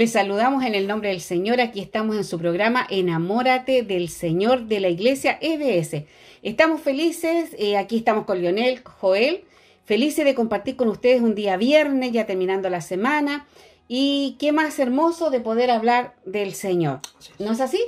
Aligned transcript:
Les 0.00 0.12
saludamos 0.12 0.64
en 0.64 0.74
el 0.74 0.86
nombre 0.86 1.10
del 1.10 1.20
Señor. 1.20 1.60
Aquí 1.60 1.78
estamos 1.78 2.16
en 2.16 2.24
su 2.24 2.38
programa 2.38 2.86
Enamórate 2.88 3.82
del 3.82 4.08
Señor 4.08 4.62
de 4.62 4.80
la 4.80 4.88
Iglesia 4.88 5.38
EBS. 5.42 6.06
Estamos 6.42 6.80
felices, 6.80 7.54
eh, 7.58 7.76
aquí 7.76 7.98
estamos 7.98 8.24
con 8.24 8.40
Lionel, 8.40 8.80
Joel, 8.82 9.44
felices 9.84 10.24
de 10.24 10.34
compartir 10.34 10.76
con 10.76 10.88
ustedes 10.88 11.20
un 11.20 11.34
día 11.34 11.58
viernes, 11.58 12.12
ya 12.12 12.24
terminando 12.24 12.70
la 12.70 12.80
semana. 12.80 13.46
Y 13.88 14.36
qué 14.38 14.52
más 14.52 14.78
hermoso 14.78 15.28
de 15.28 15.40
poder 15.40 15.70
hablar 15.70 16.14
del 16.24 16.54
Señor. 16.54 17.00
¿No 17.38 17.52
es 17.52 17.60
así? 17.60 17.82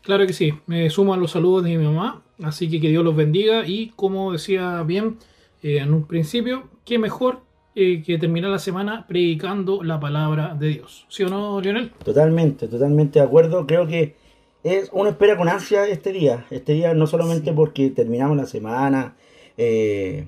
Claro 0.00 0.26
que 0.26 0.32
sí. 0.32 0.54
Me 0.64 0.88
sumo 0.88 1.12
a 1.12 1.18
los 1.18 1.32
saludos 1.32 1.64
de 1.64 1.76
mi 1.76 1.84
mamá. 1.84 2.22
Así 2.42 2.70
que 2.70 2.80
que 2.80 2.88
Dios 2.88 3.04
los 3.04 3.14
bendiga. 3.14 3.66
Y 3.66 3.88
como 3.94 4.32
decía 4.32 4.82
bien 4.84 5.18
eh, 5.62 5.80
en 5.82 5.92
un 5.92 6.06
principio, 6.06 6.70
qué 6.86 6.98
mejor 6.98 7.42
eh, 7.74 8.02
que 8.02 8.18
terminar 8.18 8.50
la 8.50 8.58
semana 8.58 9.06
predicando 9.06 9.82
la 9.82 9.98
palabra 10.00 10.54
de 10.54 10.68
Dios. 10.68 11.06
¿Sí 11.08 11.22
o 11.22 11.28
no, 11.28 11.60
Lionel? 11.60 11.90
Totalmente, 12.04 12.68
totalmente 12.68 13.18
de 13.18 13.24
acuerdo. 13.24 13.66
Creo 13.66 13.86
que 13.86 14.16
es 14.62 14.90
uno 14.92 15.10
espera 15.10 15.36
con 15.36 15.48
ansia 15.48 15.86
este 15.86 16.12
día. 16.12 16.46
Este 16.50 16.72
día 16.72 16.94
no 16.94 17.06
solamente 17.06 17.52
porque 17.52 17.90
terminamos 17.90 18.36
la 18.36 18.46
semana. 18.46 19.16
Eh, 19.56 20.26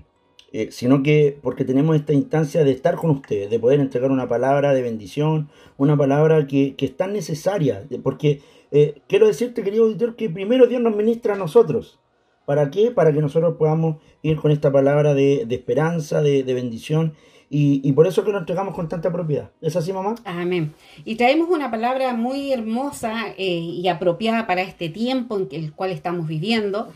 eh, 0.57 0.71
sino 0.71 1.03
que 1.03 1.37
porque 1.43 1.65
tenemos 1.65 1.97
esta 1.97 2.13
instancia 2.13 2.63
de 2.63 2.71
estar 2.71 2.95
con 2.95 3.11
ustedes, 3.11 3.51
de 3.51 3.59
poder 3.59 3.81
entregar 3.81 4.13
una 4.13 4.29
palabra 4.29 4.73
de 4.73 4.83
bendición, 4.83 5.49
una 5.79 5.97
palabra 5.97 6.47
que, 6.47 6.77
es 6.79 6.97
tan 6.97 7.13
necesaria, 7.13 7.85
porque 8.05 8.41
eh, 8.71 9.03
quiero 9.09 9.27
decirte, 9.27 9.65
querido 9.65 9.83
auditor, 9.83 10.15
que 10.15 10.31
primero 10.31 10.69
Dios 10.69 10.81
nos 10.81 10.95
ministra 10.95 11.35
a 11.35 11.37
nosotros. 11.37 11.99
¿Para 12.47 12.71
qué? 12.71 12.93
Para 12.93 13.13
que 13.13 13.21
nosotros 13.21 13.57
podamos 13.59 13.97
ir 14.23 14.37
con 14.37 14.53
esta 14.53 14.71
palabra 14.71 15.13
de, 15.13 15.45
esperanza, 15.51 16.23
de, 16.23 16.45
bendición, 16.45 17.15
y, 17.51 17.93
por 17.93 18.07
eso 18.07 18.25
que 18.25 18.33
nos 18.33 18.41
entregamos 18.41 18.75
con 18.75 18.89
tanta 18.89 19.13
propiedad. 19.13 19.51
¿Es 19.61 19.77
así, 19.77 19.93
mamá? 19.93 20.17
Amén. 20.25 20.75
Y 21.05 21.15
traemos 21.15 21.49
una 21.49 21.71
palabra 21.71 22.13
muy 22.15 22.53
hermosa 22.53 23.29
eh, 23.37 23.45
y 23.47 23.87
apropiada 23.87 24.47
para 24.47 24.63
este 24.63 24.89
tiempo 24.89 25.39
en 25.39 25.49
el 25.53 25.73
cual 25.73 25.91
estamos 25.91 26.27
viviendo, 26.27 26.93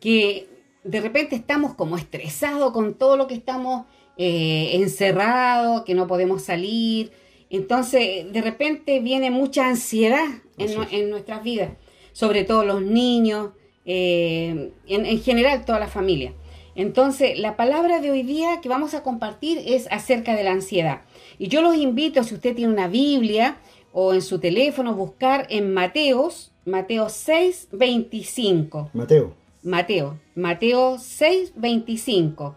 que 0.00 0.48
de 0.84 1.00
repente 1.00 1.36
estamos 1.36 1.74
como 1.74 1.96
estresados 1.96 2.72
con 2.72 2.94
todo 2.94 3.16
lo 3.16 3.26
que 3.26 3.34
estamos 3.34 3.86
eh, 4.18 4.72
encerrados, 4.74 5.82
que 5.82 5.94
no 5.94 6.06
podemos 6.06 6.42
salir. 6.42 7.12
Entonces, 7.48 8.30
de 8.32 8.42
repente 8.42 9.00
viene 9.00 9.30
mucha 9.30 9.68
ansiedad 9.68 10.26
en, 10.58 11.10
nuestras 11.10 11.42
vidas, 11.42 11.72
sobre 12.12 12.44
todo 12.44 12.64
los 12.64 12.82
niños, 12.82 13.50
eh, 13.84 14.72
en, 14.86 15.06
en, 15.06 15.20
general 15.22 15.64
toda 15.64 15.78
la 15.78 15.88
familia. 15.88 16.34
Entonces, 16.74 17.38
la 17.38 17.56
palabra 17.56 18.00
de 18.00 18.10
hoy 18.10 18.22
día 18.22 18.60
que 18.62 18.68
vamos 18.68 18.94
a 18.94 19.02
compartir 19.02 19.60
es 19.66 19.86
acerca 19.90 20.34
de 20.34 20.44
la 20.44 20.52
ansiedad. 20.52 21.02
Y 21.38 21.48
yo 21.48 21.60
los 21.60 21.76
invito, 21.76 22.24
si 22.24 22.34
usted 22.34 22.54
tiene 22.54 22.72
una 22.72 22.88
Biblia 22.88 23.58
o 23.92 24.14
en 24.14 24.22
su 24.22 24.38
teléfono, 24.38 24.94
buscar 24.94 25.46
en 25.50 25.74
Mateos, 25.74 26.52
Mateo 26.64 27.08
6, 27.08 27.68
25. 27.72 28.90
Mateo. 28.94 29.34
Mateo, 29.62 30.18
Mateo 30.34 30.98
6, 30.98 31.52
25. 31.56 32.56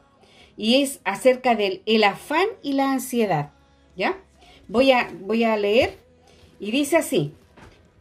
Y 0.58 0.82
es 0.82 1.02
acerca 1.04 1.56
del 1.56 1.82
el 1.86 2.04
afán 2.04 2.48
y 2.64 2.74
la 2.74 2.92
ansiedad. 2.92 3.52
¿Ya? 3.98 4.18
Voy 4.68 4.92
a, 4.92 5.12
voy 5.22 5.44
a 5.44 5.58
leer 5.58 5.98
y 6.60 6.72
dice 6.72 6.98
así. 6.98 7.34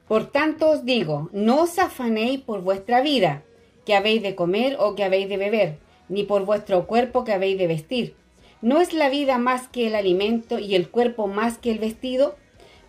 Por 0.08 0.26
tanto 0.26 0.70
os 0.70 0.84
digo, 0.84 1.30
no 1.32 1.62
os 1.62 1.78
afanéis 1.78 2.40
por 2.40 2.60
vuestra 2.62 3.00
vida, 3.00 3.42
que 3.84 3.94
habéis 3.94 4.22
de 4.22 4.34
comer 4.34 4.76
o 4.78 4.94
que 4.94 5.04
habéis 5.04 5.28
de 5.28 5.36
beber, 5.36 5.78
ni 6.08 6.24
por 6.24 6.44
vuestro 6.44 6.86
cuerpo 6.86 7.24
que 7.24 7.32
habéis 7.32 7.58
de 7.58 7.66
vestir. 7.66 8.16
¿No 8.62 8.80
es 8.80 8.92
la 8.92 9.08
vida 9.08 9.38
más 9.38 9.68
que 9.68 9.86
el 9.86 9.94
alimento 9.94 10.58
y 10.58 10.74
el 10.74 10.88
cuerpo 10.88 11.26
más 11.26 11.58
que 11.58 11.70
el 11.70 11.78
vestido? 11.78 12.36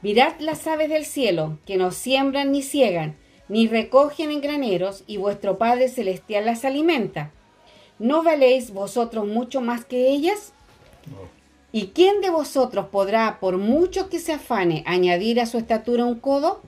Mirad 0.02 0.40
las 0.40 0.68
aves 0.68 0.90
del 0.90 1.06
cielo, 1.06 1.58
que 1.66 1.78
no 1.78 1.92
siembran 1.92 2.52
ni 2.52 2.62
ciegan, 2.62 3.18
ni 3.50 3.68
recogen 3.68 4.32
en 4.32 4.42
graneros, 4.42 5.04
y 5.08 5.18
vuestro 5.18 5.58
Padre 5.58 5.90
Celestial 5.90 6.46
las 6.46 6.64
alimenta. 6.64 7.32
¿No 8.00 8.24
valéis 8.24 8.72
vosotros 8.72 9.26
mucho 9.26 9.62
más 9.62 9.86
que 9.86 10.10
ellas? 10.10 10.54
¿Y 11.72 11.88
quién 11.88 12.22
de 12.22 12.30
vosotros 12.30 12.88
podrá, 12.88 13.40
por 13.40 13.58
mucho 13.58 14.10
que 14.10 14.20
se 14.20 14.34
afane, 14.34 14.84
añadir 14.86 15.42
a 15.42 15.46
su 15.46 15.58
estatura 15.58 16.06
un 16.06 16.20
codo? 16.20 16.62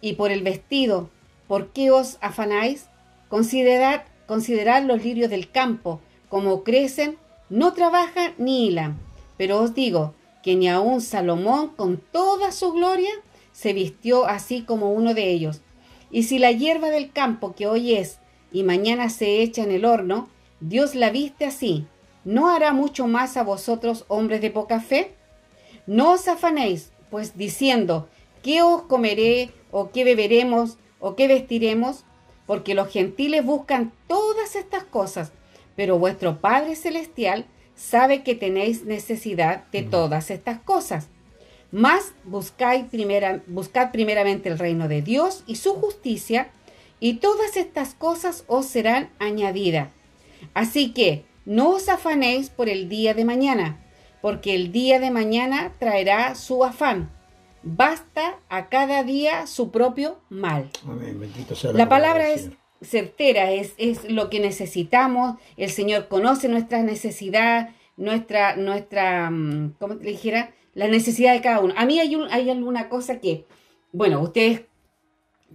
Y 0.00 0.14
por 0.14 0.30
el 0.30 0.42
vestido, 0.42 1.10
¿por 1.48 1.72
qué 1.72 1.90
os 1.90 2.16
afanáis? 2.20 2.86
Considerad, 3.28 4.02
considerad 4.28 4.84
los 4.84 5.02
lirios 5.02 5.30
del 5.30 5.50
campo, 5.50 6.00
como 6.28 6.62
crecen, 6.62 7.16
no 7.48 7.72
trabajan 7.72 8.34
ni 8.38 8.66
hilan. 8.66 8.96
Pero 9.36 9.58
os 9.60 9.74
digo 9.74 10.14
que 10.44 10.54
ni 10.54 10.68
aun 10.68 11.00
Salomón, 11.00 11.70
con 11.74 11.96
toda 11.96 12.52
su 12.52 12.72
gloria, 12.72 13.10
se 13.52 13.72
vistió 13.72 14.26
así 14.26 14.62
como 14.62 14.92
uno 14.92 15.14
de 15.14 15.30
ellos. 15.30 15.62
Y 16.10 16.22
si 16.24 16.38
la 16.38 16.52
hierba 16.52 16.90
del 16.90 17.10
campo 17.10 17.54
que 17.54 17.66
hoy 17.66 17.94
es 17.94 18.18
y 18.52 18.62
mañana 18.62 19.08
se 19.08 19.42
echa 19.42 19.62
en 19.64 19.72
el 19.72 19.84
horno, 19.84 20.28
Dios 20.60 20.94
la 20.94 21.10
viste 21.10 21.44
así, 21.44 21.86
¿no 22.24 22.50
hará 22.50 22.72
mucho 22.72 23.06
más 23.06 23.36
a 23.36 23.42
vosotros, 23.42 24.04
hombres 24.08 24.40
de 24.40 24.50
poca 24.50 24.80
fe? 24.80 25.14
No 25.86 26.12
os 26.12 26.28
afanéis, 26.28 26.92
pues 27.10 27.36
diciendo, 27.36 28.08
¿qué 28.42 28.62
os 28.62 28.82
comeré, 28.82 29.50
o 29.70 29.90
qué 29.90 30.04
beberemos, 30.04 30.76
o 31.00 31.16
qué 31.16 31.28
vestiremos? 31.28 32.04
Porque 32.48 32.74
los 32.74 32.88
gentiles 32.88 33.44
buscan 33.44 33.92
todas 34.06 34.56
estas 34.56 34.82
cosas, 34.82 35.32
pero 35.76 35.98
vuestro 35.98 36.40
Padre 36.40 36.76
Celestial 36.76 37.44
sabe 37.76 38.22
que 38.22 38.34
tenéis 38.34 38.84
necesidad 38.84 39.66
de 39.70 39.82
todas 39.82 40.30
estas 40.30 40.58
cosas. 40.58 41.08
Más 41.70 42.14
buscad, 42.24 42.86
primera, 42.86 43.42
buscad 43.48 43.92
primeramente 43.92 44.48
el 44.48 44.58
reino 44.58 44.88
de 44.88 45.02
Dios 45.02 45.44
y 45.46 45.56
su 45.56 45.74
justicia, 45.74 46.48
y 47.00 47.18
todas 47.18 47.58
estas 47.58 47.92
cosas 47.92 48.44
os 48.46 48.64
serán 48.64 49.10
añadidas. 49.18 49.90
Así 50.54 50.94
que 50.94 51.26
no 51.44 51.72
os 51.72 51.90
afanéis 51.90 52.48
por 52.48 52.70
el 52.70 52.88
día 52.88 53.12
de 53.12 53.26
mañana, 53.26 53.78
porque 54.22 54.54
el 54.54 54.72
día 54.72 54.98
de 55.00 55.10
mañana 55.10 55.74
traerá 55.78 56.34
su 56.34 56.64
afán. 56.64 57.10
Basta 57.62 58.38
a 58.48 58.68
cada 58.68 59.02
día 59.02 59.46
su 59.46 59.70
propio 59.70 60.18
mal. 60.28 60.70
la, 61.72 61.88
palabra 61.88 62.30
es 62.30 62.50
certera, 62.80 63.50
es, 63.50 63.74
es, 63.78 64.10
lo 64.10 64.30
que 64.30 64.40
necesitamos. 64.40 65.36
El 65.56 65.70
Señor 65.70 66.08
conoce 66.08 66.48
nuestras 66.48 66.84
necesidades, 66.84 67.74
nuestra, 67.96 68.56
nuestra, 68.56 69.30
mm, 69.30 69.74
¿cómo 69.78 69.94
le 69.94 70.10
dijera? 70.10 70.52
la 70.78 70.86
necesidad 70.86 71.34
de 71.34 71.40
cada 71.40 71.58
uno. 71.58 71.74
A 71.76 71.84
mí 71.86 71.98
hay, 71.98 72.16
hay 72.30 72.50
alguna 72.50 72.88
cosa 72.88 73.18
que, 73.18 73.46
bueno, 73.90 74.20
ustedes, 74.20 74.62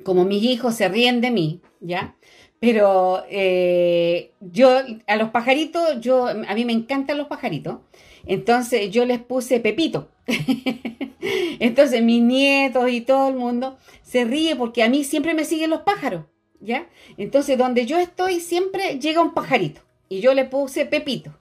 como 0.04 0.26
mis 0.26 0.44
hijos, 0.44 0.76
se 0.76 0.90
ríen 0.90 1.22
de 1.22 1.32
mí, 1.32 1.62
¿ya? 1.80 2.16
Pero 2.60 3.24
eh, 3.30 4.34
yo, 4.42 4.82
a 5.08 5.16
los 5.16 5.30
pajaritos, 5.30 6.02
yo, 6.02 6.28
a 6.28 6.54
mí 6.56 6.66
me 6.66 6.74
encantan 6.74 7.18
los 7.18 7.28
pajaritos. 7.28 7.78
Entonces 8.26 8.92
yo 8.92 9.06
les 9.06 9.20
puse 9.20 9.60
Pepito. 9.60 10.10
Entonces 11.60 12.02
mis 12.02 12.22
nietos 12.22 12.90
y 12.90 13.02
todo 13.02 13.30
el 13.30 13.36
mundo 13.36 13.78
se 14.02 14.26
ríe 14.26 14.56
porque 14.56 14.84
a 14.84 14.90
mí 14.90 15.04
siempre 15.04 15.34
me 15.34 15.46
siguen 15.46 15.70
los 15.70 15.82
pájaros, 15.82 16.26
¿ya? 16.60 16.88
Entonces 17.18 17.58
donde 17.58 17.86
yo 17.86 18.00
estoy 18.00 18.40
siempre 18.40 19.00
llega 19.00 19.22
un 19.22 19.34
pajarito 19.34 19.82
y 20.10 20.20
yo 20.20 20.34
le 20.34 20.46
puse 20.46 20.86
Pepito. 20.86 21.38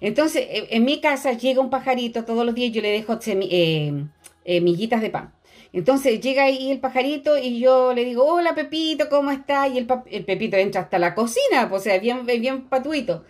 Entonces, 0.00 0.46
e, 0.48 0.68
en 0.70 0.84
mi 0.84 1.00
casa 1.00 1.32
llega 1.32 1.60
un 1.60 1.70
pajarito 1.70 2.24
todos 2.24 2.44
los 2.44 2.54
días, 2.54 2.72
yo 2.72 2.82
le 2.82 2.90
dejo 2.90 3.18
eh, 3.26 4.04
eh, 4.44 4.60
de 4.60 5.10
pan. 5.10 5.32
Entonces 5.72 6.20
llega 6.20 6.44
ahí 6.44 6.70
el 6.70 6.80
pajarito 6.80 7.36
y 7.36 7.58
yo 7.58 7.92
le 7.92 8.04
digo, 8.04 8.24
hola 8.24 8.54
Pepito, 8.54 9.08
¿cómo 9.10 9.30
está? 9.30 9.68
Y 9.68 9.78
el, 9.78 9.86
Pepito 9.86 10.56
entra 10.56 10.82
hasta 10.82 10.98
la 10.98 11.14
cocina, 11.14 11.68
pues, 11.68 11.82
o 11.82 11.84
sea, 11.84 11.98
bien, 11.98 12.24
bien 12.24 12.68
patuito. 12.68 13.24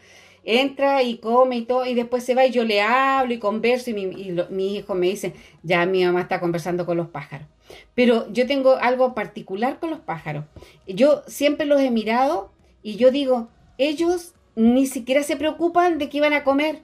Entra 0.48 1.02
y 1.02 1.18
come 1.18 1.56
y 1.56 1.62
todo, 1.62 1.84
y 1.86 1.94
después 1.94 2.22
se 2.22 2.36
va 2.36 2.46
y 2.46 2.52
yo 2.52 2.64
le 2.64 2.80
hablo 2.80 3.34
y 3.34 3.40
converso 3.40 3.90
y 3.90 3.94
mi, 3.94 4.76
hijo 4.76 4.94
me 4.94 5.08
dice, 5.08 5.34
ya 5.64 5.84
mi 5.86 6.04
mamá 6.04 6.20
está 6.20 6.38
conversando 6.38 6.86
con 6.86 6.96
los 6.96 7.08
pájaros. 7.08 7.48
Pero 7.96 8.32
yo 8.32 8.46
tengo 8.46 8.76
algo 8.76 9.12
particular 9.12 9.80
con 9.80 9.90
los 9.90 9.98
pájaros. 9.98 10.44
Yo 10.86 11.24
siempre 11.26 11.66
los 11.66 11.80
he 11.80 11.90
mirado 11.90 12.52
y 12.80 12.94
yo 12.94 13.10
digo, 13.10 13.48
ellos 13.76 14.34
ni 14.54 14.86
siquiera 14.86 15.24
se 15.24 15.36
preocupan 15.36 15.98
de 15.98 16.08
qué 16.08 16.20
van 16.20 16.32
a 16.32 16.44
comer, 16.44 16.82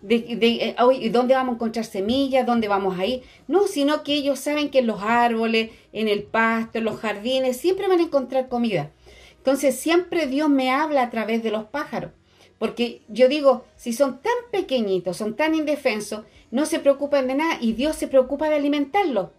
de, 0.00 0.18
de 0.34 0.74
eh, 0.76 1.10
dónde 1.10 1.34
vamos 1.34 1.52
a 1.52 1.54
encontrar 1.54 1.84
semillas, 1.84 2.46
dónde 2.46 2.66
vamos 2.66 2.98
a 2.98 3.06
ir. 3.06 3.22
No, 3.46 3.68
sino 3.68 4.02
que 4.02 4.14
ellos 4.14 4.40
saben 4.40 4.70
que 4.70 4.80
en 4.80 4.88
los 4.88 5.02
árboles, 5.02 5.70
en 5.92 6.08
el 6.08 6.24
pasto, 6.24 6.78
en 6.78 6.84
los 6.84 6.98
jardines, 6.98 7.58
siempre 7.58 7.86
van 7.86 8.00
a 8.00 8.02
encontrar 8.02 8.48
comida. 8.48 8.90
Entonces 9.36 9.76
siempre 9.76 10.26
Dios 10.26 10.50
me 10.50 10.72
habla 10.72 11.02
a 11.02 11.10
través 11.10 11.44
de 11.44 11.52
los 11.52 11.64
pájaros. 11.66 12.10
Porque 12.58 13.02
yo 13.08 13.28
digo, 13.28 13.64
si 13.76 13.92
son 13.92 14.20
tan 14.20 14.34
pequeñitos, 14.50 15.16
son 15.16 15.36
tan 15.36 15.54
indefensos, 15.54 16.24
no 16.50 16.66
se 16.66 16.80
preocupan 16.80 17.28
de 17.28 17.34
nada 17.34 17.58
y 17.60 17.72
Dios 17.72 17.96
se 17.96 18.08
preocupa 18.08 18.48
de 18.48 18.56
alimentarlos. 18.56 19.30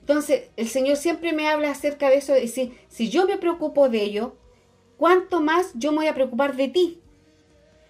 Entonces, 0.00 0.50
el 0.56 0.68
Señor 0.68 0.96
siempre 0.96 1.32
me 1.32 1.48
habla 1.48 1.70
acerca 1.70 2.10
de 2.10 2.16
eso, 2.16 2.32
de 2.32 2.42
decir, 2.42 2.78
si 2.88 3.08
yo 3.08 3.26
me 3.26 3.38
preocupo 3.38 3.88
de 3.88 4.02
ellos, 4.02 4.32
¿cuánto 4.98 5.40
más 5.40 5.72
yo 5.74 5.90
me 5.90 5.98
voy 5.98 6.06
a 6.06 6.14
preocupar 6.14 6.54
de 6.54 6.68
ti? 6.68 7.00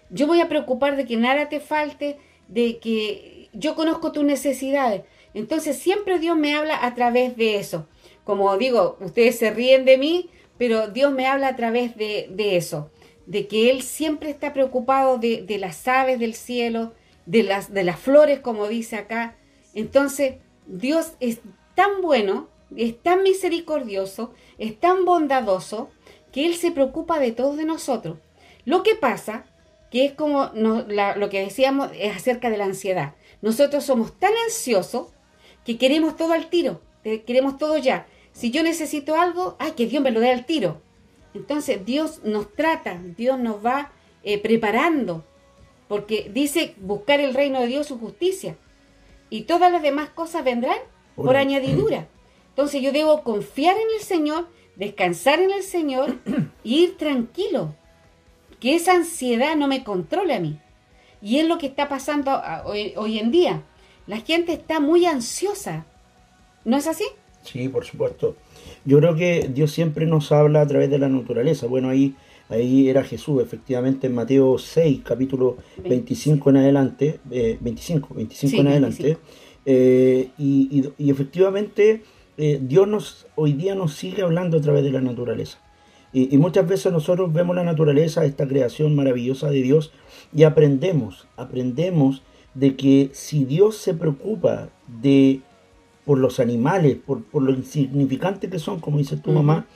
Yo 0.09 0.25
voy 0.25 0.39
a 0.39 0.49
preocupar 0.49 0.95
de 0.95 1.05
que 1.05 1.17
nada 1.17 1.49
te 1.49 1.59
falte, 1.59 2.17
de 2.47 2.79
que 2.79 3.49
yo 3.53 3.75
conozco 3.75 4.11
tus 4.11 4.23
necesidades. 4.23 5.03
Entonces 5.33 5.77
siempre 5.77 6.17
Dios 6.17 6.37
me 6.37 6.55
habla 6.55 6.85
a 6.85 6.95
través 6.95 7.35
de 7.35 7.57
eso. 7.57 7.87
Como 8.23 8.57
digo, 8.57 8.97
ustedes 9.01 9.37
se 9.37 9.51
ríen 9.51 9.85
de 9.85 9.97
mí, 9.97 10.29
pero 10.57 10.87
Dios 10.87 11.13
me 11.13 11.27
habla 11.27 11.49
a 11.49 11.55
través 11.55 11.95
de, 11.95 12.57
eso, 12.57 12.89
de 13.27 13.47
que 13.47 13.69
Él 13.69 13.83
siempre 13.83 14.29
está 14.29 14.53
preocupado 14.53 15.19
de, 15.19 15.45
las 15.59 15.87
aves 15.87 16.17
del 16.17 16.33
cielo, 16.33 16.93
de 17.25 17.43
las, 17.43 17.71
de 17.71 17.83
las 17.83 17.99
flores, 17.99 18.39
como 18.39 18.67
dice 18.67 18.95
acá. 18.95 19.35
Entonces, 19.75 20.35
Dios 20.65 21.11
es 21.19 21.41
tan 21.75 22.01
bueno, 22.01 22.49
es 22.75 22.99
tan 23.01 23.23
misericordioso, 23.23 24.33
es 24.57 24.79
tan 24.79 25.05
bondadoso, 25.05 25.89
que 26.31 26.45
Él 26.45 26.55
se 26.55 26.71
preocupa 26.71 27.19
de 27.19 27.33
todos 27.33 27.57
de 27.57 27.65
nosotros. 27.65 28.17
Lo 28.63 28.81
que 28.81 28.95
pasa, 28.95 29.45
que 29.91 30.05
es 30.05 30.13
como 30.13 30.51
lo 30.53 31.29
que 31.29 31.43
decíamos, 31.43 31.89
es 31.99 32.15
acerca 32.15 32.49
de 32.49 32.57
la 32.57 32.65
ansiedad. 32.65 33.15
Nosotros 33.41 33.83
somos 33.83 34.17
tan 34.17 34.33
ansiosos 34.45 35.07
que 35.65 35.77
queremos 35.77 36.15
todo 36.15 36.31
al 36.33 36.49
tiro, 36.49 36.81
queremos 37.03 37.57
todo 37.57 37.77
ya. 37.77 38.07
Si 38.31 38.51
yo 38.51 38.63
necesito 38.63 39.15
algo, 39.15 39.57
ay, 39.59 39.71
que 39.71 39.87
Dios 39.87 40.01
me 40.01 40.11
lo 40.11 40.21
dé 40.21 40.31
al 40.31 40.45
tiro. 40.45 40.81
Entonces 41.37 41.85
Dios 41.85 42.21
nos 42.23 42.53
trata, 42.53 42.99
Dios 43.15 43.39
nos 43.39 43.65
va 43.65 43.91
eh, 44.23 44.41
preparando, 44.41 45.23
porque 45.87 46.29
dice 46.33 46.73
buscar 46.77 47.19
el 47.19 47.33
reino 47.33 47.61
de 47.61 47.67
Dios, 47.67 47.87
su 47.87 47.99
justicia. 47.99 48.57
Y 49.29 49.43
todas 49.43 49.71
las 49.71 49.81
demás 49.81 50.09
cosas 50.09 50.43
vendrán 50.43 50.77
por 51.15 51.35
añadidura. 51.35 52.07
Entonces 52.49 52.81
yo 52.81 52.91
debo 52.91 53.23
confiar 53.23 53.75
en 53.77 53.87
el 53.97 54.03
Señor, 54.03 54.47
descansar 54.75 55.39
en 55.39 55.51
el 55.51 55.63
Señor 55.63 56.17
e 56.25 56.43
ir 56.63 56.97
tranquilo. 56.97 57.75
Que 58.59 58.75
esa 58.75 58.93
ansiedad 58.93 59.55
no 59.55 59.67
me 59.67 59.83
controle 59.83 60.33
a 60.33 60.39
mí. 60.39 60.59
Y 61.21 61.39
es 61.39 61.45
lo 61.45 61.57
que 61.57 61.67
está 61.67 61.87
pasando 61.87 62.41
hoy, 62.65 63.19
en 63.19 63.31
día. 63.31 63.63
La 64.07 64.17
gente 64.21 64.53
está 64.53 64.79
muy 64.79 65.05
ansiosa. 65.05 65.85
¿No 66.65 66.77
es 66.77 66.87
así? 66.87 67.05
Sí, 67.43 67.69
por 67.69 67.85
supuesto. 67.85 68.35
Yo 68.87 68.99
creo 68.99 69.15
que 69.15 69.49
Dios 69.53 69.71
siempre 69.71 70.05
nos 70.05 70.31
habla 70.31 70.61
a 70.61 70.65
través 70.65 70.89
de 70.89 70.97
la 70.97 71.09
naturaleza. 71.09 71.67
Bueno, 71.67 71.89
ahí, 71.89 72.15
ahí 72.47 72.87
era 72.87 73.03
Jesús, 73.03 73.43
efectivamente, 73.43 74.07
en 74.07 74.15
Mateo 74.15 74.57
6, 74.57 75.01
capítulo 75.03 75.57
25 75.83 76.49
en 76.51 76.55
adelante, 76.55 77.19
25, 77.25 78.07
eh, 78.11 78.15
25 78.15 78.61
en 78.61 78.67
adelante. 78.67 79.17
Eh, 79.65 80.29
y, 80.37 80.89
efectivamente, 80.99 82.03
eh, 82.37 82.59
Dios 82.61 82.87
nos, 82.87 83.27
hoy 83.35 83.51
día 83.51 83.75
nos 83.75 83.93
sigue 83.93 84.21
hablando 84.21 84.57
a 84.57 84.61
través 84.61 84.85
de 84.85 84.91
la 84.91 85.01
naturaleza. 85.01 85.59
Y, 86.13 86.33
y, 86.33 86.37
muchas 86.37 86.65
veces 86.65 86.93
nosotros 86.93 87.33
vemos 87.33 87.57
la 87.57 87.65
naturaleza, 87.65 88.23
esta 88.23 88.47
creación 88.47 88.95
maravillosa 88.95 89.49
de 89.49 89.63
Dios, 89.63 89.91
y 90.33 90.43
aprendemos, 90.43 91.27
aprendemos 91.35 92.23
de 92.53 92.77
que 92.77 93.09
si 93.11 93.43
Dios 93.43 93.75
se 93.75 93.93
preocupa 93.93 94.69
de 94.87 95.41
por 96.07 96.17
los 96.19 96.39
animales, 96.39 96.97
por, 97.05 97.21
lo 97.33 97.51
insignificantes 97.51 98.49
que 98.49 98.59
son, 98.59 98.79
como 98.79 98.97
dice 98.97 99.17
tu 99.17 99.31
mamá, 99.33 99.67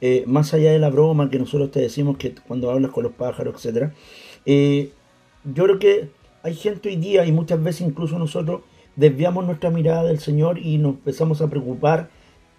eh, 0.00 0.22
más 0.28 0.54
allá 0.54 0.70
de 0.70 0.78
la 0.78 0.90
broma 0.90 1.28
que 1.28 1.40
nosotros 1.40 1.72
te 1.72 1.80
decimos 1.80 2.18
que 2.18 2.32
cuando 2.46 2.70
hablas 2.70 2.92
con 2.92 3.02
los 3.02 3.12
pájaros, 3.12 3.66
etc. 3.66 3.90
Eh, 4.46 4.92
yo 5.44 5.64
creo 5.64 5.78
que 5.80 6.10
hay 6.44 6.54
gente 6.54 6.88
hoy 6.88 6.96
día 6.96 7.26
y 7.26 7.32
muchas 7.32 7.60
veces 7.60 7.80
incluso 7.80 8.16
nosotros 8.16 8.60
desviamos 8.94 9.44
nuestra 9.44 9.70
mirada 9.70 10.04
del 10.04 10.20
Señor 10.20 10.60
y 10.60 10.78
nos 10.78 10.94
empezamos 10.94 11.42
a 11.42 11.50
preocupar 11.50 12.10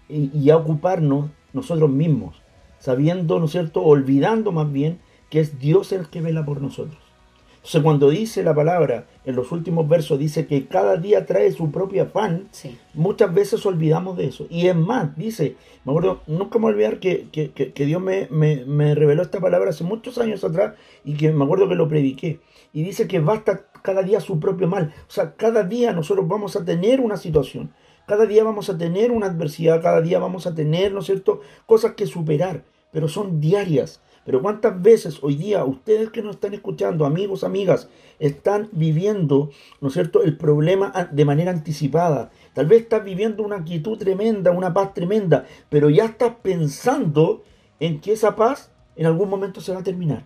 y, 0.10 0.30
y 0.38 0.50
a 0.50 0.58
ocuparnos 0.58 1.32
nosotros 1.54 1.90
mismos, 1.90 2.42
sabiendo, 2.80 3.40
¿no 3.40 3.46
es 3.46 3.52
cierto?, 3.52 3.84
olvidando 3.84 4.52
más 4.52 4.70
bien 4.70 5.00
que 5.30 5.40
es 5.40 5.60
Dios 5.60 5.94
el 5.94 6.10
que 6.10 6.20
vela 6.20 6.44
por 6.44 6.62
nosotros. 6.62 7.03
Entonces 7.64 7.82
cuando 7.82 8.10
dice 8.10 8.44
la 8.44 8.54
palabra, 8.54 9.06
en 9.24 9.38
los 9.38 9.54
últimos 9.54 9.88
versos, 9.88 10.20
dice 10.20 10.48
que 10.48 10.68
cada 10.68 10.98
día 10.98 11.26
trae 11.26 11.50
su 11.54 11.72
propio 11.72 12.04
afán, 12.04 12.50
muchas 12.94 13.34
veces 13.34 13.66
olvidamos 13.66 14.18
de 14.18 14.26
eso. 14.26 14.48
Y 14.50 14.68
es 14.68 14.76
más, 14.76 15.16
dice, 15.16 15.56
me 15.86 15.94
acuerdo, 15.94 16.24
nunca 16.28 16.60
me 16.60 16.64
voy 16.64 16.72
a 16.72 16.76
olvidar 16.76 17.00
que, 17.00 17.30
que, 17.32 17.86
Dios 17.86 18.02
me, 18.02 18.28
me, 18.30 18.96
reveló 18.96 19.22
esta 19.22 19.40
palabra 19.40 19.70
hace 19.70 19.86
muchos 19.86 20.18
años 20.18 20.44
atrás 20.44 20.74
y 21.06 21.16
que 21.16 21.32
me 21.32 21.46
acuerdo 21.46 21.70
que 21.70 21.76
lo 21.76 21.88
prediqué. 21.88 22.42
Y 22.74 22.84
dice 22.84 23.08
que 23.08 23.22
basta 23.22 23.68
cada 23.82 24.04
día 24.04 24.20
su 24.20 24.42
propio 24.42 24.68
mal. 24.68 24.94
O 25.08 25.12
sea, 25.12 25.36
cada 25.36 25.64
día 25.64 25.94
nosotros 25.94 26.28
vamos 26.28 26.58
a 26.58 26.66
tener 26.66 27.00
una 27.00 27.16
situación. 27.16 27.72
Cada 28.06 28.26
día 28.26 28.44
vamos 28.44 28.70
a 28.70 28.78
tener 28.78 29.10
una 29.10 29.28
adversidad, 29.28 29.82
cada 29.82 30.02
día 30.02 30.20
vamos 30.20 30.48
a 30.48 30.54
tener, 30.54 30.92
¿no 30.92 31.00
es 31.00 31.06
cierto?, 31.06 31.40
cosas 31.66 31.94
que 31.94 32.08
superar, 32.08 32.66
pero 32.92 33.08
son 33.08 33.40
diarias. 33.40 34.02
Pero 34.26 34.42
cuántas 34.42 34.82
veces 34.82 35.20
hoy 35.22 35.36
día 35.36 35.66
ustedes 35.66 36.10
que 36.10 36.22
nos 36.22 36.36
están 36.36 36.54
escuchando, 36.54 37.06
amigos, 37.06 37.44
amigas, 37.44 37.90
están 38.20 38.70
viviendo, 38.72 39.50
¿no 39.82 39.90
es 39.90 39.94
cierto?, 39.94 40.24
el 40.24 40.38
problema 40.38 41.10
de 41.12 41.26
manera 41.26 41.52
anticipada. 41.52 42.32
Tal 42.54 42.68
vez 42.68 42.84
estás 42.84 43.04
viviendo 43.04 43.44
una 43.44 43.64
quietud 43.64 43.98
tremenda, 43.98 44.52
una 44.52 44.74
paz 44.74 44.94
tremenda, 44.94 45.46
pero 45.70 45.90
ya 45.90 46.06
estás 46.06 46.34
pensando 46.42 47.44
en 47.80 48.00
que 48.00 48.14
esa 48.14 48.36
paz 48.36 48.72
en 48.96 49.08
algún 49.08 49.30
momento 49.30 49.60
se 49.60 49.74
va 49.74 49.80
a 49.80 49.84
terminar. 49.84 50.26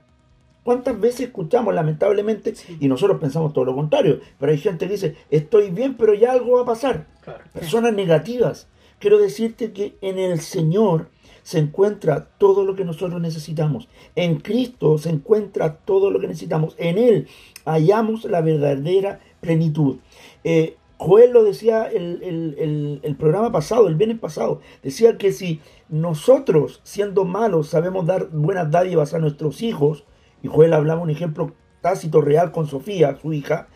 ¿Cuántas 0.63 1.00
veces 1.00 1.22
escuchamos, 1.22 1.74
lamentablemente, 1.74 2.54
y 2.80 2.89
nosotros 2.89 3.22
pensamos 3.22 3.54
todo 3.54 3.63
lo 3.63 3.74
contrario? 3.74 4.20
Pero 4.38 4.51
hay 4.51 4.58
gente 4.58 4.86
que 4.86 4.92
dice, 4.92 5.16
estoy 5.30 5.72
bien, 5.72 5.96
pero 5.96 6.13
ya 6.13 6.34
algo 6.34 6.58
va 6.58 6.63
a 6.63 6.66
pasar. 6.66 7.08
Personas 7.54 7.94
negativas. 7.94 8.68
Quiero 9.00 9.18
decirte 9.18 9.72
que 9.72 9.98
en 10.01 10.20
el 10.20 10.42
Señor 10.42 11.10
se 11.48 11.60
encuentra 11.60 12.27
todo 12.38 12.66
lo 12.66 12.75
que 12.75 12.84
nosotros 12.84 13.22
necesitamos. 13.22 13.88
En 14.18 14.42
Cristo 14.42 14.98
se 14.98 15.12
encuentra 15.12 15.77
todo 15.77 16.12
lo 16.12 16.20
que 16.20 16.27
necesitamos. 16.27 16.75
En 16.77 16.98
Él 16.98 17.30
hallamos 17.63 18.25
la 18.25 18.42
verdadera 18.42 19.22
plenitud. 19.39 20.00
Eh, 20.44 20.75
Joel 20.98 21.32
lo 21.32 21.46
decía 21.46 21.86
el, 21.86 23.00
el, 23.01 23.16
programa 23.16 23.50
pasado, 23.54 23.88
el 23.88 23.96
viernes 23.96 24.20
pasado, 24.20 24.60
decía 24.84 25.18
que 25.18 25.32
si 25.32 25.62
nosotros, 25.88 26.82
siendo 26.84 27.24
malos, 27.24 27.70
sabemos 27.70 28.06
dar 28.06 28.27
buenas 28.30 28.70
dádivas 28.70 29.13
a 29.13 29.20
nuestros 29.20 29.62
hijos, 29.62 30.04
y 30.44 30.50
Joel 30.50 30.74
hablaba 30.74 31.01
un 31.01 31.12
ejemplo 31.12 31.54
tácito 31.80 32.20
real 32.20 32.51
con 32.51 32.68
Sofía, 32.68 33.18
su 33.22 33.32
hija, 33.32 33.70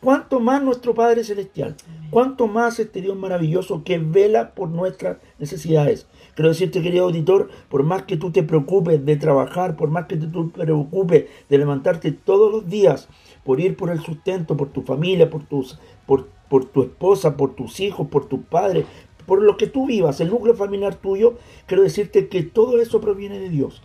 cuánto 0.00 0.38
más 0.38 0.62
nuestro 0.62 0.94
Padre 0.94 1.24
Celestial, 1.24 1.74
cuánto 2.10 2.46
más 2.46 2.78
este 2.78 3.00
Dios 3.00 3.16
maravilloso 3.16 3.82
que 3.82 3.98
vela 3.98 4.54
por 4.54 4.68
nuestras 4.68 5.16
necesidades. 5.40 6.06
Quiero 6.36 6.50
decirte, 6.50 6.82
querido 6.82 7.06
auditor, 7.06 7.48
por 7.70 7.82
más 7.82 8.02
que 8.02 8.18
tú 8.18 8.30
te 8.30 8.42
preocupes 8.42 9.02
de 9.06 9.16
trabajar, 9.16 9.74
por 9.74 9.88
más 9.88 10.04
que 10.04 10.18
tú 10.18 10.50
te 10.50 10.64
preocupes 10.64 11.24
de 11.48 11.56
levantarte 11.56 12.12
todos 12.12 12.52
los 12.52 12.68
días 12.68 13.08
por 13.42 13.58
ir 13.58 13.74
por 13.74 13.88
el 13.88 14.00
sustento, 14.02 14.54
por 14.54 14.68
tu 14.68 14.82
familia, 14.82 15.30
por, 15.30 15.44
tus, 15.44 15.78
por, 16.04 16.26
por 16.50 16.66
tu 16.66 16.82
esposa, 16.82 17.38
por 17.38 17.54
tus 17.54 17.80
hijos, 17.80 18.08
por 18.08 18.26
tus 18.26 18.40
padres, 18.40 18.84
por 19.24 19.40
lo 19.40 19.56
que 19.56 19.66
tú 19.66 19.86
vivas, 19.86 20.20
el 20.20 20.28
núcleo 20.28 20.54
familiar 20.54 20.96
tuyo, 20.96 21.38
quiero 21.64 21.82
decirte 21.82 22.28
que 22.28 22.42
todo 22.42 22.82
eso 22.82 23.00
proviene 23.00 23.38
de 23.38 23.48
Dios. 23.48 23.82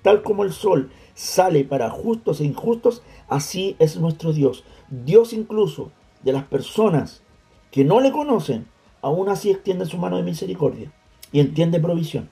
Tal 0.00 0.22
como 0.22 0.44
el 0.44 0.54
sol 0.54 0.90
sale 1.12 1.64
para 1.64 1.90
justos 1.90 2.40
e 2.40 2.44
injustos, 2.44 3.02
así 3.28 3.76
es 3.78 3.98
nuestro 3.98 4.32
Dios. 4.32 4.64
Dios 4.88 5.34
incluso 5.34 5.92
de 6.22 6.32
las 6.32 6.44
personas 6.44 7.22
que 7.70 7.84
no 7.84 8.00
le 8.00 8.10
conocen, 8.10 8.66
aún 9.02 9.28
así 9.28 9.50
extiende 9.50 9.84
su 9.84 9.98
mano 9.98 10.16
de 10.16 10.22
misericordia 10.22 10.94
y 11.32 11.40
entiende 11.40 11.80
provisión. 11.80 12.28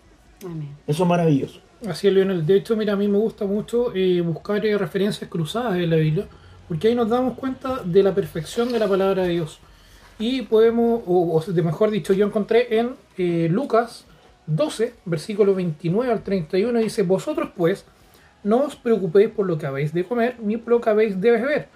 Eso 0.87 1.03
es 1.03 1.09
maravilloso. 1.09 1.61
Así 1.89 2.09
es, 2.09 2.15
Leonel. 2.15 2.47
De 2.47 2.57
hecho, 2.57 2.77
mira, 2.77 2.95
a 2.95 2.97
mí 2.97 3.09
me 3.09 3.19
gusta 3.19 3.45
mucho 3.47 3.95
eh, 3.95 4.21
buscar 4.21 4.65
eh, 4.65 4.77
referencias 4.79 5.29
cruzadas 5.29 5.77
en 5.77 5.91
la 5.91 5.97
Biblia, 5.97 6.27
porque 6.69 6.89
ahí 6.89 6.95
nos 6.95 7.09
damos 7.09 7.37
cuenta 7.39 7.83
de 7.85 8.03
la 8.03 8.15
perfección 8.15 8.73
de 8.73 8.79
la 8.79 8.89
palabra 8.89 9.25
de 9.25 9.31
Dios. 9.31 9.59
Y 10.19 10.43
podemos, 10.43 11.03
o, 11.07 11.43
de 11.47 11.63
mejor 11.63 11.91
dicho, 11.91 12.13
yo 12.13 12.27
encontré 12.27 12.79
en 12.79 12.95
eh, 13.19 13.49
Lucas 13.51 14.07
12, 14.47 14.95
versículo 15.05 15.55
29 15.55 16.11
al 16.11 16.23
31, 16.23 16.79
dice, 16.79 17.03
vosotros 17.03 17.51
pues 17.57 17.85
no 18.43 18.65
os 18.65 18.77
preocupéis 18.77 19.29
por 19.31 19.47
lo 19.47 19.59
que 19.59 19.67
habéis 19.67 19.93
de 19.93 20.05
comer, 20.05 20.37
ni 20.41 20.57
por 20.57 20.75
lo 20.75 20.81
que 20.81 20.91
habéis 20.91 21.21
de 21.21 21.33
beber, 21.33 21.69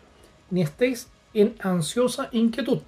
ni 0.51 0.63
estéis 0.63 1.09
en 1.35 1.55
ansiosa 1.61 2.29
inquietud 2.33 2.81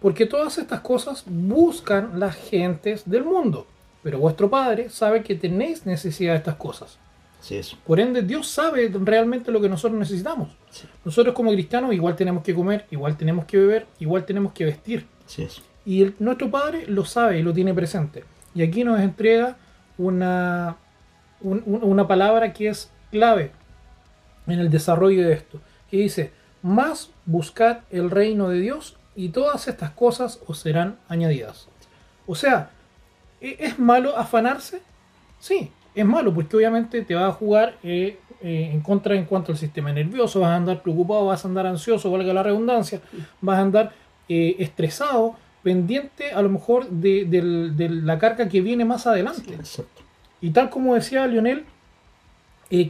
porque 0.00 0.26
todas 0.26 0.58
estas 0.58 0.80
cosas 0.80 1.24
buscan 1.26 2.18
las 2.18 2.34
gentes 2.36 3.08
del 3.08 3.24
mundo. 3.24 3.66
Pero 4.02 4.18
vuestro 4.18 4.48
Padre 4.48 4.88
sabe 4.88 5.22
que 5.22 5.34
tenéis 5.34 5.84
necesidad 5.84 6.32
de 6.32 6.38
estas 6.38 6.56
cosas. 6.56 6.98
es. 7.50 7.74
Por 7.86 8.00
ende, 8.00 8.22
Dios 8.22 8.48
sabe 8.48 8.90
realmente 8.92 9.52
lo 9.52 9.60
que 9.60 9.68
nosotros 9.68 9.98
necesitamos. 9.98 10.48
Nosotros 11.04 11.34
como 11.34 11.52
cristianos 11.52 11.92
igual 11.92 12.16
tenemos 12.16 12.42
que 12.42 12.54
comer, 12.54 12.86
igual 12.90 13.16
tenemos 13.16 13.44
que 13.44 13.58
beber, 13.58 13.86
igual 13.98 14.24
tenemos 14.24 14.52
que 14.52 14.64
vestir. 14.64 15.06
es. 15.36 15.62
Y 15.84 16.14
nuestro 16.18 16.50
Padre 16.50 16.86
lo 16.86 17.04
sabe 17.04 17.38
y 17.38 17.42
lo 17.42 17.52
tiene 17.52 17.74
presente. 17.74 18.24
Y 18.54 18.62
aquí 18.62 18.84
nos 18.84 19.00
entrega 19.00 19.58
una, 19.98 20.76
una 21.42 22.08
palabra 22.08 22.52
que 22.52 22.68
es 22.68 22.90
clave 23.10 23.52
en 24.46 24.58
el 24.58 24.70
desarrollo 24.70 25.26
de 25.26 25.34
esto. 25.34 25.60
Que 25.90 25.98
dice, 25.98 26.32
más 26.62 27.10
buscar 27.26 27.84
el 27.90 28.10
reino 28.10 28.48
de 28.48 28.60
Dios 28.60 28.96
y 29.14 29.30
todas 29.30 29.68
estas 29.68 29.90
cosas 29.90 30.40
os 30.46 30.58
serán 30.58 30.98
añadidas. 31.08 31.68
O 32.26 32.34
sea, 32.34 32.70
¿e-, 33.40 33.56
¿es 33.58 33.78
malo 33.78 34.16
afanarse? 34.16 34.82
Sí, 35.38 35.70
es 35.94 36.04
malo 36.04 36.32
porque 36.32 36.56
obviamente 36.56 37.02
te 37.02 37.14
va 37.14 37.26
a 37.26 37.32
jugar 37.32 37.76
eh, 37.82 38.18
eh, 38.42 38.70
en 38.72 38.80
contra 38.80 39.14
en 39.16 39.24
cuanto 39.24 39.52
al 39.52 39.58
sistema 39.58 39.92
nervioso, 39.92 40.40
vas 40.40 40.50
a 40.50 40.56
andar 40.56 40.82
preocupado, 40.82 41.26
vas 41.26 41.44
a 41.44 41.48
andar 41.48 41.66
ansioso, 41.66 42.10
valga 42.10 42.32
la 42.32 42.42
redundancia, 42.42 43.00
vas 43.40 43.58
a 43.58 43.62
andar 43.62 43.92
eh, 44.28 44.56
estresado 44.58 45.36
pendiente 45.62 46.32
a 46.32 46.40
lo 46.40 46.48
mejor 46.48 46.88
de, 46.88 47.26
la 48.02 48.18
carga 48.18 48.48
que 48.48 48.60
viene 48.62 48.84
más 48.84 49.06
adelante. 49.06 49.58
Y 50.40 50.50
tal 50.50 50.70
como 50.70 50.94
decía 50.94 51.26
Lionel, 51.26 51.64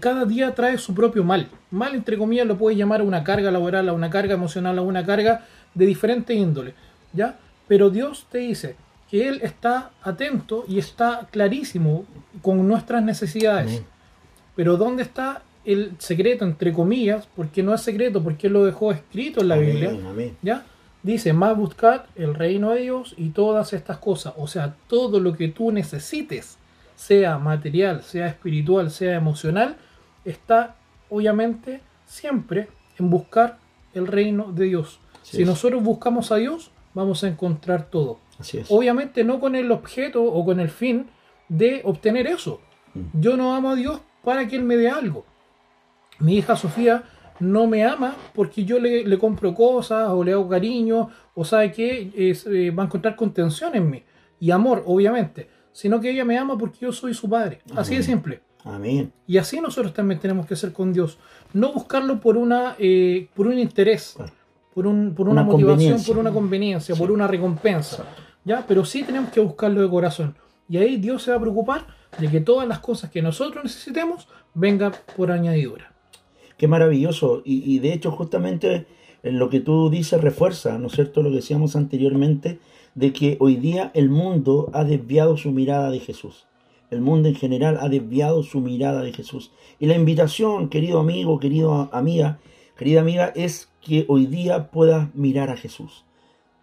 cada 0.01 0.25
día 0.25 0.55
trae 0.55 0.79
su 0.79 0.95
propio 0.95 1.25
mal. 1.25 1.49
Mal, 1.71 1.95
entre 1.95 2.17
comillas, 2.17 2.47
lo 2.47 2.57
puedes 2.59 2.79
llamar 2.79 3.01
a 3.01 3.05
una 3.05 3.25
carga 3.25 3.51
laboral, 3.51 3.89
a 3.89 3.93
una 3.93 4.11
carga 4.11 4.35
emocional, 4.35 4.79
a 4.79 4.83
una 4.83 5.05
carga 5.05 5.47
de 5.75 5.87
diferente 5.87 6.35
índole. 6.35 6.75
¿ya? 7.13 7.39
Pero 7.69 7.91
Dios 7.91 8.27
te 8.31 8.39
dice 8.39 8.77
que 9.11 9.29
Él 9.29 9.41
está 9.43 9.91
atento 10.03 10.65
y 10.69 10.79
está 10.79 11.29
clarísimo 11.31 12.05
con 12.43 12.67
nuestras 12.67 13.03
necesidades. 13.03 13.71
Amén. 13.73 13.85
Pero 14.57 14.77
¿dónde 14.77 15.03
está 15.03 15.43
el 15.65 15.95
secreto, 15.99 16.45
entre 16.45 16.73
comillas? 16.73 17.29
Porque 17.35 17.63
no 17.63 17.75
es 17.75 17.81
secreto, 17.81 18.23
porque 18.23 18.47
Él 18.47 18.53
lo 18.53 18.65
dejó 18.65 18.93
escrito 18.93 19.41
en 19.41 19.49
la 19.49 19.55
Amén, 19.55 19.67
Biblia. 19.67 19.91
amén. 20.09 20.37
¿Ya? 20.43 20.65
Dice, 21.03 21.33
más 21.33 21.57
buscad 21.57 22.03
el 22.15 22.35
reino 22.35 22.71
de 22.73 22.83
Dios 22.83 23.15
y 23.17 23.31
todas 23.31 23.73
estas 23.73 23.99
cosas. 23.99 24.35
O 24.37 24.47
sea, 24.47 24.75
todo 24.87 25.19
lo 25.19 25.35
que 25.35 25.49
tú 25.49 25.73
necesites, 25.73 26.59
sea 26.95 27.39
material, 27.39 28.03
sea 28.03 28.27
espiritual, 28.27 28.91
sea 28.91 29.15
emocional, 29.17 29.77
está 30.25 30.77
obviamente 31.09 31.81
siempre 32.07 32.69
en 32.99 33.09
buscar 33.09 33.59
el 33.95 34.07
reino 34.07 34.53
de 34.53 34.67
Dios. 34.67 35.01
Así 35.23 35.37
si 35.37 35.43
es. 35.43 35.49
nosotros 35.49 35.83
buscamos 35.83 36.33
a 36.33 36.37
Dios, 36.37 36.71
vamos 36.95 37.25
a 37.25 37.29
encontrar 37.29 37.91
todo. 37.91 38.19
Así 38.39 38.59
es. 38.59 38.67
Obviamente 38.71 39.25
no 39.25 39.41
con 39.41 39.55
el 39.55 39.71
objeto 39.71 40.23
o 40.23 40.45
con 40.45 40.61
el 40.61 40.71
fin 40.71 41.07
de 41.49 41.83
obtener 41.85 42.27
eso. 42.27 42.61
Mm. 42.95 43.21
Yo 43.21 43.37
no 43.37 43.55
amo 43.55 43.71
a 43.71 43.75
Dios 43.75 44.01
para 44.25 44.47
que 44.49 44.57
Él 44.57 44.63
me 44.63 44.77
dé 44.77 44.89
algo. 44.89 45.25
Mi 46.19 46.37
hija 46.37 46.57
Sofía 46.57 47.05
no 47.39 47.67
me 47.67 47.85
ama 47.85 48.17
porque 48.35 48.65
yo 48.65 48.79
le, 48.79 49.05
le 49.05 49.19
compro 49.19 49.55
cosas 49.55 50.11
o 50.11 50.23
le 50.23 50.33
hago 50.33 50.49
cariño 50.49 51.09
o 51.35 51.45
sabe 51.45 51.73
que 51.73 52.13
eh, 52.15 52.71
va 52.71 52.83
a 52.83 52.87
encontrar 52.87 53.17
contención 53.17 53.75
en 53.75 53.89
mí 53.89 54.03
y 54.39 54.51
amor, 54.51 54.83
obviamente, 54.87 55.49
sino 55.73 56.01
que 56.01 56.11
ella 56.11 56.25
me 56.25 56.39
ama 56.39 56.57
porque 56.57 56.79
yo 56.81 56.93
soy 56.93 57.15
su 57.15 57.29
padre. 57.29 57.61
Así 57.77 57.97
de 57.97 58.03
simple. 58.03 58.41
Amén. 58.65 59.13
Y 59.27 59.39
así 59.39 59.61
nosotros 59.61 59.95
también 59.95 60.21
tenemos 60.21 60.47
que 60.47 60.57
ser 60.57 60.73
con 60.73 60.93
Dios. 60.93 61.19
No 61.53 61.73
buscarlo 61.73 62.21
por 62.21 62.37
una 62.37 62.75
eh, 62.79 63.29
por 63.35 63.47
un 63.47 63.59
interés. 63.59 64.17
Por, 64.75 64.87
un, 64.87 65.15
por 65.15 65.29
una, 65.29 65.43
Una 65.43 65.53
motivación, 65.53 66.03
por 66.05 66.19
una 66.19 66.33
conveniencia, 66.33 66.95
por 66.95 67.11
una 67.11 67.27
recompensa. 67.27 68.05
¿ya? 68.45 68.65
Pero 68.67 68.85
sí 68.85 69.03
tenemos 69.03 69.31
que 69.31 69.41
buscarlo 69.41 69.83
de 69.83 69.89
corazón. 69.89 70.37
Y 70.69 70.77
ahí 70.77 70.97
Dios 70.97 71.23
se 71.23 71.31
va 71.31 71.37
a 71.37 71.41
preocupar 71.41 71.87
de 72.19 72.29
que 72.29 72.41
todas 72.41 72.67
las 72.67 72.79
cosas 72.81 73.11
que 73.11 73.23
nosotros 73.23 73.65
necesitemos 73.65 74.29
vengan 74.55 74.93
por 75.17 75.31
añadidura. 75.31 75.93
Qué 76.57 76.69
maravilloso. 76.69 77.43
Y, 77.45 77.75
y 77.75 77.79
de 77.79 77.93
hecho, 77.93 78.13
justamente 78.13 78.87
en 79.23 79.39
lo 79.39 79.51
que 79.51 79.61
tú 79.61 79.91
dices 79.91 80.21
refuerza, 80.21 80.79
¿no 80.79 80.87
es 80.87 80.93
cierto?, 80.95 81.23
lo 81.23 81.31
que 81.31 81.37
decíamos 81.37 81.77
anteriormente, 81.77 82.59
de 82.95 83.13
que 83.13 83.37
hoy 83.41 83.57
día 83.57 83.91
el 83.95 84.11
mundo 84.11 84.71
ha 84.73 84.85
desviado 84.85 85.37
su 85.37 85.53
mirada 85.53 85.91
de 85.91 86.01
Jesús. 86.01 86.47
El 86.91 87.01
mundo 87.01 87.29
en 87.29 87.37
general 87.37 87.79
ha 87.81 87.89
desviado 87.89 88.43
su 88.43 88.61
mirada 88.61 89.03
de 89.03 89.13
Jesús. 89.13 89.53
Y 89.79 89.87
la 89.87 89.95
invitación, 89.95 90.69
querido 90.69 90.99
amigo, 90.99 91.39
querido 91.39 91.89
amiga, 91.93 92.41
querida 92.77 93.01
amiga, 93.01 93.33
es 93.37 93.70
que 93.81 94.05
hoy 94.09 94.27
día 94.27 94.71
puedas 94.71 95.15
mirar 95.15 95.51
a 95.51 95.57
Jesús. 95.57 96.05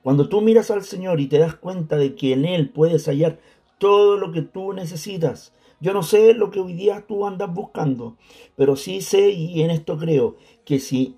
Cuando 0.03 0.29
tú 0.29 0.41
miras 0.41 0.71
al 0.71 0.83
Señor 0.83 1.19
y 1.19 1.27
te 1.27 1.37
das 1.37 1.55
cuenta 1.55 1.97
de 1.97 2.15
que 2.15 2.33
en 2.33 2.45
Él 2.45 2.69
puedes 2.69 3.07
hallar 3.07 3.39
todo 3.77 4.17
lo 4.17 4.31
que 4.31 4.41
tú 4.41 4.73
necesitas. 4.73 5.53
Yo 5.79 5.93
no 5.93 6.01
sé 6.01 6.33
lo 6.33 6.49
que 6.49 6.59
hoy 6.59 6.73
día 6.73 7.05
tú 7.07 7.27
andas 7.27 7.53
buscando, 7.53 8.15
pero 8.55 8.75
sí 8.75 9.01
sé 9.01 9.29
y 9.29 9.61
en 9.61 9.69
esto 9.69 9.97
creo 9.97 10.37
que 10.65 10.79
si 10.79 11.17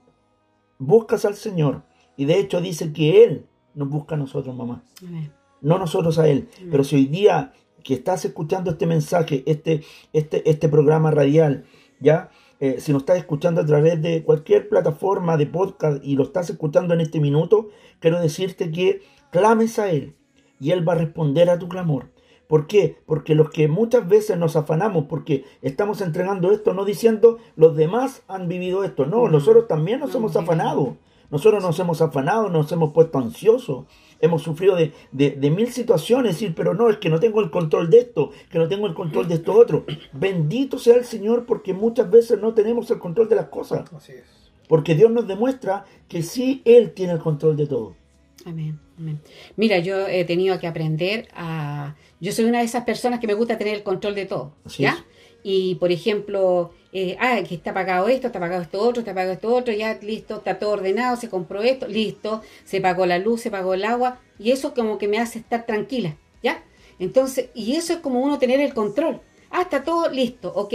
buscas 0.77 1.23
al 1.25 1.35
Señor, 1.35 1.83
y 2.17 2.25
de 2.25 2.39
hecho 2.39 2.59
dice 2.59 2.91
que 2.91 3.23
Él 3.23 3.45
nos 3.73 3.89
busca 3.89 4.15
a 4.15 4.17
nosotros, 4.17 4.55
mamá, 4.55 4.83
Amén. 5.01 5.31
no 5.61 5.77
nosotros 5.77 6.19
a 6.19 6.27
Él, 6.27 6.49
pero 6.69 6.83
si 6.83 6.97
hoy 6.97 7.05
día 7.05 7.53
que 7.83 7.93
estás 7.93 8.25
escuchando 8.25 8.71
este 8.71 8.85
mensaje, 8.85 9.43
este, 9.45 9.83
este, 10.11 10.49
este 10.49 10.67
programa 10.67 11.11
radial, 11.11 11.65
¿ya? 11.99 12.29
Eh, 12.59 12.79
si 12.79 12.91
nos 12.91 13.03
estás 13.03 13.17
escuchando 13.17 13.61
a 13.61 13.65
través 13.65 14.01
de 14.01 14.23
cualquier 14.23 14.67
plataforma 14.67 15.37
de 15.37 15.47
podcast 15.47 16.03
y 16.03 16.15
lo 16.15 16.23
estás 16.23 16.49
escuchando 16.49 16.93
en 16.93 17.01
este 17.01 17.21
minuto, 17.21 17.69
quiero 17.99 18.19
decirte 18.19 18.69
que 18.71 19.01
clames 19.31 19.79
a 19.79 19.89
Él 19.89 20.15
y 20.59 20.71
Él 20.71 20.87
va 20.87 20.93
a 20.93 20.97
responder 20.97 21.49
a 21.49 21.57
tu 21.57 21.69
clamor. 21.69 22.11
¿Por 22.47 22.67
qué? 22.67 22.97
Porque 23.05 23.35
los 23.35 23.49
que 23.51 23.67
muchas 23.67 24.09
veces 24.09 24.37
nos 24.37 24.55
afanamos 24.55 25.05
porque 25.05 25.45
estamos 25.61 26.01
entregando 26.01 26.51
esto, 26.51 26.73
no 26.73 26.83
diciendo 26.83 27.37
los 27.55 27.77
demás 27.77 28.23
han 28.27 28.47
vivido 28.47 28.83
esto, 28.83 29.05
no, 29.05 29.17
No, 29.25 29.29
nosotros 29.29 29.67
también 29.67 29.99
nos 29.99 30.11
no, 30.11 30.17
hemos 30.17 30.35
afanado. 30.35 30.97
Nosotros 31.29 31.61
nos 31.63 31.79
hemos 31.79 32.01
afanado, 32.01 32.49
nos 32.49 32.71
hemos 32.71 32.91
puesto 32.91 33.19
ansiosos, 33.19 33.85
hemos 34.21 34.41
sufrido 34.43 34.75
de, 34.75 34.91
de- 35.11 35.31
de 35.31 35.49
mil 35.51 35.71
situaciones, 35.71 36.33
decir, 36.33 36.53
pero 36.55 36.73
no, 36.73 36.89
es 36.89 36.97
que 36.97 37.09
no 37.09 37.19
tengo 37.19 37.41
el 37.41 37.49
control 37.51 37.89
de 37.89 37.99
esto, 37.99 38.31
que 38.51 38.57
no 38.59 38.67
tengo 38.67 38.87
el 38.87 38.93
control 38.93 39.27
de 39.27 39.35
esto 39.35 39.53
otro. 39.53 39.85
Bendito 40.13 40.77
sea 40.77 40.95
el 40.95 41.05
Señor 41.05 41.45
porque 41.45 41.73
muchas 41.73 42.09
veces 42.09 42.39
no 42.39 42.53
tenemos 42.53 42.89
el 42.91 42.99
control 42.99 43.29
de 43.29 43.35
las 43.35 43.47
cosas, 43.47 43.91
Así 43.93 44.13
es. 44.13 44.23
porque 44.67 44.95
Dios 44.95 45.11
nos 45.11 45.27
demuestra 45.27 45.85
que 46.07 46.21
sí 46.23 46.61
Él 46.65 46.91
tiene 46.91 47.13
el 47.13 47.19
control 47.19 47.55
de 47.57 47.67
todo. 47.67 47.95
Amén, 48.45 48.79
amén. 48.97 49.19
Mira, 49.57 49.79
yo 49.79 50.07
he 50.07 50.23
tenido 50.25 50.59
que 50.59 50.67
aprender 50.67 51.27
a... 51.33 51.95
Yo 52.21 52.31
soy 52.31 52.45
una 52.45 52.59
de 52.59 52.65
esas 52.65 52.83
personas 52.85 53.19
que 53.19 53.27
me 53.27 53.33
gusta 53.33 53.57
tener 53.57 53.75
el 53.75 53.83
control 53.83 54.15
de 54.15 54.25
todo, 54.25 54.53
Así 54.65 54.83
¿ya? 54.83 54.91
es. 54.91 55.03
Y, 55.43 55.75
por 55.75 55.91
ejemplo, 55.91 56.71
eh, 56.91 57.15
ah, 57.19 57.39
que 57.47 57.55
está 57.55 57.73
pagado 57.73 58.07
esto, 58.07 58.27
está 58.27 58.39
pagado 58.39 58.61
esto 58.61 58.81
otro, 58.81 59.01
está 59.01 59.13
pagado 59.13 59.33
esto 59.33 59.53
otro, 59.53 59.73
ya 59.73 59.97
listo, 60.01 60.37
está 60.37 60.59
todo 60.59 60.71
ordenado, 60.71 61.15
se 61.17 61.29
compró 61.29 61.61
esto, 61.61 61.87
listo, 61.87 62.41
se 62.65 62.81
pagó 62.81 63.05
la 63.05 63.19
luz, 63.19 63.41
se 63.41 63.51
pagó 63.51 63.73
el 63.73 63.85
agua, 63.85 64.19
y 64.37 64.51
eso 64.51 64.73
como 64.73 64.97
que 64.97 65.07
me 65.07 65.19
hace 65.19 65.39
estar 65.39 65.65
tranquila, 65.65 66.15
¿ya? 66.43 66.63
Entonces, 66.99 67.49
y 67.53 67.75
eso 67.75 67.93
es 67.93 67.99
como 67.99 68.21
uno 68.21 68.39
tener 68.39 68.59
el 68.59 68.73
control. 68.73 69.21
Ah, 69.51 69.61
está 69.61 69.83
todo 69.83 70.09
listo, 70.09 70.51
ok. 70.53 70.73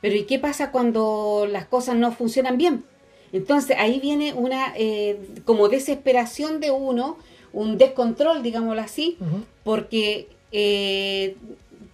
Pero 0.00 0.14
¿y 0.16 0.24
qué 0.24 0.38
pasa 0.38 0.70
cuando 0.70 1.46
las 1.48 1.66
cosas 1.66 1.96
no 1.96 2.12
funcionan 2.12 2.56
bien? 2.56 2.84
Entonces 3.32 3.76
ahí 3.78 4.00
viene 4.00 4.32
una 4.32 4.72
eh, 4.76 5.20
como 5.44 5.68
desesperación 5.68 6.60
de 6.60 6.70
uno, 6.70 7.16
un 7.52 7.78
descontrol, 7.78 8.42
digámoslo 8.42 8.80
así, 8.80 9.18
porque, 9.62 10.28
eh, 10.52 11.36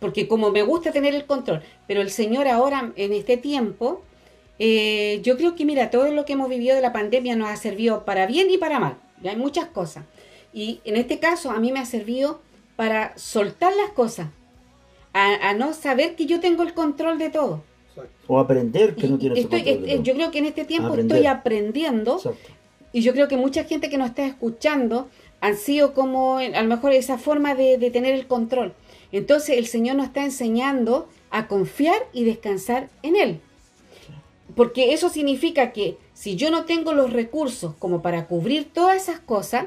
porque 0.06 0.28
como 0.28 0.50
me 0.52 0.62
gusta 0.62 0.92
tener 0.92 1.14
el 1.14 1.26
control, 1.26 1.62
pero 1.88 2.00
el 2.00 2.10
Señor 2.10 2.46
ahora 2.46 2.92
en 2.96 3.12
este 3.12 3.36
tiempo, 3.36 4.02
eh, 4.60 5.20
yo 5.24 5.36
creo 5.36 5.54
que 5.56 5.64
mira, 5.64 5.90
todo 5.90 6.10
lo 6.12 6.24
que 6.24 6.34
hemos 6.34 6.48
vivido 6.48 6.76
de 6.76 6.80
la 6.80 6.92
pandemia 6.92 7.34
nos 7.34 7.48
ha 7.50 7.56
servido 7.56 8.04
para 8.04 8.26
bien 8.26 8.48
y 8.50 8.56
para 8.56 8.78
mal, 8.78 8.96
ya 9.22 9.32
hay 9.32 9.36
muchas 9.36 9.66
cosas. 9.66 10.04
Y 10.54 10.80
en 10.84 10.94
este 10.96 11.18
caso 11.18 11.50
a 11.50 11.58
mí 11.58 11.72
me 11.72 11.80
ha 11.80 11.84
servido 11.86 12.40
para 12.76 13.16
soltar 13.18 13.72
las 13.74 13.90
cosas, 13.90 14.28
a, 15.12 15.50
a 15.50 15.54
no 15.54 15.72
saber 15.72 16.14
que 16.14 16.26
yo 16.26 16.38
tengo 16.40 16.62
el 16.62 16.72
control 16.72 17.18
de 17.18 17.30
todo. 17.30 17.62
O 18.28 18.38
aprender 18.38 18.94
que 18.94 19.08
no 19.08 19.18
tienes 19.18 19.38
el 19.38 19.44
estoy- 19.44 19.62
control 19.64 19.82
de 19.86 19.94
todo. 19.94 20.02
yo 20.04 20.14
creo 20.14 20.30
que 20.30 20.38
en 20.38 20.46
este 20.46 20.64
tiempo 20.64 20.88
Aprender. 20.90 21.16
estoy 21.16 21.26
aprendiendo 21.26 22.16
Exacto. 22.16 22.48
y 22.92 23.00
yo 23.02 23.12
creo 23.12 23.26
que 23.26 23.36
mucha 23.36 23.64
gente 23.64 23.90
que 23.90 23.98
nos 23.98 24.10
está 24.10 24.24
escuchando 24.24 25.08
han 25.40 25.56
sido 25.56 25.92
como 25.94 26.38
a 26.38 26.62
lo 26.62 26.68
mejor 26.68 26.92
esa 26.92 27.18
forma 27.18 27.54
de, 27.54 27.76
de 27.78 27.90
tener 27.90 28.14
el 28.14 28.26
control. 28.26 28.72
Entonces 29.12 29.58
el 29.58 29.66
Señor 29.66 29.96
nos 29.96 30.06
está 30.06 30.24
enseñando 30.24 31.08
a 31.30 31.48
confiar 31.48 32.06
y 32.12 32.24
descansar 32.24 32.88
en 33.02 33.16
Él. 33.16 33.40
Porque 34.54 34.94
eso 34.94 35.08
significa 35.08 35.72
que 35.72 35.98
si 36.14 36.36
yo 36.36 36.50
no 36.50 36.64
tengo 36.64 36.92
los 36.92 37.12
recursos 37.12 37.74
como 37.78 38.02
para 38.02 38.26
cubrir 38.26 38.72
todas 38.72 38.96
esas 38.96 39.20
cosas, 39.20 39.66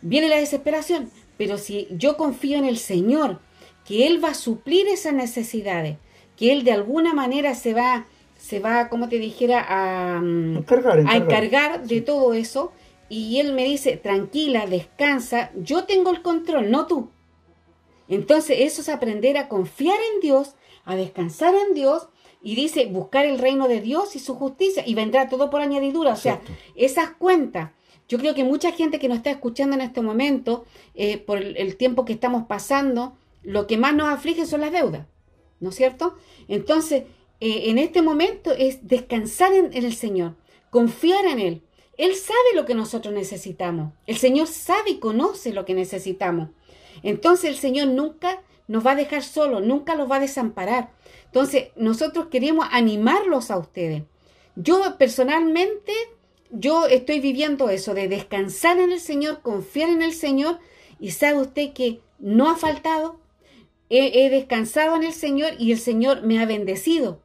viene 0.00 0.28
la 0.28 0.38
desesperación. 0.38 1.10
Pero 1.36 1.58
si 1.58 1.88
yo 1.90 2.16
confío 2.16 2.58
en 2.58 2.64
el 2.64 2.78
Señor, 2.78 3.40
que 3.84 4.06
Él 4.06 4.22
va 4.22 4.30
a 4.30 4.34
suplir 4.34 4.88
esas 4.88 5.14
necesidades, 5.14 5.96
que 6.36 6.52
Él 6.52 6.64
de 6.64 6.72
alguna 6.72 7.14
manera 7.14 7.54
se 7.54 7.74
va, 7.74 8.06
se 8.38 8.60
va, 8.60 8.88
como 8.88 9.08
te 9.08 9.18
dijera, 9.18 9.64
a, 9.68 10.20
mm, 10.20 10.58
Encargar, 10.58 10.98
a 10.98 11.00
encargar. 11.00 11.22
encargar 11.22 11.86
de 11.86 12.00
todo 12.00 12.34
eso. 12.34 12.72
Y 13.10 13.40
él 13.40 13.54
me 13.54 13.64
dice, 13.64 13.96
tranquila, 13.96 14.66
descansa, 14.66 15.50
yo 15.56 15.84
tengo 15.84 16.10
el 16.10 16.20
control, 16.20 16.70
no 16.70 16.86
tú. 16.86 17.08
Entonces 18.08 18.58
eso 18.60 18.80
es 18.80 18.88
aprender 18.88 19.36
a 19.36 19.48
confiar 19.48 19.98
en 20.14 20.20
Dios, 20.20 20.54
a 20.84 20.96
descansar 20.96 21.54
en 21.54 21.74
Dios 21.74 22.08
y 22.42 22.54
dice, 22.54 22.86
buscar 22.86 23.26
el 23.26 23.38
reino 23.38 23.68
de 23.68 23.80
Dios 23.80 24.16
y 24.16 24.18
su 24.18 24.34
justicia 24.34 24.82
y 24.86 24.94
vendrá 24.94 25.28
todo 25.28 25.50
por 25.50 25.60
añadidura. 25.60 26.12
O 26.12 26.16
sea, 26.16 26.34
Exacto. 26.34 26.52
esas 26.74 27.10
cuentas. 27.10 27.70
Yo 28.08 28.18
creo 28.18 28.34
que 28.34 28.44
mucha 28.44 28.72
gente 28.72 28.98
que 28.98 29.08
nos 29.08 29.18
está 29.18 29.30
escuchando 29.30 29.76
en 29.76 29.82
este 29.82 30.00
momento, 30.00 30.64
eh, 30.94 31.18
por 31.18 31.38
el, 31.38 31.76
tiempo 31.76 32.06
que 32.06 32.14
estamos 32.14 32.46
pasando, 32.46 33.18
lo 33.42 33.66
que 33.66 33.76
más 33.76 33.94
nos 33.94 34.08
aflige 34.08 34.46
son 34.46 34.62
las 34.62 34.72
deudas, 34.72 35.06
¿no 35.60 35.68
es 35.68 35.74
cierto? 35.74 36.16
Entonces, 36.48 37.04
eh, 37.40 37.64
en 37.66 37.76
este 37.76 38.00
momento 38.00 38.52
es 38.52 38.86
descansar 38.88 39.52
en, 39.52 39.74
en 39.74 39.84
el 39.84 39.94
Señor, 39.94 40.36
confiar 40.70 41.26
en 41.26 41.38
Él. 41.38 41.62
Él 41.98 42.14
sabe 42.14 42.54
lo 42.54 42.64
que 42.64 42.74
nosotros 42.74 43.12
necesitamos. 43.12 43.92
El 44.06 44.16
Señor 44.16 44.46
sabe 44.46 44.92
y 44.92 44.98
conoce 44.98 45.52
lo 45.52 45.66
que 45.66 45.74
necesitamos. 45.74 46.48
Entonces 47.02 47.50
el 47.50 47.56
Señor 47.56 47.88
nunca 47.88 48.42
nos 48.66 48.86
va 48.86 48.92
a 48.92 48.96
dejar 48.96 49.22
solos, 49.22 49.62
nunca 49.62 49.94
los 49.94 50.10
va 50.10 50.16
a 50.16 50.20
desamparar. 50.20 50.90
Entonces 51.26 51.68
nosotros 51.76 52.26
queremos 52.26 52.66
animarlos 52.70 53.50
a 53.50 53.58
ustedes. 53.58 54.02
Yo 54.56 54.96
personalmente, 54.98 55.92
yo 56.50 56.86
estoy 56.86 57.20
viviendo 57.20 57.70
eso 57.70 57.94
de 57.94 58.08
descansar 58.08 58.78
en 58.78 58.92
el 58.92 59.00
Señor, 59.00 59.40
confiar 59.40 59.90
en 59.90 60.02
el 60.02 60.12
Señor 60.12 60.58
Y 61.00 61.12
sabe 61.12 61.40
usted 61.40 61.72
que 61.72 62.00
no 62.18 62.50
ha 62.50 62.56
faltado, 62.56 63.20
he, 63.88 64.24
he 64.24 64.30
descansado 64.30 64.96
en 64.96 65.04
el 65.04 65.12
Señor 65.12 65.52
y 65.58 65.70
el 65.70 65.78
Señor 65.78 66.22
me 66.22 66.40
ha 66.40 66.46
bendecido. 66.46 67.20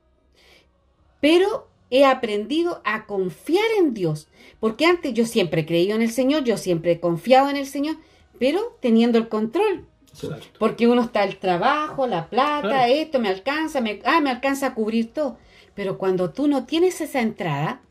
Pero 1.19 1.67
he 1.89 2.05
aprendido 2.05 2.81
a 2.85 3.05
confiar 3.05 3.65
en 3.77 3.93
Dios, 3.93 4.27
porque 4.59 4.85
antes 4.85 5.13
yo 5.13 5.25
siempre 5.25 5.61
he 5.61 5.65
creído 5.65 5.95
en 5.95 6.01
el 6.01 6.11
Señor, 6.11 6.43
yo 6.43 6.57
siempre 6.57 6.93
he 6.93 6.99
confiado 6.99 7.49
en 7.49 7.55
el 7.55 7.65
Señor, 7.65 7.97
pero 8.39 8.77
teniendo 8.81 9.17
el 9.17 9.27
control. 9.29 9.85
Exacto. 10.11 10.45
Porque 10.59 10.87
uno 10.87 11.01
está 11.03 11.23
el 11.23 11.37
trabajo, 11.37 12.05
la 12.07 12.27
plata, 12.29 12.61
Claro. 12.61 12.93
esto 12.93 13.19
me 13.19 13.29
alcanza, 13.29 13.81
me, 13.81 13.99
ah, 14.05 14.21
me 14.21 14.29
alcanza 14.29 14.67
a 14.67 14.73
cubrir 14.75 15.11
todo. 15.13 15.37
Pero 15.75 15.97
cuando 15.97 16.29
tú 16.31 16.47
no 16.47 16.65
tienes 16.65 17.01
esa 17.01 17.19
entrada, 17.21 17.81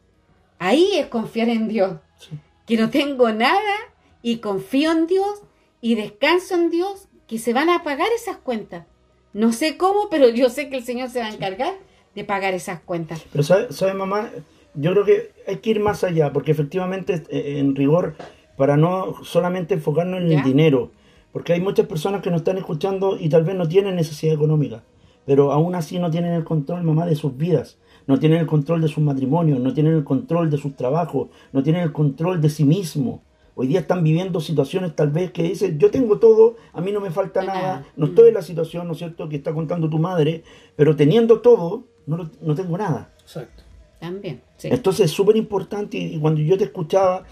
ahí 0.58 0.92
es 0.94 1.06
confiar 1.08 1.48
en 1.48 1.66
Dios. 1.68 1.96
Sí. 2.18 2.30
Que 2.66 2.76
no 2.76 2.90
tengo 2.90 3.30
nada 3.32 3.74
y 4.22 4.38
confío 4.38 4.92
en 4.92 5.06
Dios 5.08 5.42
y 5.80 5.96
descanso 5.96 6.54
en 6.54 6.70
Dios, 6.70 7.08
que 7.26 7.38
se 7.40 7.52
van 7.52 7.68
a 7.70 7.82
pagar 7.82 8.06
esas 8.14 8.36
cuentas. 8.36 8.86
No 9.32 9.52
sé 9.52 9.76
cómo, 9.76 10.08
pero 10.10 10.28
yo 10.28 10.48
sé 10.48 10.68
que 10.68 10.76
el 10.76 10.84
Señor 10.84 11.08
se 11.10 11.18
va 11.18 11.26
a 11.26 11.30
encargar 11.32 11.74
de 12.14 12.22
pagar 12.24 12.54
esas 12.54 12.80
cuentas. 12.80 13.24
Pero 13.32 13.42
¿sabe, 13.42 13.72
sabe, 13.72 13.94
mamá? 13.94 14.30
Yo 14.74 14.92
creo 14.92 15.04
que 15.04 15.32
hay 15.48 15.56
que 15.56 15.70
ir 15.70 15.80
más 15.80 16.04
allá, 16.04 16.32
porque 16.32 16.52
efectivamente, 16.52 17.22
eh, 17.30 17.58
en 17.58 17.74
rigor, 17.74 18.14
para 18.56 18.76
no 18.76 19.14
solamente 19.24 19.74
enfocarnos 19.74 20.20
en 20.20 20.28
¿Ya? 20.28 20.38
el 20.38 20.44
dinero, 20.44 20.90
porque 21.32 21.52
hay 21.54 21.60
muchas 21.60 21.86
personas 21.86 22.22
que 22.22 22.30
nos 22.30 22.40
están 22.40 22.58
escuchando 22.58 23.16
y 23.18 23.28
tal 23.28 23.44
vez 23.44 23.56
no 23.56 23.66
tienen 23.68 23.96
necesidad 23.96 24.34
económica, 24.34 24.82
pero 25.24 25.52
aún 25.52 25.74
así 25.74 25.98
no 25.98 26.10
tienen 26.10 26.32
el 26.34 26.44
control, 26.44 26.82
mamá, 26.82 27.06
de 27.06 27.16
sus 27.16 27.36
vidas, 27.36 27.78
no 28.06 28.18
tienen 28.18 28.38
el 28.40 28.46
control 28.46 28.80
de 28.82 28.88
sus 28.88 29.02
matrimonios, 29.02 29.60
no 29.60 29.72
tienen 29.72 29.94
el 29.94 30.04
control 30.04 30.50
de 30.50 30.58
sus 30.58 30.74
trabajos, 30.76 31.28
no 31.52 31.62
tienen 31.62 31.82
el 31.82 31.92
control 31.92 32.40
de 32.40 32.50
sí 32.50 32.64
mismo. 32.64 33.22
Hoy 33.54 33.66
día 33.66 33.80
están 33.80 34.02
viviendo 34.02 34.40
situaciones 34.40 34.96
tal 34.96 35.10
vez 35.10 35.30
que 35.30 35.42
dicen, 35.42 35.78
yo 35.78 35.90
tengo 35.90 36.18
todo, 36.18 36.56
a 36.72 36.80
mí 36.80 36.90
no 36.90 37.00
me 37.00 37.10
falta 37.10 37.42
Nada. 37.42 37.60
nada, 37.60 37.84
no 37.96 38.06
estoy 38.06 38.28
en 38.28 38.34
la 38.34 38.42
situación, 38.42 38.86
¿no 38.86 38.92
es 38.92 38.98
cierto?, 38.98 39.28
que 39.28 39.36
está 39.36 39.52
contando 39.52 39.88
tu 39.90 39.98
madre, 39.98 40.42
pero 40.74 40.96
teniendo 40.96 41.40
todo, 41.40 41.84
no, 42.06 42.16
lo- 42.16 42.30
no 42.40 42.54
tengo 42.54 42.76
nada. 42.78 43.10
Exacto. 43.20 43.62
También. 44.00 44.40
Sí. 44.56 44.68
Entonces 44.72 45.06
es 45.06 45.10
súper 45.12 45.36
importante 45.36 45.96
y, 45.98 46.14
y 46.16 46.18
cuando 46.18 46.40
yo 46.40 46.58
te 46.58 46.64
escuchaba 46.64 47.24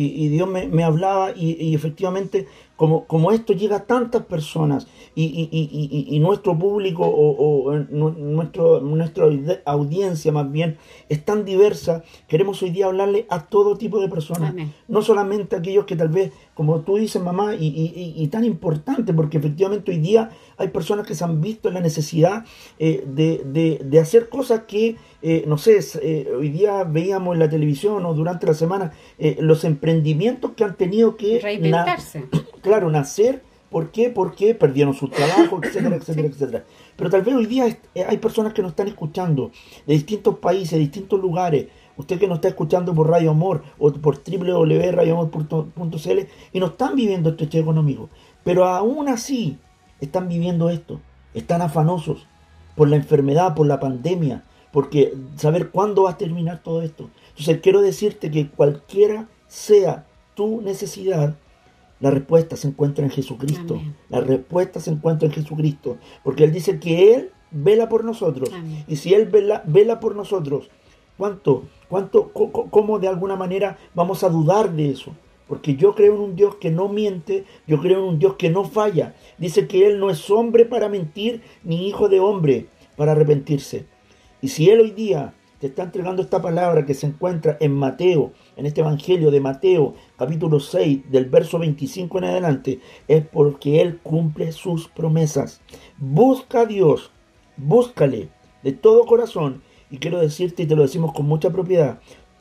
y, 0.00 0.24
y 0.24 0.28
Dios 0.28 0.48
me, 0.48 0.68
me 0.68 0.84
hablaba 0.84 1.32
y, 1.34 1.56
y 1.62 1.74
efectivamente 1.74 2.46
como, 2.76 3.06
como 3.06 3.32
esto 3.32 3.52
llega 3.54 3.76
a 3.78 3.84
tantas 3.86 4.22
personas 4.26 4.86
y, 5.16 5.24
y- 5.24 5.48
y- 5.50 5.68
y- 6.10 6.14
y 6.14 6.18
nuestro 6.20 6.56
público 6.56 7.02
o, 7.04 7.30
o 7.66 7.74
nu- 7.76 8.10
nuestro, 8.16 8.80
nuestra 8.80 9.24
audi- 9.26 9.60
audiencia 9.64 10.30
más 10.30 10.50
bien 10.52 10.76
es 11.08 11.24
tan 11.24 11.44
diversa, 11.44 12.04
queremos 12.28 12.62
hoy 12.62 12.70
día 12.70 12.86
hablarle 12.86 13.26
a 13.30 13.46
todo 13.46 13.76
tipo 13.76 13.98
de 14.00 14.08
personas, 14.08 14.50
Amén. 14.50 14.72
no 14.86 15.02
solamente 15.02 15.56
a 15.56 15.58
aquellos 15.58 15.86
que 15.86 15.96
tal 15.96 16.08
vez, 16.10 16.30
como 16.54 16.80
tú 16.82 16.98
dices 16.98 17.20
mamá, 17.20 17.56
y, 17.56 17.66
y- 17.66 17.92
y- 17.96 18.14
y 18.22 18.28
tan 18.28 18.44
importante 18.44 19.12
porque 19.12 19.38
efectivamente 19.38 19.90
hoy 19.90 19.98
día 19.98 20.30
hay 20.56 20.68
personas 20.68 21.04
que 21.04 21.16
se 21.16 21.24
han 21.24 21.40
visto 21.40 21.66
en 21.68 21.74
la 21.74 21.80
necesidad 21.80 22.44
eh, 22.78 23.02
de, 23.08 23.42
de- 23.44 23.80
de 23.84 23.98
hacer 23.98 24.28
cosas 24.28 24.62
que, 24.68 24.94
eh, 25.22 25.44
no 25.46 25.58
sé, 25.58 25.78
eh, 26.02 26.28
hoy 26.36 26.48
día 26.50 26.84
veíamos 26.84 27.34
en 27.34 27.40
la 27.40 27.48
televisión 27.48 28.04
o 28.06 28.14
durante 28.14 28.46
la 28.46 28.54
semana 28.54 28.92
eh, 29.18 29.36
los 29.40 29.64
emprendimientos 29.64 30.52
que 30.52 30.64
han 30.64 30.76
tenido 30.76 31.16
que 31.16 31.34
na- 31.34 31.40
Reinventarse. 31.42 32.24
claro, 32.62 32.90
nacer. 32.90 33.42
¿Por 33.70 33.90
qué? 33.90 34.08
Porque 34.08 34.54
perdieron 34.54 34.94
su 34.94 35.08
trabajo, 35.08 35.60
etcétera, 35.62 35.96
etcétera, 35.96 36.28
etcétera. 36.28 36.64
Pero 36.96 37.10
tal 37.10 37.20
vez 37.22 37.34
hoy 37.34 37.44
día 37.46 37.66
hay 38.08 38.16
personas 38.16 38.54
que 38.54 38.62
nos 38.62 38.70
están 38.70 38.88
escuchando 38.88 39.50
de 39.86 39.92
distintos 39.92 40.38
países, 40.38 40.70
de 40.72 40.78
distintos 40.78 41.20
lugares. 41.20 41.66
Usted 41.98 42.18
que 42.18 42.28
nos 42.28 42.36
está 42.36 42.48
escuchando 42.48 42.94
por 42.94 43.10
Radio 43.10 43.30
Amor 43.32 43.64
o 43.78 43.92
por 43.92 44.22
www.radioamor.cl 44.22 46.18
y 46.52 46.60
no 46.60 46.66
están 46.66 46.96
viviendo 46.96 47.30
este 47.30 47.44
hecho 47.44 47.58
económico. 47.58 48.08
Pero 48.44 48.64
aún 48.64 49.08
así 49.08 49.58
están 50.00 50.28
viviendo 50.28 50.70
esto. 50.70 51.00
Están 51.34 51.60
afanosos 51.62 52.26
por 52.76 52.88
la 52.88 52.96
enfermedad, 52.96 53.54
por 53.54 53.66
la 53.66 53.80
pandemia, 53.80 54.44
porque 54.72 55.14
saber 55.36 55.70
cuándo 55.70 56.04
va 56.04 56.10
a 56.10 56.18
terminar 56.18 56.62
todo 56.62 56.82
esto. 56.82 57.10
Entonces 57.30 57.60
quiero 57.62 57.80
decirte 57.80 58.30
que 58.30 58.48
cualquiera 58.48 59.28
sea 59.46 60.06
tu 60.34 60.60
necesidad, 60.60 61.36
la 62.00 62.10
respuesta 62.10 62.56
se 62.56 62.68
encuentra 62.68 63.04
en 63.04 63.10
Jesucristo. 63.10 63.74
Amén. 63.74 63.96
La 64.08 64.20
respuesta 64.20 64.80
se 64.80 64.90
encuentra 64.90 65.26
en 65.26 65.34
Jesucristo. 65.34 65.96
Porque 66.22 66.44
Él 66.44 66.52
dice 66.52 66.78
que 66.78 67.14
Él 67.14 67.32
vela 67.50 67.88
por 67.88 68.04
nosotros. 68.04 68.50
Amén. 68.52 68.84
Y 68.86 68.96
si 68.96 69.14
Él 69.14 69.26
vela, 69.26 69.62
vela 69.66 69.98
por 69.98 70.14
nosotros, 70.14 70.70
¿cuánto, 71.16 71.64
cuánto, 71.88 72.30
cómo 72.32 72.98
de 72.98 73.08
alguna 73.08 73.36
manera 73.36 73.78
vamos 73.94 74.22
a 74.22 74.28
dudar 74.28 74.72
de 74.72 74.90
eso? 74.90 75.14
Porque 75.48 75.76
yo 75.76 75.94
creo 75.94 76.14
en 76.14 76.20
un 76.20 76.36
Dios 76.36 76.56
que 76.56 76.70
no 76.70 76.88
miente, 76.88 77.44
yo 77.66 77.80
creo 77.80 77.98
en 77.98 78.04
un 78.04 78.18
Dios 78.18 78.36
que 78.36 78.50
no 78.50 78.64
falla. 78.64 79.14
Dice 79.38 79.66
que 79.66 79.86
Él 79.86 79.98
no 79.98 80.10
es 80.10 80.30
hombre 80.30 80.66
para 80.66 80.88
mentir, 80.88 81.42
ni 81.64 81.88
hijo 81.88 82.08
de 82.08 82.20
hombre 82.20 82.66
para 82.96 83.12
arrepentirse. 83.12 83.86
Y 84.40 84.48
si 84.48 84.70
Él 84.70 84.80
hoy 84.80 84.92
día 84.92 85.34
te 85.58 85.66
está 85.66 85.82
entregando 85.82 86.22
esta 86.22 86.40
palabra 86.40 86.86
que 86.86 86.94
se 86.94 87.06
encuentra 87.06 87.56
en 87.58 87.72
Mateo, 87.72 88.32
en 88.56 88.66
este 88.66 88.82
Evangelio 88.82 89.32
de 89.32 89.40
Mateo, 89.40 89.94
capítulo 90.16 90.60
6, 90.60 91.10
del 91.10 91.24
verso 91.24 91.58
25 91.58 92.18
en 92.18 92.24
adelante, 92.24 92.80
es 93.08 93.26
porque 93.26 93.80
Él 93.80 93.98
cumple 93.98 94.52
sus 94.52 94.86
promesas. 94.88 95.60
Busca 95.96 96.60
a 96.60 96.66
Dios, 96.66 97.10
búscale 97.56 98.28
de 98.62 98.72
todo 98.72 99.06
corazón. 99.06 99.62
Y 99.90 99.98
quiero 99.98 100.20
decirte, 100.20 100.62
y 100.62 100.66
te 100.66 100.76
lo 100.76 100.82
decimos 100.82 101.12
con 101.12 101.26
mucha 101.26 101.50
propiedad, 101.50 101.98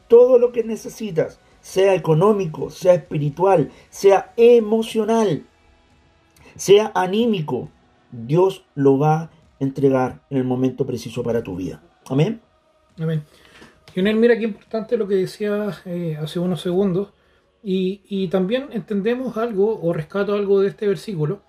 todo 0.08 0.38
lo 0.38 0.52
que 0.52 0.64
necesitas, 0.64 1.40
sea 1.62 1.96
económico, 1.96 2.70
sea 2.70 2.94
espiritual, 2.94 3.72
sea 3.90 4.34
emocional, 4.38 5.48
sea 6.56 6.92
anímico, 6.94 7.70
Dios 8.12 8.66
lo 8.76 9.00
va 9.00 9.22
a 9.22 9.30
entregar 9.60 10.22
en 10.30 10.38
el 10.38 10.44
momento 10.44 10.86
preciso 10.86 11.24
para 11.24 11.42
tu 11.42 11.56
vida. 11.56 11.82
Amén. 12.10 12.42
Amén. 13.00 13.24
Lionel, 13.94 14.16
mira 14.16 14.38
qué 14.38 14.44
importante 14.44 14.98
lo 14.98 15.08
que 15.08 15.16
decías 15.16 15.82
eh, 15.86 16.18
hace 16.22 16.40
unos 16.40 16.62
segundos. 16.62 17.10
Y, 17.64 18.02
y 18.08 18.28
también 18.28 18.70
entendemos 18.72 19.36
algo 19.38 19.80
o 19.82 19.92
rescato 19.92 20.34
algo 20.34 20.62
de 20.62 20.70
este 20.70 20.88
versículo 20.88 21.42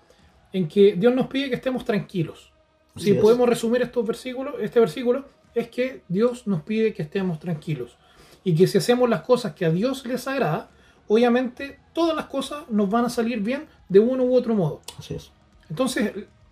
en 0.51 0.67
que 0.67 0.95
Dios 0.95 1.13
nos 1.13 1.27
pide 1.27 1.49
que 1.49 1.55
estemos 1.55 1.85
tranquilos. 1.85 2.51
Si 2.95 3.13
podemos 3.13 3.47
resumir 3.47 3.81
estos 3.81 4.05
versículos, 4.05 4.55
este 4.59 4.79
versículo 4.79 5.25
es 5.53 5.69
que 5.69 6.03
Dios 6.07 6.47
nos 6.47 6.63
pide 6.63 6.93
que 6.93 7.03
estemos 7.03 7.39
tranquilos 7.39 7.97
y 8.43 8.55
que 8.55 8.67
si 8.67 8.77
hacemos 8.77 9.09
las 9.09 9.21
cosas 9.21 9.53
que 9.53 9.65
a 9.65 9.69
Dios 9.69 10.05
les 10.05 10.27
agrada, 10.27 10.69
obviamente 11.07 11.79
todas 11.93 12.15
las 12.15 12.25
cosas 12.25 12.69
nos 12.69 12.89
van 12.89 13.05
a 13.05 13.09
salir 13.09 13.41
bien 13.41 13.67
de 13.87 13.99
uno 13.99 14.23
u 14.23 14.35
otro 14.35 14.55
modo. 14.55 14.81
Así 14.97 15.15
es. 15.15 15.31
Entonces, 15.69 16.11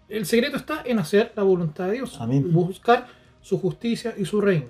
el 0.09 0.25
secreto 0.25 0.57
está 0.57 0.83
en 0.85 0.99
hacer 0.99 1.33
la 1.35 1.43
voluntad 1.43 1.87
de 1.87 1.93
Dios, 1.93 2.17
Amén. 2.19 2.51
buscar 2.51 3.07
su 3.47 3.59
justicia 3.59 4.13
y 4.17 4.25
su 4.25 4.41
reino, 4.41 4.67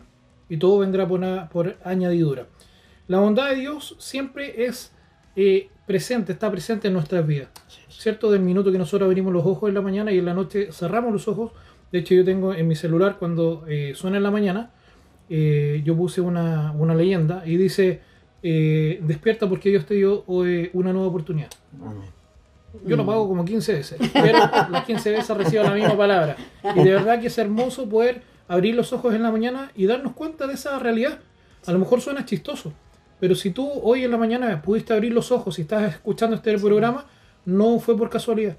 y 0.49 0.57
todo 0.57 0.79
vendrá 0.79 1.07
por, 1.49 1.77
añadidura. 1.83 2.47
La 3.07 3.19
bondad 3.19 3.49
de 3.49 3.55
Dios 3.55 3.95
siempre 3.99 4.65
es 4.65 4.91
eh, 5.35 5.69
presente, 5.85 6.33
está 6.33 6.51
presente 6.51 6.87
en 6.87 6.93
nuestras 6.93 7.25
vidas. 7.25 7.49
¿cierto? 7.89 8.31
Del 8.31 8.41
minuto 8.41 8.71
que 8.71 8.77
nosotros 8.77 9.07
abrimos 9.07 9.33
los 9.33 9.45
ojos 9.45 9.69
en 9.69 9.75
la 9.75 9.81
mañana 9.81 10.11
y 10.11 10.19
en 10.19 10.25
la 10.25 10.33
noche 10.33 10.71
cerramos 10.71 11.11
los 11.11 11.27
ojos. 11.27 11.51
De 11.91 11.99
hecho, 11.99 12.13
yo 12.13 12.23
tengo 12.23 12.53
en 12.53 12.67
mi 12.67 12.75
celular 12.75 13.17
cuando 13.17 13.65
eh, 13.67 13.93
suena 13.95 14.17
en 14.17 14.23
la 14.23 14.31
mañana, 14.31 14.71
eh, 15.29 15.81
yo 15.83 15.95
puse 15.95 16.21
una, 16.21 16.73
una 16.73 16.93
leyenda 16.93 17.43
y 17.45 17.57
dice, 17.57 18.01
eh, 18.43 18.99
despierta 19.01 19.49
porque 19.49 19.69
Dios 19.69 19.85
te 19.85 19.95
dio 19.95 20.23
eh, 20.45 20.69
una 20.73 20.93
nueva 20.93 21.07
oportunidad. 21.07 21.49
Amén. 21.81 22.17
Yo 22.85 22.95
lo 22.95 23.05
pago 23.05 23.27
como 23.27 23.43
15 23.43 23.73
veces, 23.73 23.99
pero 24.13 24.37
las 24.69 24.85
15 24.85 25.11
veces 25.11 25.35
recibo 25.35 25.63
la 25.63 25.73
misma 25.73 25.97
palabra. 25.97 26.35
Y 26.75 26.83
de 26.83 26.91
verdad 26.91 27.19
que 27.19 27.27
es 27.27 27.37
hermoso 27.37 27.89
poder 27.89 28.21
abrir 28.47 28.75
los 28.75 28.93
ojos 28.93 29.13
en 29.13 29.23
la 29.23 29.31
mañana 29.31 29.71
y 29.75 29.85
darnos 29.85 30.13
cuenta 30.13 30.47
de 30.47 30.53
esa 30.53 30.77
realidad. 30.79 31.19
A 31.65 31.71
lo 31.71 31.79
mejor 31.79 32.01
suena 32.01 32.25
chistoso, 32.25 32.73
pero 33.19 33.35
si 33.35 33.51
tú 33.51 33.69
hoy 33.83 34.03
en 34.03 34.11
la 34.11 34.17
mañana 34.17 34.61
pudiste 34.61 34.93
abrir 34.93 35.13
los 35.13 35.31
ojos 35.31 35.59
y 35.59 35.63
estás 35.63 35.93
escuchando 35.93 36.35
este 36.35 36.57
programa, 36.57 37.05
no 37.45 37.79
fue 37.79 37.97
por 37.97 38.09
casualidad. 38.09 38.57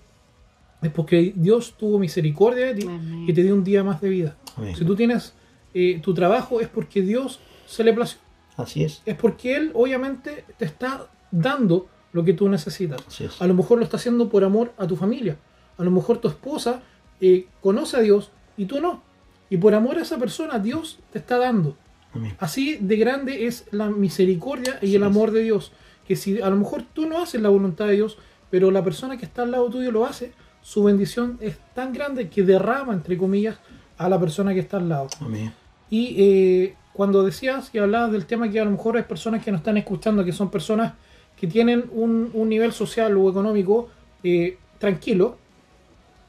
Es 0.82 0.90
porque 0.90 1.32
Dios 1.34 1.74
tuvo 1.76 1.98
misericordia 1.98 2.66
de 2.66 2.74
ti 2.74 2.86
Amén. 2.86 3.24
y 3.28 3.32
te 3.32 3.42
dio 3.42 3.54
un 3.54 3.64
día 3.64 3.82
más 3.82 4.00
de 4.00 4.08
vida. 4.08 4.36
Amén. 4.56 4.76
Si 4.76 4.84
tú 4.84 4.94
tienes 4.94 5.34
eh, 5.74 6.00
tu 6.02 6.14
trabajo 6.14 6.60
es 6.60 6.68
porque 6.68 7.02
Dios 7.02 7.40
se 7.66 7.84
le 7.84 7.92
plació. 7.92 8.18
Así 8.56 8.84
es. 8.84 9.02
Es 9.06 9.16
porque 9.16 9.56
Él 9.56 9.70
obviamente 9.74 10.44
te 10.56 10.64
está 10.64 11.06
dando 11.30 11.88
lo 12.12 12.24
que 12.24 12.32
tú 12.32 12.48
necesitas. 12.48 13.02
Así 13.06 13.24
es. 13.24 13.40
A 13.40 13.46
lo 13.46 13.54
mejor 13.54 13.78
lo 13.78 13.84
está 13.84 13.96
haciendo 13.96 14.28
por 14.28 14.44
amor 14.44 14.72
a 14.78 14.86
tu 14.86 14.96
familia. 14.96 15.36
A 15.76 15.84
lo 15.84 15.90
mejor 15.90 16.18
tu 16.18 16.28
esposa 16.28 16.82
eh, 17.20 17.46
conoce 17.60 17.96
a 17.96 18.00
Dios 18.00 18.30
y 18.56 18.64
tú 18.64 18.80
no. 18.80 19.02
Y 19.50 19.56
por 19.56 19.74
amor 19.74 19.98
a 19.98 20.02
esa 20.02 20.18
persona 20.18 20.58
Dios 20.58 20.98
te 21.12 21.18
está 21.18 21.38
dando. 21.38 21.76
Amén. 22.14 22.34
Así 22.38 22.76
de 22.80 22.96
grande 22.96 23.46
es 23.46 23.66
la 23.70 23.88
misericordia 23.90 24.78
y 24.82 24.94
el 24.94 25.02
amor 25.02 25.30
de 25.30 25.42
Dios. 25.42 25.72
Que 26.06 26.16
si 26.16 26.40
a 26.40 26.48
lo 26.50 26.56
mejor 26.56 26.84
tú 26.92 27.06
no 27.06 27.20
haces 27.20 27.40
la 27.40 27.48
voluntad 27.48 27.86
de 27.86 27.94
Dios, 27.94 28.18
pero 28.50 28.70
la 28.70 28.82
persona 28.82 29.16
que 29.16 29.24
está 29.26 29.42
al 29.42 29.50
lado 29.50 29.68
tuyo 29.68 29.90
lo 29.90 30.06
hace, 30.06 30.32
su 30.62 30.84
bendición 30.84 31.38
es 31.40 31.58
tan 31.74 31.92
grande 31.92 32.28
que 32.28 32.42
derrama, 32.42 32.92
entre 32.92 33.16
comillas, 33.16 33.58
a 33.96 34.08
la 34.08 34.18
persona 34.18 34.54
que 34.54 34.60
está 34.60 34.78
al 34.78 34.88
lado. 34.88 35.08
Amén. 35.20 35.52
Y 35.90 36.14
eh, 36.18 36.74
cuando 36.92 37.22
decías 37.22 37.70
y 37.72 37.78
hablabas 37.78 38.12
del 38.12 38.26
tema 38.26 38.50
que 38.50 38.60
a 38.60 38.64
lo 38.64 38.70
mejor 38.70 38.96
hay 38.96 39.04
personas 39.04 39.44
que 39.44 39.50
nos 39.50 39.60
están 39.60 39.76
escuchando, 39.76 40.24
que 40.24 40.32
son 40.32 40.50
personas 40.50 40.94
que 41.38 41.46
tienen 41.46 41.84
un, 41.92 42.30
un 42.34 42.48
nivel 42.48 42.72
social 42.72 43.16
o 43.16 43.30
económico 43.30 43.88
eh, 44.22 44.58
tranquilo, 44.78 45.36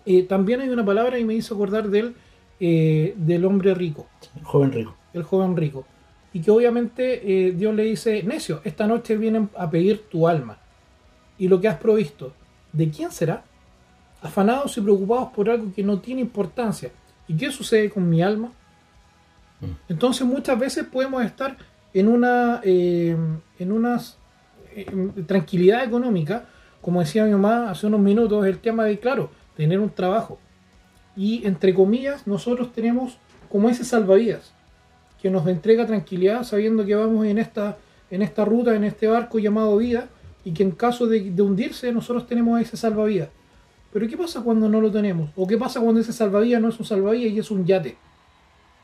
eh, 0.05 0.23
también 0.23 0.61
hay 0.61 0.69
una 0.69 0.85
palabra 0.85 1.19
y 1.19 1.25
me 1.25 1.33
hizo 1.33 1.55
acordar 1.55 1.89
del, 1.89 2.15
eh, 2.59 3.13
del 3.17 3.45
hombre 3.45 3.73
rico, 3.73 4.07
El 4.35 4.43
joven 4.43 4.71
rico. 4.71 4.95
el 5.13 5.23
joven 5.23 5.55
rico. 5.55 5.85
Y 6.33 6.41
que 6.41 6.51
obviamente 6.51 7.47
eh, 7.47 7.51
Dios 7.53 7.73
le 7.73 7.83
dice, 7.83 8.21
necio, 8.23 8.61
esta 8.63 8.85
noche 8.85 9.17
vienen 9.17 9.49
a 9.57 9.69
pedir 9.69 10.03
tu 10.09 10.27
alma. 10.27 10.57
Y 11.37 11.47
lo 11.47 11.59
que 11.59 11.67
has 11.67 11.77
provisto, 11.77 12.33
¿de 12.71 12.89
quién 12.89 13.11
será? 13.11 13.43
Afanados 14.21 14.77
y 14.77 14.81
preocupados 14.81 15.29
por 15.29 15.49
algo 15.49 15.73
que 15.73 15.83
no 15.83 15.99
tiene 15.99 16.21
importancia. 16.21 16.91
¿Y 17.27 17.35
qué 17.35 17.51
sucede 17.51 17.89
con 17.89 18.07
mi 18.09 18.21
alma? 18.21 18.51
Entonces 19.87 20.25
muchas 20.25 20.57
veces 20.57 20.85
podemos 20.85 21.23
estar 21.23 21.57
en 21.93 22.07
una 22.07 22.61
eh, 22.63 23.15
en 23.57 23.71
unas 23.71 24.17
eh, 24.75 24.85
tranquilidad 25.25 25.83
económica, 25.83 26.45
como 26.81 26.99
decía 27.01 27.25
mi 27.25 27.31
mamá 27.31 27.71
hace 27.71 27.87
unos 27.87 27.99
minutos, 27.99 28.45
el 28.45 28.59
tema 28.59 28.85
de, 28.85 28.99
claro, 28.99 29.31
tener 29.57 29.79
un 29.79 29.89
trabajo. 29.89 30.39
Y 31.15 31.45
entre 31.45 31.73
comillas, 31.73 32.27
nosotros 32.27 32.71
tenemos 32.71 33.17
como 33.49 33.69
ese 33.69 33.83
salvavidas, 33.83 34.53
que 35.21 35.29
nos 35.29 35.47
entrega 35.47 35.85
tranquilidad 35.85 36.43
sabiendo 36.43 36.85
que 36.85 36.95
vamos 36.95 37.25
en 37.25 37.37
esta, 37.39 37.77
en 38.09 38.21
esta 38.21 38.45
ruta, 38.45 38.75
en 38.75 38.83
este 38.83 39.07
barco 39.07 39.39
llamado 39.39 39.77
vida, 39.77 40.07
y 40.45 40.53
que 40.53 40.63
en 40.63 40.71
caso 40.71 41.07
de, 41.07 41.31
de 41.31 41.41
hundirse 41.41 41.91
nosotros 41.91 42.25
tenemos 42.27 42.61
ese 42.61 42.77
salvavidas. 42.77 43.29
Pero 43.91 44.07
¿qué 44.07 44.15
pasa 44.15 44.41
cuando 44.41 44.69
no 44.69 44.79
lo 44.79 44.91
tenemos? 44.91 45.31
¿O 45.35 45.47
qué 45.47 45.57
pasa 45.57 45.81
cuando 45.81 45.99
ese 45.99 46.13
salvavidas 46.13 46.61
no 46.61 46.69
es 46.69 46.79
un 46.79 46.85
salvavidas 46.85 47.33
y 47.33 47.39
es 47.39 47.51
un 47.51 47.65
yate? 47.65 47.97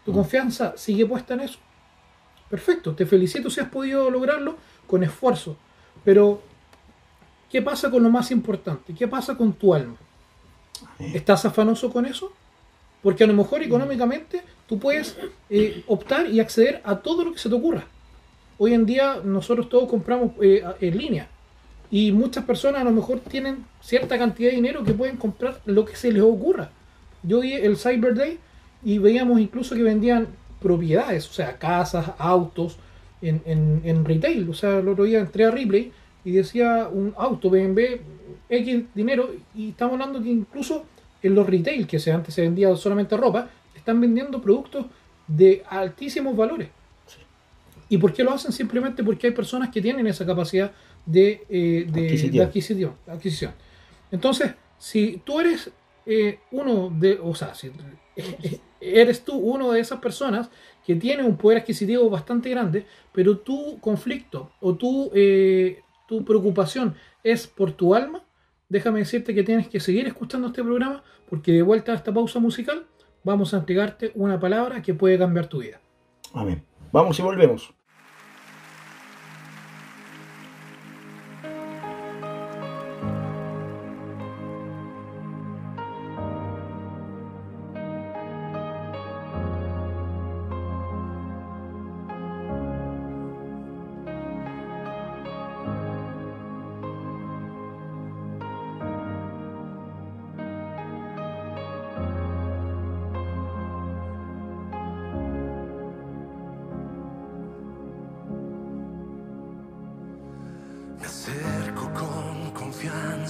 ¿Tu 0.03 0.11
confianza 0.11 0.73
sigue 0.75 1.05
puesta 1.05 1.35
en 1.35 1.41
eso? 1.41 1.59
Perfecto, 2.49 2.93
te 2.93 3.05
felicito 3.05 3.49
si 3.49 3.59
has 3.59 3.69
podido 3.69 4.09
lograrlo 4.09 4.57
con 4.87 5.03
esfuerzo. 5.03 5.57
Pero, 6.03 6.41
¿qué 7.49 7.61
pasa 7.61 7.89
con 7.89 8.03
lo 8.03 8.09
más 8.09 8.31
importante? 8.31 8.93
¿Qué 8.93 9.07
pasa 9.07 9.35
con 9.35 9.53
tu 9.53 9.73
alma? 9.73 9.95
¿Estás 10.99 11.45
afanoso 11.45 11.91
con 11.91 12.05
eso? 12.05 12.31
Porque 13.01 13.23
a 13.23 13.27
lo 13.27 13.33
mejor 13.33 13.61
económicamente 13.61 14.41
tú 14.67 14.79
puedes 14.79 15.17
eh, 15.49 15.83
optar 15.87 16.29
y 16.29 16.39
acceder 16.39 16.81
a 16.83 16.97
todo 16.97 17.23
lo 17.23 17.33
que 17.33 17.39
se 17.39 17.49
te 17.49 17.55
ocurra. 17.55 17.85
Hoy 18.57 18.73
en 18.73 18.85
día 18.85 19.19
nosotros 19.23 19.69
todos 19.69 19.89
compramos 19.89 20.31
eh, 20.41 20.63
en 20.79 20.97
línea 20.97 21.27
y 21.91 22.11
muchas 22.11 22.45
personas 22.45 22.81
a 22.81 22.85
lo 22.85 22.91
mejor 22.91 23.19
tienen 23.19 23.65
cierta 23.81 24.17
cantidad 24.17 24.49
de 24.49 24.55
dinero 24.55 24.83
que 24.83 24.93
pueden 24.93 25.17
comprar 25.17 25.61
lo 25.65 25.85
que 25.85 25.95
se 25.95 26.11
les 26.11 26.23
ocurra. 26.23 26.71
Yo 27.21 27.41
vi 27.41 27.53
el 27.53 27.77
Cyber 27.77 28.15
Day 28.15 28.39
y 28.83 28.97
veíamos 28.97 29.39
incluso 29.39 29.75
que 29.75 29.83
vendían 29.83 30.27
propiedades, 30.61 31.29
o 31.29 31.33
sea, 31.33 31.57
casas, 31.57 32.11
autos 32.17 32.77
en, 33.21 33.41
en, 33.45 33.81
en 33.83 34.05
retail. 34.05 34.49
O 34.49 34.53
sea, 34.53 34.79
el 34.79 34.87
otro 34.87 35.03
día 35.03 35.19
entré 35.19 35.45
a 35.45 35.51
Ripley 35.51 35.91
y 36.23 36.31
decía 36.31 36.89
un 36.91 37.13
auto 37.17 37.49
BMW 37.49 37.99
X 38.49 38.83
dinero 38.93 39.33
y 39.53 39.69
estamos 39.69 39.93
hablando 39.93 40.21
que 40.21 40.29
incluso 40.29 40.85
en 41.21 41.35
los 41.35 41.47
retail, 41.47 41.87
que 41.87 41.97
antes 42.11 42.33
se 42.33 42.41
vendía 42.41 42.75
solamente 42.75 43.17
ropa, 43.17 43.49
están 43.75 43.99
vendiendo 43.99 44.41
productos 44.41 44.85
de 45.27 45.63
altísimos 45.69 46.35
valores. 46.35 46.69
¿Y 47.89 47.97
por 47.97 48.13
qué 48.13 48.23
lo 48.23 48.31
hacen? 48.31 48.51
Simplemente 48.51 49.03
porque 49.03 49.27
hay 49.27 49.33
personas 49.33 49.69
que 49.69 49.81
tienen 49.81 50.07
esa 50.07 50.25
capacidad 50.25 50.71
de, 51.05 51.43
eh, 51.49 51.85
de- 51.91 52.41
adquisición, 52.43 52.93
adquisición. 53.07 53.51
Entonces, 54.11 54.53
si 54.79 55.21
tú 55.23 55.39
eres 55.39 55.69
eh, 56.05 56.39
uno 56.51 56.89
de, 56.89 57.19
o 57.21 57.33
sea, 57.35 57.53
si 57.53 57.71
eres 58.81 59.23
tú 59.23 59.33
uno 59.35 59.71
de 59.71 59.79
esas 59.79 59.99
personas 59.99 60.49
que 60.85 60.95
tiene 60.95 61.23
un 61.23 61.37
poder 61.37 61.59
adquisitivo 61.59 62.09
bastante 62.09 62.49
grande, 62.49 62.85
pero 63.11 63.37
tu 63.39 63.79
conflicto 63.79 64.51
o 64.61 64.75
tu, 64.75 65.11
eh, 65.13 65.81
tu 66.07 66.23
preocupación 66.23 66.95
es 67.25 67.47
por 67.47 67.71
tu 67.71 67.95
alma, 67.95 68.23
déjame 68.69 68.99
decirte 68.99 69.33
que 69.33 69.43
tienes 69.43 69.67
que 69.67 69.79
seguir 69.79 70.07
escuchando 70.07 70.47
este 70.47 70.63
programa 70.63 71.03
porque 71.27 71.51
de 71.51 71.63
vuelta 71.63 71.91
a 71.91 71.95
esta 71.95 72.13
pausa 72.13 72.39
musical 72.39 72.85
vamos 73.23 73.53
a 73.53 73.57
entregarte 73.57 74.11
una 74.13 74.39
palabra 74.39 74.81
que 74.81 74.93
puede 74.93 75.17
cambiar 75.17 75.47
tu 75.47 75.59
vida. 75.59 75.81
Amén. 76.33 76.63
Vamos 76.91 77.17
y 77.19 77.23
volvemos. 77.23 77.73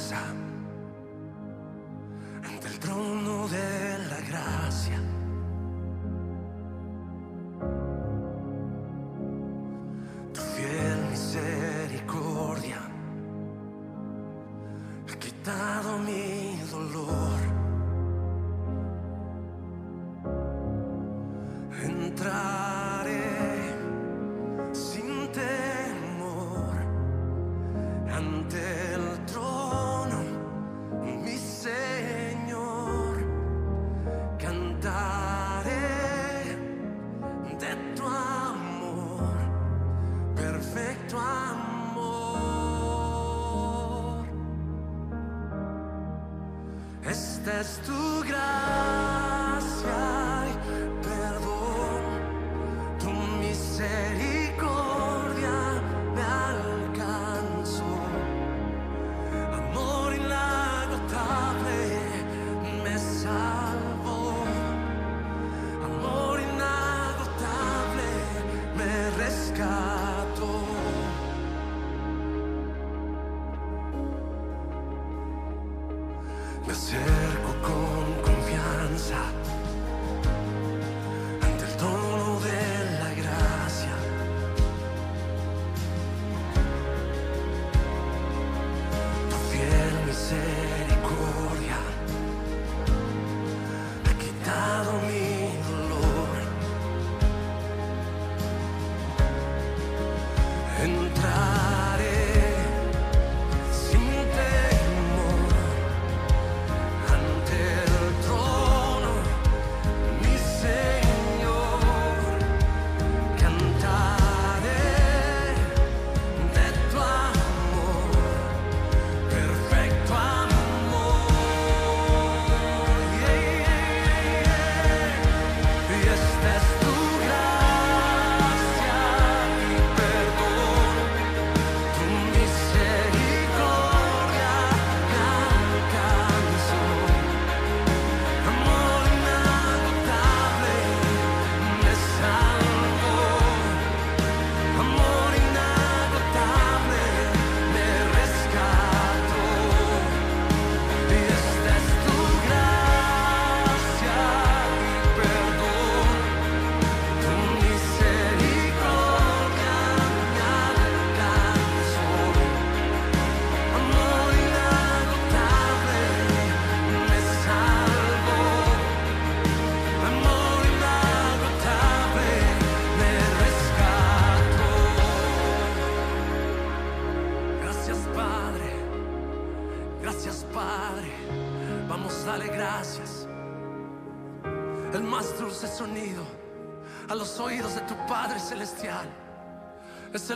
Confianza 0.05 0.17
ante 0.17 0.44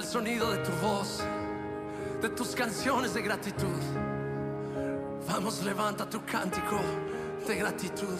sonido 0.09 0.49
de 0.49 0.57
tu 0.57 0.71
voz, 0.81 1.23
de 2.19 2.29
tus 2.29 2.55
canciones 2.55 3.13
de 3.13 3.21
gratitud. 3.21 3.79
Vamos, 5.27 5.63
levanta 5.63 6.09
tu 6.09 6.25
cántico 6.25 6.79
de 7.47 7.55
gratitud. 7.55 8.17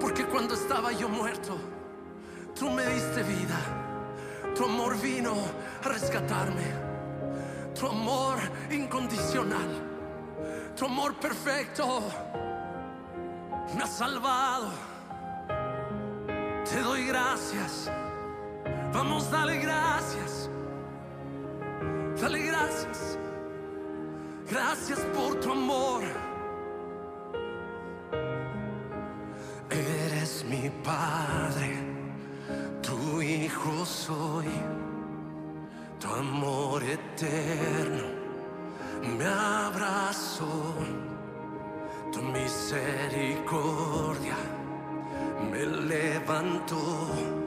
Porque 0.00 0.24
cuando 0.24 0.54
estaba 0.54 0.92
yo 0.92 1.10
muerto, 1.10 1.58
tú 2.58 2.70
me 2.70 2.86
diste 2.86 3.22
vida. 3.22 3.58
Tu 4.54 4.64
amor 4.64 4.98
vino 4.98 5.34
a 5.84 5.88
rescatarme. 5.88 6.64
Tu 7.78 7.86
amor 7.86 8.38
incondicional. 8.70 9.68
Tu 10.74 10.86
amor 10.86 11.16
perfecto 11.16 12.00
me 13.76 13.82
ha 13.82 13.86
salvado. 13.86 14.70
Te 16.64 16.80
doy 16.80 17.04
gracias. 17.06 17.90
Vamos, 18.92 19.30
dale 19.30 19.58
gracias. 19.58 20.50
Dale 22.20 22.40
gracias. 22.40 23.18
Gracias 24.50 24.98
por 25.14 25.40
tu 25.40 25.52
amor. 25.52 26.02
Eres 29.70 30.44
mi 30.44 30.68
padre, 30.84 31.76
tu 32.82 33.22
hijo 33.22 33.86
soy. 33.86 34.50
Tu 35.98 36.08
amor 36.08 36.82
eterno 36.82 38.04
me 39.16 39.24
abrazó. 39.24 40.74
Tu 42.12 42.20
misericordia 42.20 44.36
me 45.50 45.64
levantó 45.64 47.41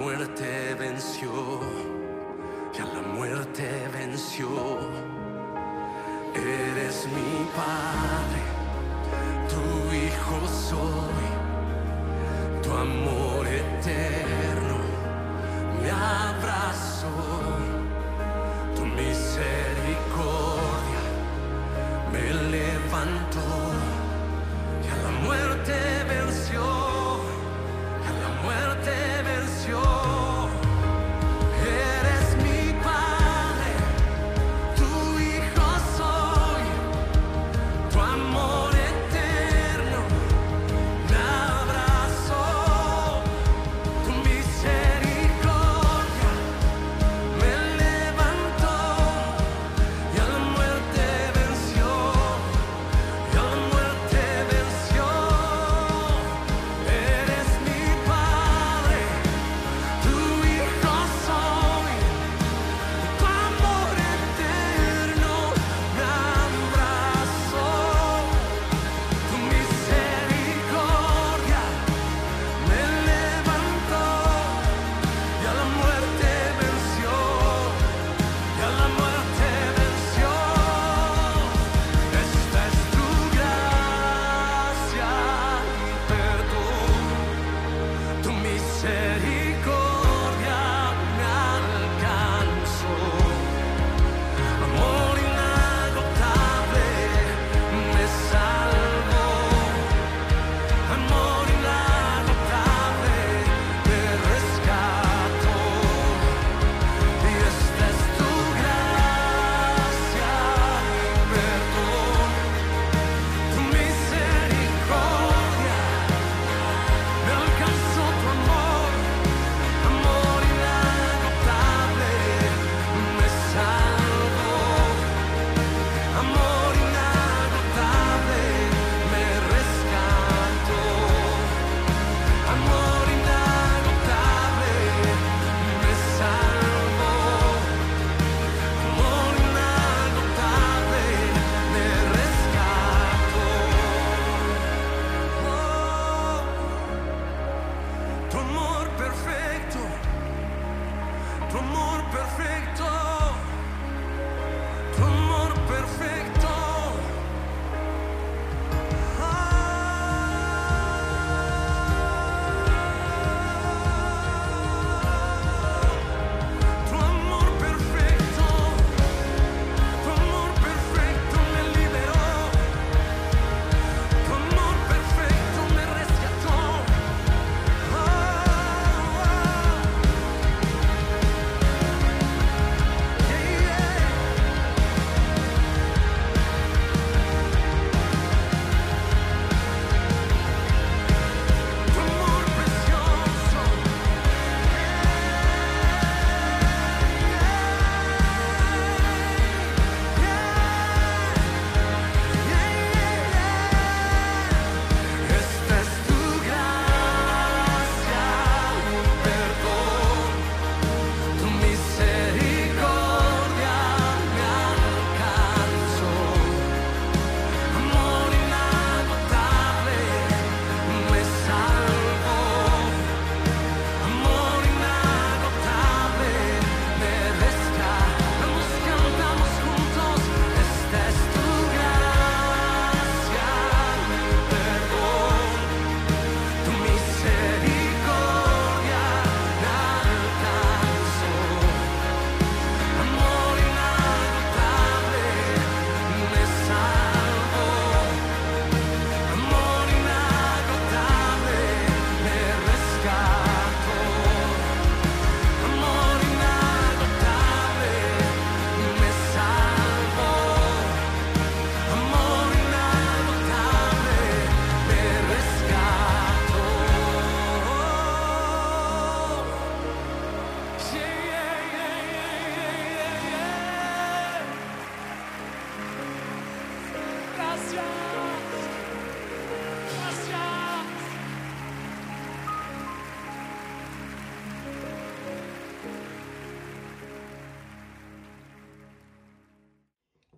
muerte 0.00 0.74
venció. 0.78 1.30
Y 2.74 2.80
a 2.80 2.86
la 2.86 3.02
muerte 3.02 3.68
venció. 3.92 4.48
Eres 6.34 7.06
mi 7.16 7.44
padre, 7.60 8.42
tu 9.52 9.64
hijo 9.94 10.36
soy, 10.68 11.26
tu 12.62 12.70
amor 12.72 13.46
eterno 13.46 14.78
me 15.82 15.90
abrazó, 15.90 17.14
tu 18.76 18.82
misericordia 18.86 21.02
me 22.12 22.24
levantó 22.56 23.48
y 24.84 24.86
a 24.94 24.96
la 25.02 25.12
muerte 25.26 25.76
venció, 26.08 26.64
y 28.02 28.04
a 28.06 28.08
la 28.22 28.30
muerte 28.44 28.99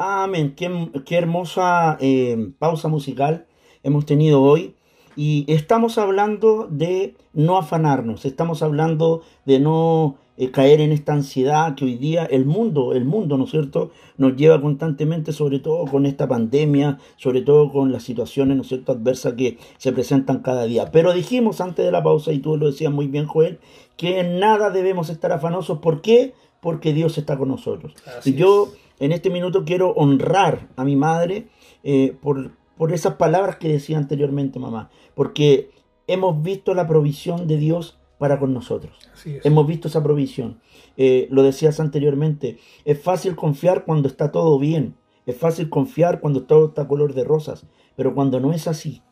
Amén. 0.04 0.54
Qué, 0.56 0.68
qué 1.06 1.16
hermosa 1.16 1.96
eh, 2.00 2.50
pausa 2.58 2.88
musical 2.88 3.46
hemos 3.84 4.04
tenido 4.04 4.42
hoy. 4.42 4.74
Y 5.14 5.44
estamos 5.46 5.96
hablando 5.96 6.66
de 6.68 7.14
no 7.34 7.56
afanarnos, 7.56 8.24
estamos 8.24 8.64
hablando 8.64 9.22
de 9.44 9.60
no 9.60 10.16
eh, 10.38 10.50
caer 10.50 10.80
en 10.80 10.90
esta 10.90 11.12
ansiedad 11.12 11.76
que 11.76 11.84
hoy 11.84 11.98
día 11.98 12.24
el 12.24 12.46
mundo, 12.46 12.94
el 12.94 13.04
mundo, 13.04 13.36
¿no 13.36 13.44
es 13.44 13.50
cierto?, 13.50 13.92
nos 14.16 14.34
lleva 14.34 14.60
constantemente, 14.60 15.32
sobre 15.32 15.60
todo 15.60 15.84
con 15.84 16.04
esta 16.04 16.26
pandemia, 16.26 16.98
sobre 17.16 17.42
todo 17.42 17.70
con 17.70 17.92
las 17.92 18.02
situaciones, 18.02 18.56
¿no 18.56 18.62
es 18.62 18.68
cierto?, 18.68 18.90
adversas 18.90 19.34
que 19.34 19.58
se 19.76 19.92
presentan 19.92 20.40
cada 20.40 20.64
día. 20.64 20.90
Pero 20.90 21.12
dijimos 21.12 21.60
antes 21.60 21.84
de 21.84 21.92
la 21.92 22.02
pausa, 22.02 22.32
y 22.32 22.40
tú 22.40 22.56
lo 22.56 22.66
decías 22.66 22.92
muy 22.92 23.06
bien, 23.06 23.26
Joel, 23.26 23.60
que 23.96 24.18
en 24.18 24.40
nada 24.40 24.70
debemos 24.70 25.10
estar 25.10 25.30
afanosos. 25.30 25.78
¿Por 25.78 26.00
qué? 26.00 26.32
Porque 26.60 26.92
Dios 26.92 27.18
está 27.18 27.36
con 27.38 27.48
nosotros. 27.48 27.94
Así 28.18 28.34
yo 28.34 28.72
en 29.02 29.10
este 29.10 29.30
minuto 29.30 29.64
quiero 29.64 29.90
honrar 29.94 30.68
a 30.76 30.84
mi 30.84 30.94
madre 30.94 31.48
eh, 31.82 32.16
por, 32.22 32.52
por 32.76 32.92
esas 32.92 33.16
palabras 33.16 33.56
que 33.56 33.68
decía 33.68 33.98
anteriormente 33.98 34.60
mamá, 34.60 34.90
porque 35.16 35.70
hemos 36.06 36.40
visto 36.40 36.72
la 36.72 36.86
provisión 36.86 37.48
de 37.48 37.56
Dios 37.56 37.98
para 38.18 38.38
con 38.38 38.54
nosotros. 38.54 38.96
Hemos 39.42 39.66
visto 39.66 39.88
esa 39.88 40.04
provisión. 40.04 40.60
Eh, 40.96 41.26
lo 41.32 41.42
decías 41.42 41.80
anteriormente, 41.80 42.58
es 42.84 43.02
fácil 43.02 43.34
confiar 43.34 43.84
cuando 43.84 44.06
está 44.06 44.30
todo 44.30 44.56
bien, 44.60 44.94
es 45.26 45.36
fácil 45.36 45.68
confiar 45.68 46.20
cuando 46.20 46.44
todo 46.44 46.68
está 46.68 46.86
color 46.86 47.12
de 47.12 47.24
rosas, 47.24 47.66
pero 47.96 48.14
cuando 48.14 48.38
no 48.38 48.52
es 48.52 48.68
así, 48.68 49.02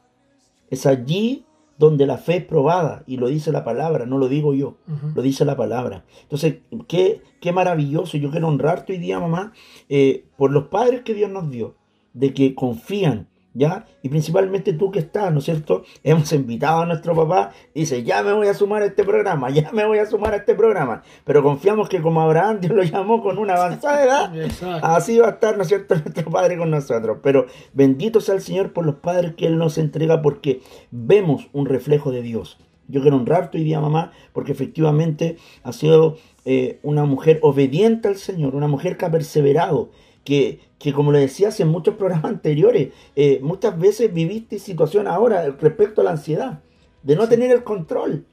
es 0.70 0.86
allí 0.86 1.44
donde 1.80 2.06
la 2.06 2.18
fe 2.18 2.36
es 2.36 2.44
probada, 2.44 3.04
y 3.06 3.16
lo 3.16 3.28
dice 3.28 3.50
la 3.52 3.64
palabra, 3.64 4.04
no 4.04 4.18
lo 4.18 4.28
digo 4.28 4.52
yo, 4.52 4.76
lo 5.14 5.22
dice 5.22 5.46
la 5.46 5.56
palabra. 5.56 6.04
Entonces, 6.20 6.58
qué, 6.86 7.22
qué 7.40 7.52
maravilloso, 7.52 8.18
yo 8.18 8.30
quiero 8.30 8.48
honrarte 8.48 8.92
hoy 8.92 8.98
día, 8.98 9.18
mamá, 9.18 9.54
eh, 9.88 10.26
por 10.36 10.50
los 10.50 10.64
padres 10.64 11.00
que 11.00 11.14
Dios 11.14 11.30
nos 11.30 11.50
dio, 11.50 11.76
de 12.12 12.34
que 12.34 12.54
confían, 12.54 13.28
¿ya? 13.54 13.86
Y 14.02 14.08
principalmente 14.08 14.72
tú 14.72 14.90
que 14.90 15.00
estás, 15.00 15.32
¿no 15.32 15.38
es 15.38 15.44
cierto? 15.44 15.82
Hemos 16.02 16.32
invitado 16.32 16.82
a 16.82 16.86
nuestro 16.86 17.14
papá, 17.14 17.52
dice, 17.74 18.02
ya 18.02 18.22
me 18.22 18.32
voy 18.32 18.48
a 18.48 18.54
sumar 18.54 18.82
a 18.82 18.86
este 18.86 19.04
programa, 19.04 19.50
ya 19.50 19.70
me 19.72 19.84
voy 19.84 19.98
a 19.98 20.06
sumar 20.06 20.34
a 20.34 20.36
este 20.36 20.54
programa, 20.54 21.02
pero 21.24 21.42
confiamos 21.42 21.88
que 21.88 22.00
como 22.00 22.20
Abraham 22.20 22.60
Dios 22.60 22.72
lo 22.72 22.82
llamó 22.82 23.22
con 23.22 23.38
una 23.38 23.54
avanzada 23.54 24.04
edad, 24.04 24.36
Exacto. 24.40 24.86
Así 24.86 25.18
va 25.18 25.28
a 25.28 25.30
estar, 25.30 25.56
¿no 25.56 25.62
es 25.62 25.68
cierto?, 25.68 25.94
nuestro 26.04 26.30
Padre 26.30 26.56
con 26.56 26.70
nosotros. 26.70 27.18
Pero 27.22 27.46
bendito 27.72 28.20
sea 28.20 28.34
el 28.34 28.42
Señor 28.42 28.72
por 28.72 28.86
los 28.86 28.96
padres 28.96 29.34
que 29.34 29.46
Él 29.46 29.58
nos 29.58 29.78
entrega 29.78 30.22
porque 30.22 30.60
vemos 30.90 31.48
un 31.52 31.66
reflejo 31.66 32.10
de 32.10 32.22
Dios. 32.22 32.58
Yo 32.88 33.02
quiero 33.02 33.16
honrar 33.16 33.50
tu 33.50 33.58
día, 33.58 33.80
mamá, 33.80 34.12
porque 34.32 34.50
efectivamente 34.50 35.36
ha 35.62 35.72
sido 35.72 36.16
eh, 36.44 36.80
una 36.82 37.04
mujer 37.04 37.38
obediente 37.42 38.08
al 38.08 38.16
Señor, 38.16 38.56
una 38.56 38.66
mujer 38.66 38.96
que 38.96 39.04
ha 39.04 39.10
perseverado, 39.10 39.90
que, 40.24 40.60
que 40.78 40.92
como 40.92 41.12
le 41.12 41.20
decías 41.20 41.58
en 41.60 41.68
muchos 41.68 41.94
programas 41.96 42.26
anteriores, 42.26 42.90
eh, 43.16 43.40
muchas 43.42 43.78
veces 43.78 44.12
viviste 44.12 44.58
situación 44.58 45.08
ahora 45.08 45.48
respecto 45.60 46.00
a 46.00 46.04
la 46.04 46.12
ansiedad, 46.12 46.60
de 47.02 47.16
no 47.16 47.28
tener 47.28 47.50
el 47.50 47.64
control. 47.64 48.24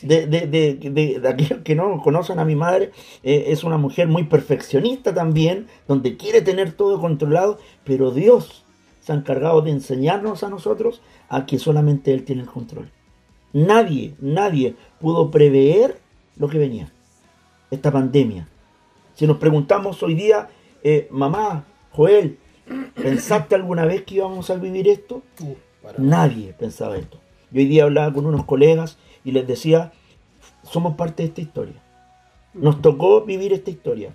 De, 0.00 0.28
de, 0.28 0.46
de, 0.46 0.74
de- 0.74 1.62
que 1.64 1.74
no 1.74 2.00
conocen 2.00 2.38
a 2.38 2.44
mi 2.44 2.54
madre, 2.54 2.92
eh, 3.24 3.46
es 3.48 3.64
una 3.64 3.78
mujer 3.78 4.06
muy 4.06 4.22
perfeccionista 4.24 5.12
también, 5.12 5.66
donde 5.88 6.16
quiere 6.16 6.40
tener 6.40 6.70
todo 6.70 7.00
controlado, 7.00 7.58
pero 7.82 8.12
Dios 8.12 8.64
se 9.00 9.10
ha 9.10 9.16
encargado 9.16 9.60
de 9.60 9.72
enseñarnos 9.72 10.44
a 10.44 10.50
nosotros 10.50 11.02
a 11.28 11.46
que 11.46 11.58
solamente 11.58 12.12
Él 12.14 12.24
tiene 12.24 12.42
el 12.42 12.48
control. 12.48 12.92
Nadie, 13.52 14.14
nadie 14.20 14.76
pudo 15.00 15.32
prever 15.32 15.98
lo 16.36 16.48
que 16.48 16.58
venía, 16.58 16.92
esta 17.72 17.90
pandemia. 17.90 18.46
Si 19.14 19.26
nos 19.26 19.38
preguntamos 19.38 20.00
hoy 20.04 20.14
día, 20.14 20.48
eh, 20.82 21.08
mamá, 21.10 21.66
Joel, 21.92 22.38
¿pensaste 22.94 23.54
alguna 23.54 23.84
vez 23.84 24.02
que 24.02 24.16
íbamos 24.16 24.50
a 24.50 24.56
vivir 24.56 24.88
esto? 24.88 25.22
Uh. 25.40 25.54
Nadie 25.96 26.52
pensaba 26.52 26.96
esto. 26.96 27.18
Yo 27.50 27.60
hoy 27.60 27.66
día 27.66 27.84
hablaba 27.84 28.12
con 28.12 28.26
unos 28.26 28.44
colegas 28.44 28.98
y 29.24 29.32
les 29.32 29.46
decía, 29.46 29.92
somos 30.62 30.96
parte 30.96 31.22
de 31.22 31.28
esta 31.28 31.40
historia. 31.40 31.82
Nos 32.52 32.82
tocó 32.82 33.22
vivir 33.22 33.52
esta 33.52 33.70
historia. 33.70 34.14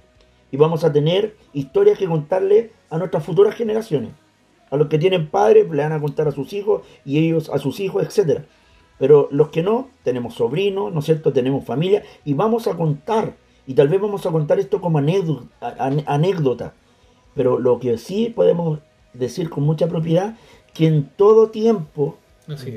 Y 0.52 0.58
vamos 0.58 0.84
a 0.84 0.94
tener 0.94 1.36
historias 1.54 1.98
que 1.98 2.08
contarle 2.08 2.72
a 2.90 2.98
nuestras 2.98 3.24
futuras 3.24 3.56
generaciones. 3.56 4.12
A 4.70 4.78
los 4.78 4.88
que 4.88 5.00
tienen 5.00 5.30
padres 5.30 5.70
le 5.70 5.84
van 5.84 5.92
a 5.94 6.00
contar 6.00 6.28
a 6.28 6.32
sus 6.32 6.54
hijos 6.54 6.82
y 7.06 7.20
ellos 7.20 7.50
a 7.50 7.58
sus 7.58 7.80
hijos, 7.80 8.04
etc. 8.04 8.42
Pero 9.00 9.28
los 9.32 9.50
que 9.50 9.64
no, 9.64 9.90
tenemos 10.04 10.36
sobrinos, 10.36 10.94
¿no 10.94 11.00
es 11.00 11.06
cierto? 11.06 11.34
Tenemos 11.34 11.66
familia 11.66 12.04
y 12.24 12.34
vamos 12.34 12.68
a 12.68 12.78
contar. 12.78 13.36
Y 13.68 13.74
tal 13.76 13.88
vez 13.88 14.02
vamos 14.02 14.26
a 14.26 14.32
contar 14.32 14.60
esto 14.60 14.82
como 14.82 14.98
anécdota, 14.98 15.76
an- 15.80 16.04
anécdota. 16.06 16.74
Pero 17.36 17.60
lo 17.60 17.80
que 17.80 17.98
sí 17.98 18.32
podemos 18.36 18.80
decir 19.14 19.50
con 19.50 19.64
mucha 19.64 19.88
propiedad, 19.88 20.36
que 20.74 20.88
en 20.88 21.10
todo 21.16 21.50
tiempo. 21.50 22.18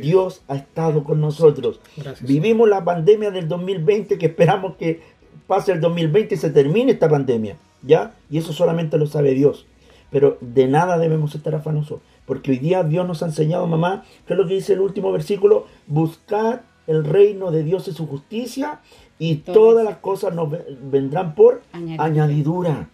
Dios 0.01 0.43
ha 0.47 0.55
estado 0.55 1.03
con 1.03 1.21
nosotros. 1.21 1.81
Gracias. 1.97 2.23
Vivimos 2.29 2.69
la 2.69 2.85
pandemia 2.85 3.33
del 3.33 3.49
2020 3.49 4.17
que 4.17 4.27
esperamos 4.27 4.77
que 4.77 5.01
pase 5.49 5.73
el 5.73 5.81
2020 5.81 6.37
y 6.37 6.39
se 6.39 6.51
termine 6.51 6.93
esta 6.93 7.09
pandemia, 7.09 7.57
¿ya? 7.83 8.15
Y 8.31 8.39
eso 8.39 8.53
solamente 8.53 8.97
lo 8.97 9.07
sabe 9.09 9.35
Dios. 9.35 9.67
Pero 10.11 10.39
de 10.41 10.69
nada 10.69 10.99
debemos 10.99 11.35
estar 11.35 11.53
afanosos, 11.57 11.99
porque 12.27 12.53
hoy 12.53 12.59
día 12.59 12.85
Dios 12.85 13.09
nos 13.09 13.25
ha 13.25 13.27
enseñado, 13.27 13.67
mamá, 13.67 14.05
que 14.25 14.35
es 14.35 14.39
lo 14.39 14.47
que 14.47 14.55
dice 14.55 14.75
el 14.75 14.81
último 14.81 15.11
versículo, 15.11 15.67
buscar 15.89 16.63
el 16.87 17.05
reino 17.05 17.51
de 17.51 17.65
Dios 17.65 17.89
y 17.89 17.93
su 17.93 18.07
justicia 18.07 18.79
y 19.19 19.37
Todo 19.37 19.55
todas 19.55 19.85
las 19.85 19.99
cosas 19.99 20.35
nos 20.35 20.51
ve- 20.51 20.77
vendrán 20.83 21.35
por 21.35 21.63
Añadidura. 21.73 22.05
añadidura. 22.05 22.91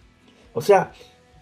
O 0.53 0.61
sea, 0.61 0.91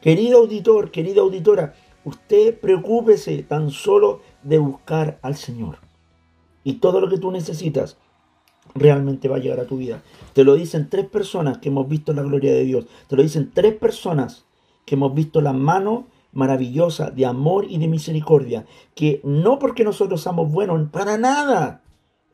querido 0.01 0.39
auditor, 0.39 0.89
querida 0.91 1.21
auditora, 1.21 1.73
usted 2.03 2.59
preocúpese 2.59 3.43
tan 3.43 3.69
solo 3.71 4.21
de 4.43 4.57
buscar 4.57 5.19
al 5.21 5.35
Señor. 5.35 5.77
Y 6.63 6.73
todo 6.75 6.99
lo 7.01 7.09
que 7.09 7.17
tú 7.17 7.31
necesitas 7.31 7.97
realmente 8.73 9.27
va 9.27 9.35
a 9.37 9.39
llegar 9.39 9.59
a 9.59 9.65
tu 9.65 9.77
vida. 9.77 10.01
Te 10.33 10.43
lo 10.43 10.55
dicen 10.55 10.89
tres 10.89 11.05
personas 11.07 11.57
que 11.57 11.69
hemos 11.69 11.87
visto 11.87 12.13
la 12.13 12.21
gloria 12.23 12.51
de 12.53 12.63
Dios. 12.63 12.85
Te 13.07 13.15
lo 13.15 13.23
dicen 13.23 13.51
tres 13.53 13.75
personas 13.75 14.45
que 14.85 14.95
hemos 14.95 15.13
visto 15.13 15.41
la 15.41 15.53
mano 15.53 16.07
maravillosa 16.33 17.11
de 17.11 17.25
amor 17.25 17.65
y 17.69 17.77
de 17.77 17.87
misericordia. 17.87 18.65
Que 18.95 19.19
no 19.23 19.59
porque 19.59 19.83
nosotros 19.83 20.21
somos 20.21 20.51
buenos, 20.51 20.89
para 20.89 21.17
nada. 21.17 21.81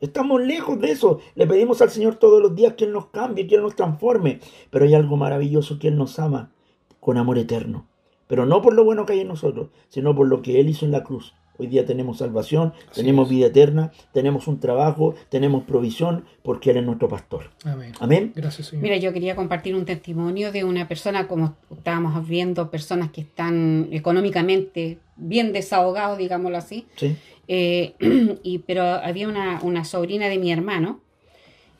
Estamos 0.00 0.40
lejos 0.40 0.78
de 0.80 0.92
eso. 0.92 1.20
Le 1.34 1.46
pedimos 1.46 1.82
al 1.82 1.90
Señor 1.90 2.16
todos 2.16 2.40
los 2.40 2.54
días 2.54 2.74
que 2.74 2.84
Él 2.84 2.92
nos 2.92 3.06
cambie, 3.06 3.46
que 3.46 3.56
Él 3.56 3.62
nos 3.62 3.76
transforme. 3.76 4.40
Pero 4.70 4.84
hay 4.84 4.94
algo 4.94 5.16
maravilloso 5.16 5.78
que 5.78 5.88
Él 5.88 5.96
nos 5.96 6.18
ama 6.18 6.52
con 7.00 7.16
amor 7.16 7.38
eterno. 7.38 7.88
Pero 8.26 8.46
no 8.46 8.62
por 8.62 8.74
lo 8.74 8.84
bueno 8.84 9.06
que 9.06 9.14
hay 9.14 9.20
en 9.20 9.28
nosotros, 9.28 9.70
sino 9.88 10.14
por 10.14 10.28
lo 10.28 10.42
que 10.42 10.60
Él 10.60 10.68
hizo 10.68 10.84
en 10.84 10.92
la 10.92 11.02
cruz. 11.02 11.34
Hoy 11.58 11.66
día 11.66 11.84
tenemos 11.84 12.18
salvación, 12.18 12.72
Así 12.90 13.00
tenemos 13.00 13.26
es. 13.26 13.36
vida 13.36 13.46
eterna, 13.48 13.90
tenemos 14.12 14.46
un 14.46 14.60
trabajo, 14.60 15.14
tenemos 15.28 15.64
provisión, 15.64 16.24
porque 16.42 16.70
Él 16.70 16.78
es 16.78 16.84
nuestro 16.84 17.08
pastor. 17.08 17.50
Amén. 17.64 17.92
Amén. 18.00 18.32
Gracias, 18.34 18.68
Señor. 18.68 18.84
Mira, 18.84 18.96
yo 18.96 19.12
quería 19.12 19.34
compartir 19.34 19.74
un 19.74 19.84
testimonio 19.84 20.52
de 20.52 20.64
una 20.64 20.86
persona, 20.86 21.26
como 21.26 21.56
estábamos 21.76 22.26
viendo, 22.28 22.70
personas 22.70 23.10
que 23.10 23.22
están 23.22 23.88
económicamente 23.90 24.98
bien 25.16 25.52
desahogados, 25.52 26.16
digámoslo 26.16 26.56
así. 26.56 26.86
Sí. 26.96 27.16
Eh, 27.48 27.94
y, 28.42 28.58
pero 28.58 28.82
había 28.82 29.28
una, 29.28 29.58
una 29.62 29.84
sobrina 29.84 30.28
de 30.28 30.38
mi 30.38 30.52
hermano, 30.52 31.00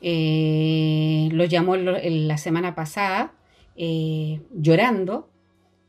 eh, 0.01 1.29
lo 1.31 1.45
llamó 1.45 1.75
la 1.75 2.37
semana 2.37 2.75
pasada 2.75 3.33
eh, 3.75 4.41
llorando. 4.53 5.28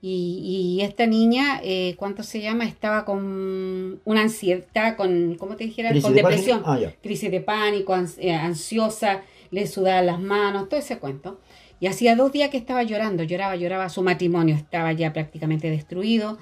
Y, 0.03 0.76
y 0.78 0.82
esta 0.82 1.07
niña, 1.07 1.61
eh, 1.62 1.94
¿cuánto 1.98 2.22
se 2.22 2.40
llama? 2.40 2.64
Estaba 2.64 3.05
con 3.05 4.01
una 4.05 4.20
ansiedad, 4.22 4.96
con, 4.96 5.34
¿cómo 5.38 5.57
te 5.57 5.64
dijera? 5.64 5.90
Crisis 5.90 6.05
Con 6.05 6.14
de 6.14 6.22
depresión. 6.22 6.62
Ah, 6.64 6.78
crisis 7.03 7.30
de 7.30 7.40
pánico, 7.40 7.92
ans- 7.94 8.16
eh, 8.18 8.32
ansiosa, 8.32 9.22
le 9.51 9.66
sudaban 9.66 10.07
las 10.07 10.18
manos, 10.20 10.68
todo 10.70 10.80
ese 10.80 10.98
cuento. 10.98 11.38
Y 11.80 11.86
hacía 11.86 12.16
dos 12.16 12.32
días 12.32 12.48
que 12.51 12.57
estaba 12.57 12.82
llorando, 12.82 13.22
lloraba, 13.24 13.57
lloraba, 13.57 13.88
su 13.90 14.03
matrimonio 14.03 14.55
estaba 14.55 14.92
ya 14.92 15.12
prácticamente 15.12 15.68
destruido, 15.70 16.38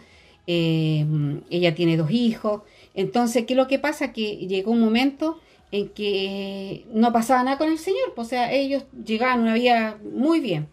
eh, 0.46 1.04
ella 1.50 1.74
tiene 1.74 1.96
dos 1.96 2.10
hijos, 2.10 2.62
entonces, 2.94 3.44
¿qué 3.44 3.52
es 3.52 3.56
lo 3.56 3.68
que 3.68 3.78
pasa? 3.78 4.12
Que 4.12 4.36
llegó 4.46 4.70
un 4.72 4.80
momento 4.80 5.38
en 5.70 5.88
que 5.90 6.86
no 6.92 7.12
pasaba 7.12 7.42
nada 7.44 7.58
con 7.58 7.68
el 7.70 7.78
Señor, 7.78 8.14
pues, 8.16 8.28
o 8.28 8.30
sea, 8.30 8.52
ellos 8.52 8.84
llegaban 9.04 9.40
una 9.40 9.54
vida 9.54 9.98
muy 10.12 10.40
bien, 10.40 10.68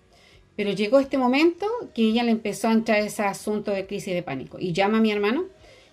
pero 0.56 0.72
llegó 0.72 1.00
este 1.00 1.18
momento 1.18 1.66
que 1.94 2.04
ella 2.04 2.24
le 2.24 2.32
empezó 2.32 2.68
a 2.68 2.74
entrar 2.74 3.00
ese 3.00 3.24
asunto 3.24 3.72
de 3.72 3.86
crisis 3.86 4.14
de 4.14 4.24
pánico 4.24 4.58
y 4.60 4.74
llama 4.74 5.00
a 5.00 5.02
mi 5.02 5.12
hermano 5.12 5.46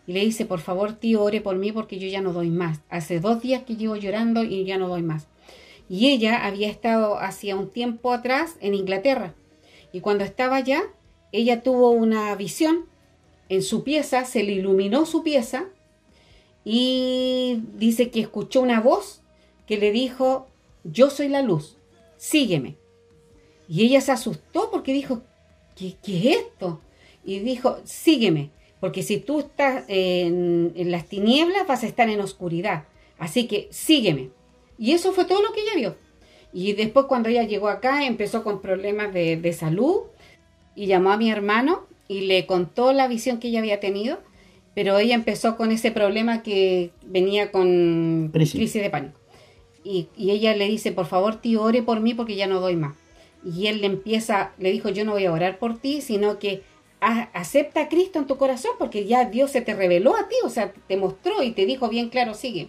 y 0.06 0.12
le 0.12 0.20
dice, 0.20 0.46
por 0.46 0.60
favor, 0.60 0.94
tío, 0.94 1.22
ore 1.22 1.40
por 1.40 1.56
mí 1.56 1.72
porque 1.72 1.98
yo 1.98 2.08
ya 2.08 2.20
no 2.20 2.32
doy 2.32 2.50
más. 2.50 2.80
Hace 2.88 3.20
dos 3.20 3.40
días 3.40 3.62
que 3.62 3.76
llevo 3.76 3.96
llorando 3.96 4.42
y 4.42 4.64
ya 4.64 4.78
no 4.78 4.88
doy 4.88 5.02
más. 5.02 5.28
Y 5.88 6.10
ella 6.10 6.44
había 6.44 6.68
estado 6.68 7.18
hacía 7.18 7.56
un 7.56 7.70
tiempo 7.70 8.12
atrás 8.12 8.56
en 8.60 8.74
Inglaterra. 8.74 9.34
Y 9.92 10.00
cuando 10.00 10.24
estaba 10.24 10.56
allá, 10.56 10.82
ella 11.30 11.62
tuvo 11.62 11.90
una 11.90 12.34
visión 12.34 12.86
en 13.48 13.62
su 13.62 13.84
pieza, 13.84 14.24
se 14.24 14.42
le 14.42 14.52
iluminó 14.52 15.06
su 15.06 15.22
pieza 15.22 15.66
y 16.64 17.62
dice 17.76 18.10
que 18.10 18.20
escuchó 18.20 18.60
una 18.60 18.80
voz 18.80 19.20
que 19.66 19.76
le 19.76 19.92
dijo, 19.92 20.48
yo 20.84 21.10
soy 21.10 21.28
la 21.28 21.42
luz, 21.42 21.76
sígueme. 22.16 22.76
Y 23.72 23.84
ella 23.84 24.02
se 24.02 24.12
asustó 24.12 24.70
porque 24.70 24.92
dijo, 24.92 25.22
¿qué, 25.74 25.94
qué 26.02 26.18
es 26.18 26.36
esto? 26.36 26.80
y 27.24 27.38
dijo, 27.40 27.78
sígueme, 27.84 28.50
porque 28.80 29.02
si 29.02 29.18
tú 29.18 29.40
estás 29.40 29.84
en, 29.88 30.72
en 30.74 30.90
las 30.90 31.06
tinieblas 31.06 31.66
vas 31.66 31.84
a 31.84 31.86
estar 31.86 32.08
en 32.08 32.20
oscuridad, 32.20 32.84
así 33.18 33.46
que 33.46 33.68
sígueme. 33.70 34.30
Y 34.78 34.92
eso 34.92 35.12
fue 35.12 35.24
todo 35.24 35.42
lo 35.42 35.52
que 35.52 35.60
ella 35.60 35.74
vio. 35.76 35.96
Y 36.52 36.72
después 36.72 37.06
cuando 37.06 37.28
ella 37.28 37.44
llegó 37.44 37.68
acá 37.68 38.04
empezó 38.04 38.42
con 38.42 38.60
problemas 38.60 39.14
de, 39.14 39.36
de 39.36 39.52
salud 39.52 40.02
y 40.74 40.86
llamó 40.86 41.12
a 41.12 41.16
mi 41.16 41.30
hermano 41.30 41.86
y 42.08 42.22
le 42.22 42.46
contó 42.46 42.92
la 42.92 43.08
visión 43.08 43.38
que 43.38 43.48
ella 43.48 43.60
había 43.60 43.80
tenido, 43.80 44.18
pero 44.74 44.98
ella 44.98 45.14
empezó 45.14 45.56
con 45.56 45.70
ese 45.70 45.92
problema 45.92 46.42
que 46.42 46.90
venía 47.06 47.52
con 47.52 48.30
Crisis. 48.32 48.54
crisis, 48.54 48.82
de 48.82 48.90
pánico. 48.90 49.18
Y, 49.84 50.08
y 50.16 50.30
ella 50.32 50.56
le 50.56 50.66
dice, 50.66 50.92
por 50.92 51.06
favor, 51.06 51.40
tío, 51.40 51.62
ore 51.62 51.82
por 51.82 52.00
mí 52.00 52.14
porque 52.14 52.36
ya 52.36 52.46
no 52.46 52.60
doy 52.60 52.76
más. 52.76 53.01
Y 53.44 53.66
él 53.66 53.80
le 53.80 53.86
empieza, 53.86 54.52
le 54.58 54.70
dijo, 54.72 54.88
yo 54.88 55.04
no 55.04 55.12
voy 55.12 55.26
a 55.26 55.32
orar 55.32 55.58
por 55.58 55.78
ti, 55.78 56.00
sino 56.00 56.38
que 56.38 56.62
a- 57.00 57.28
acepta 57.32 57.80
a 57.82 57.88
Cristo 57.88 58.18
en 58.18 58.26
tu 58.26 58.36
corazón 58.36 58.72
porque 58.78 59.04
ya 59.06 59.24
Dios 59.24 59.50
se 59.50 59.60
te 59.60 59.74
reveló 59.74 60.14
a 60.14 60.28
ti, 60.28 60.36
o 60.44 60.48
sea, 60.48 60.72
te 60.86 60.96
mostró 60.96 61.42
y 61.42 61.50
te 61.52 61.66
dijo 61.66 61.88
bien 61.88 62.08
claro, 62.10 62.34
sigue. 62.34 62.68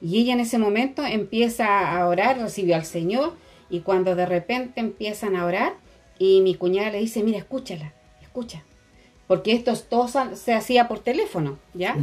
Y 0.00 0.20
ella 0.20 0.34
en 0.34 0.40
ese 0.40 0.58
momento 0.58 1.04
empieza 1.04 1.98
a 1.98 2.06
orar, 2.06 2.38
recibió 2.38 2.76
al 2.76 2.84
Señor 2.84 3.32
y 3.68 3.80
cuando 3.80 4.14
de 4.14 4.26
repente 4.26 4.78
empiezan 4.80 5.34
a 5.34 5.44
orar 5.44 5.74
y 6.20 6.40
mi 6.42 6.54
cuñada 6.54 6.90
le 6.90 7.00
dice, 7.00 7.24
mira, 7.24 7.38
escúchala, 7.38 7.92
escucha. 8.22 8.62
Porque 9.26 9.52
esto 9.52 9.72
es- 9.72 9.88
todo 9.88 10.08
se 10.08 10.54
hacía 10.54 10.86
por 10.86 11.00
teléfono, 11.00 11.58
¿ya? 11.74 11.96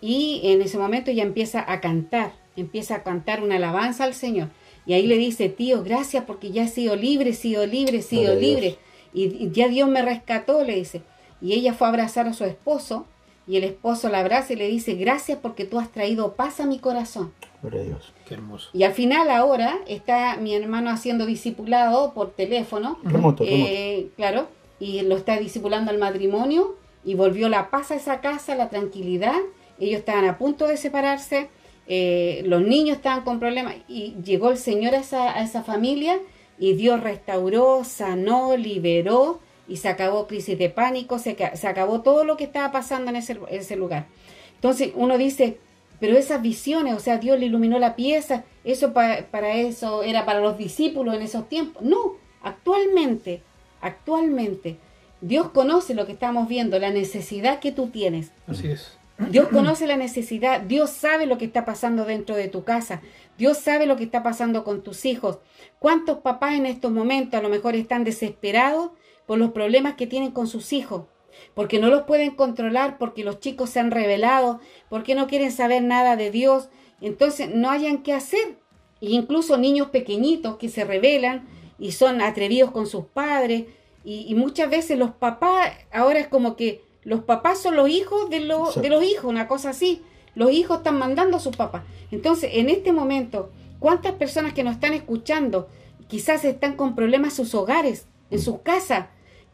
Y 0.00 0.40
en 0.44 0.60
ese 0.60 0.76
momento 0.76 1.10
ella 1.12 1.22
empieza 1.22 1.64
a 1.72 1.80
cantar, 1.80 2.32
empieza 2.56 2.96
a 2.96 3.02
cantar 3.04 3.42
una 3.42 3.56
alabanza 3.56 4.04
al 4.04 4.14
Señor. 4.14 4.48
Y 4.86 4.94
ahí 4.94 5.06
le 5.06 5.16
dice, 5.16 5.48
tío, 5.48 5.82
gracias 5.82 6.24
porque 6.24 6.50
ya 6.50 6.62
he 6.64 6.68
sido 6.68 6.96
libre, 6.96 7.30
he 7.30 7.34
sido 7.34 7.66
libre, 7.66 7.98
he 7.98 8.02
sido 8.02 8.36
Dios. 8.36 8.40
libre. 8.40 8.78
Y, 9.12 9.24
y 9.24 9.50
ya 9.50 9.68
Dios 9.68 9.88
me 9.88 10.02
rescató, 10.02 10.62
le 10.62 10.76
dice. 10.76 11.02
Y 11.40 11.52
ella 11.54 11.74
fue 11.74 11.86
a 11.88 11.90
abrazar 11.90 12.28
a 12.28 12.32
su 12.32 12.44
esposo 12.44 13.06
y 13.48 13.56
el 13.56 13.64
esposo 13.64 14.08
la 14.08 14.20
abraza 14.20 14.52
y 14.52 14.56
le 14.56 14.68
dice, 14.68 14.94
gracias 14.94 15.38
porque 15.40 15.64
tú 15.64 15.78
has 15.78 15.90
traído 15.92 16.34
paz 16.34 16.60
a 16.60 16.66
mi 16.66 16.78
corazón. 16.78 17.32
Gloria 17.62 17.80
a 17.80 17.84
Dios. 17.84 18.12
Qué 18.26 18.34
hermoso. 18.34 18.70
Y 18.72 18.82
al 18.82 18.92
final 18.92 19.30
ahora 19.30 19.78
está 19.86 20.36
mi 20.36 20.54
hermano 20.54 20.90
haciendo 20.90 21.26
discipulado 21.26 22.12
por 22.12 22.32
teléfono. 22.32 22.98
Remoto, 23.04 23.44
remoto. 23.44 23.44
Eh, 23.46 24.08
claro, 24.16 24.48
y 24.80 25.02
lo 25.02 25.16
está 25.16 25.38
discipulando 25.38 25.90
al 25.90 25.98
matrimonio 25.98 26.76
y 27.04 27.14
volvió 27.14 27.48
la 27.48 27.70
paz 27.70 27.92
a 27.92 27.94
esa 27.94 28.20
casa, 28.20 28.56
la 28.56 28.68
tranquilidad. 28.68 29.36
Ellos 29.78 30.00
estaban 30.00 30.24
a 30.24 30.38
punto 30.38 30.66
de 30.66 30.76
separarse, 30.76 31.48
eh, 31.86 32.42
los 32.46 32.62
niños 32.62 32.96
estaban 32.96 33.22
con 33.22 33.38
problemas 33.38 33.74
y 33.88 34.14
llegó 34.24 34.50
el 34.50 34.58
Señor 34.58 34.94
a 34.94 34.98
esa, 35.00 35.62
familia 35.62 36.18
y 36.58 36.74
Dios 36.74 37.00
restauró, 37.02 37.84
sanó, 37.84 38.56
liberó 38.56 39.40
y 39.68 39.76
se 39.76 39.88
acabó 39.88 40.26
crisis 40.26 40.58
de 40.58 40.70
pánico, 40.70 41.18
se, 41.18 41.34
ca- 41.34 41.54
se 41.56 41.66
acabó 41.68 42.00
todo 42.02 42.24
lo 42.24 42.36
que 42.36 42.44
estaba 42.44 42.72
pasando 42.72 43.10
en 43.10 43.16
ese, 43.16 43.34
lugar. 43.76 44.06
Entonces 44.54 44.90
uno 44.94 45.18
dice, 45.18 45.58
pero 46.00 46.16
esas 46.16 46.40
visiones, 46.42 46.94
o 46.94 47.00
sea, 47.00 47.18
Dios 47.18 47.38
le 47.38 47.46
iluminó 47.46 47.78
la 47.78 47.94
pieza, 47.96 48.44
eso 48.64 48.92
pa- 48.92 49.26
para 49.30 49.54
eso 49.54 50.02
era 50.02 50.24
para 50.24 50.40
los 50.40 50.56
discípulos 50.58 51.14
en 51.14 51.22
esos 51.22 51.48
tiempos. 51.48 51.82
No, 51.82 52.14
actualmente, 52.42 53.42
actualmente, 53.80 54.76
Dios 55.20 55.50
conoce 55.50 55.94
lo 55.94 56.06
que 56.06 56.12
estamos 56.12 56.48
viendo, 56.48 56.78
la 56.78 56.90
necesidad 56.90 57.58
que 57.60 57.72
tú 57.72 57.88
tienes. 57.88 58.30
Así 58.46 58.68
es. 58.68 58.96
Dios 59.18 59.48
conoce 59.48 59.86
la 59.86 59.96
necesidad, 59.96 60.60
Dios 60.60 60.90
sabe 60.90 61.24
lo 61.24 61.38
que 61.38 61.46
está 61.46 61.64
pasando 61.64 62.04
dentro 62.04 62.36
de 62.36 62.48
tu 62.48 62.64
casa, 62.64 63.00
Dios 63.38 63.56
sabe 63.56 63.86
lo 63.86 63.96
que 63.96 64.04
está 64.04 64.22
pasando 64.22 64.62
con 64.62 64.82
tus 64.82 65.06
hijos. 65.06 65.38
¿Cuántos 65.78 66.18
papás 66.18 66.54
en 66.54 66.66
estos 66.66 66.92
momentos 66.92 67.38
a 67.38 67.42
lo 67.42 67.48
mejor 67.48 67.74
están 67.76 68.04
desesperados 68.04 68.90
por 69.26 69.38
los 69.38 69.52
problemas 69.52 69.94
que 69.94 70.06
tienen 70.06 70.32
con 70.32 70.46
sus 70.46 70.72
hijos? 70.74 71.06
Porque 71.54 71.78
no 71.78 71.88
los 71.88 72.02
pueden 72.02 72.32
controlar, 72.32 72.98
porque 72.98 73.24
los 73.24 73.40
chicos 73.40 73.70
se 73.70 73.80
han 73.80 73.90
revelado, 73.90 74.60
porque 74.90 75.14
no 75.14 75.26
quieren 75.26 75.50
saber 75.50 75.82
nada 75.82 76.16
de 76.16 76.30
Dios, 76.30 76.68
entonces 77.00 77.54
no 77.54 77.70
hayan 77.70 78.02
qué 78.02 78.12
hacer. 78.12 78.58
E 79.00 79.10
incluso 79.10 79.56
niños 79.56 79.88
pequeñitos 79.88 80.56
que 80.56 80.68
se 80.68 80.84
rebelan 80.84 81.48
y 81.78 81.92
son 81.92 82.20
atrevidos 82.20 82.70
con 82.70 82.86
sus 82.86 83.06
padres, 83.06 83.64
y, 84.04 84.26
y 84.28 84.34
muchas 84.34 84.70
veces 84.70 84.98
los 84.98 85.10
papás, 85.12 85.72
ahora 85.90 86.20
es 86.20 86.28
como 86.28 86.54
que 86.54 86.85
los 87.06 87.20
papás 87.20 87.62
son 87.62 87.76
los 87.76 87.88
hijos 87.88 88.28
de, 88.30 88.40
los 88.40 88.82
de 88.82 88.90
los 88.90 89.04
hijos, 89.04 89.26
una 89.26 89.46
cosa 89.46 89.70
así. 89.70 90.02
Los 90.34 90.50
hijos 90.50 90.78
están 90.78 90.98
mandando 90.98 91.36
a 91.36 91.40
sus 91.40 91.56
papás. 91.56 91.84
Entonces, 92.10 92.50
en 92.54 92.68
este 92.68 92.90
momento, 92.90 93.52
¿cuántas 93.78 94.14
personas 94.14 94.54
que 94.54 94.64
nos 94.64 94.74
están 94.74 94.92
escuchando 94.92 95.68
quizás 96.08 96.44
están 96.44 96.74
con 96.74 96.96
problemas 96.96 97.38
en 97.38 97.44
sus 97.44 97.54
hogares, 97.54 98.08
en 98.32 98.40
sus 98.40 98.58
casas, 98.62 99.06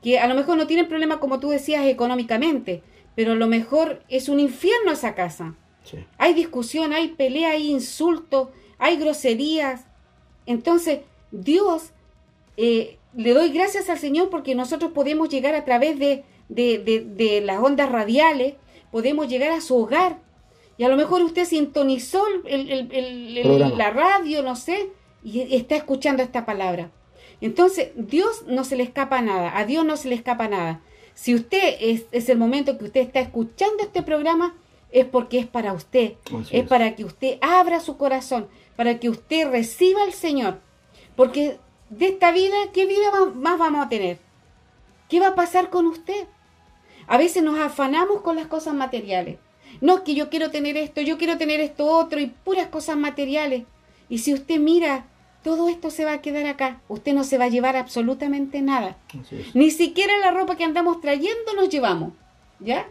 que 0.03 0.19
a 0.19 0.27
lo 0.29 0.35
mejor 0.35 0.57
no 0.57 0.67
tienen 0.67 0.89
problemas, 0.89 1.19
como 1.19 1.41
tú 1.41 1.51
decías, 1.51 1.85
económicamente, 1.85 2.83
pero 3.15 3.33
a 3.33 3.37
lo 3.37 3.47
mejor 3.49 4.03
es 4.09 4.31
un 4.31 4.41
infierno 4.41 4.91
esa 4.91 5.15
casa? 5.15 5.55
Sí. 5.85 5.99
Hay 6.17 6.33
discusión, 6.33 6.95
hay 6.95 7.09
pelea, 7.09 7.51
hay 7.51 7.71
insultos, 7.71 8.49
hay 8.79 8.97
groserías. 8.97 9.85
Entonces, 10.47 11.01
Dios, 11.33 11.91
eh, 12.57 12.97
le 13.15 13.35
doy 13.35 13.51
gracias 13.51 13.91
al 13.91 13.99
Señor 13.99 14.31
porque 14.31 14.55
nosotros 14.55 14.93
podemos 14.93 15.29
llegar 15.29 15.55
a 15.55 15.67
través 15.67 15.99
de, 15.99 16.25
de, 16.55 16.79
de- 16.79 17.01
de 17.05 17.41
las 17.41 17.59
ondas 17.63 17.91
radiales, 17.91 18.55
podemos 18.91 19.29
llegar 19.29 19.51
a 19.53 19.61
su 19.61 19.77
hogar. 19.77 20.19
Y 20.79 20.85
a 20.85 20.89
lo 20.89 20.97
mejor 20.97 21.23
usted 21.23 21.45
sintonizó 21.45 22.25
el- 22.47 22.71
el- 22.93 23.79
la 23.79 23.91
radio, 23.91 24.43
no 24.43 24.57
sé, 24.57 24.91
y 25.25 25.55
está 25.55 25.77
escuchando 25.77 26.23
esta 26.23 26.45
palabra. 26.45 26.91
Entonces, 27.41 27.91
Dios 27.97 28.45
no 28.47 28.65
se 28.65 28.77
le 28.77 28.83
escapa 28.85 29.21
nada, 29.23 29.57
a 29.57 29.65
Dios 29.65 29.85
no 29.85 29.97
se 29.97 30.09
le 30.09 30.15
escapa 30.15 30.49
nada. 30.49 30.81
Si 31.15 31.35
usted 31.35 31.77
es, 31.81 32.07
es 32.13 32.29
el 32.29 32.39
momento 32.39 32.79
que 32.79 32.85
usted 32.85 33.01
está 33.01 33.21
escuchando 33.21 33.83
este 33.83 34.03
programa, 34.03 34.55
es 34.91 35.05
porque 35.07 35.39
es 35.39 35.47
para 35.47 35.73
usted, 35.73 36.15
Así 36.27 36.57
es 36.57 36.63
es. 36.63 36.69
para 36.69 36.95
que 36.95 37.05
usted 37.05 37.39
abra 37.41 37.81
su 37.81 37.97
corazón, 37.97 38.49
para 38.77 38.99
que 38.99 39.09
usted 39.11 39.51
reciba 39.51 40.03
al 40.03 40.13
Señor. 40.13 40.59
Porque 41.17 41.59
de 41.91 42.07
esta 42.09 42.33
vida, 42.33 42.57
¿qué 42.73 42.87
vida 42.87 43.11
más 43.35 43.59
vamos 43.59 43.85
a 43.85 43.89
tener? 43.89 44.19
¿Qué 45.09 45.21
va 45.21 45.29
a 45.29 45.35
pasar 45.35 45.69
con 45.71 45.87
usted? 45.87 46.27
A 47.07 47.19
veces 47.19 47.43
nos 47.43 47.59
afanamos 47.59 48.23
con 48.23 48.37
las 48.37 48.47
cosas 48.47 48.75
materiales. 48.75 49.39
No, 49.81 50.05
que 50.05 50.15
yo 50.15 50.31
quiero 50.31 50.51
tener 50.51 50.77
esto, 50.77 51.01
yo 51.01 51.19
quiero 51.19 51.39
tener 51.39 51.61
esto 51.61 51.87
otro 51.87 52.21
y 52.21 52.27
puras 52.27 52.69
cosas 52.69 52.97
materiales. 52.97 53.65
Y 54.09 54.19
si 54.19 54.35
usted 54.35 54.61
mira, 54.61 55.07
todo 55.43 55.69
esto 55.69 55.91
se 55.91 56.05
va 56.05 56.13
a 56.13 56.21
quedar 56.21 56.47
acá. 56.47 56.81
Usted 56.89 57.15
no 57.15 57.25
se 57.25 57.39
va 57.39 57.47
a 57.47 57.49
llevar 57.49 57.77
absolutamente 57.77 58.63
nada. 58.63 58.97
Ni 59.55 59.71
siquiera 59.71 60.17
la 60.19 60.31
ropa 60.31 60.57
que 60.57 60.65
andamos 60.65 61.01
trayendo 61.01 61.55
nos 61.57 61.69
llevamos, 61.69 62.13
¿ya? 62.61 62.87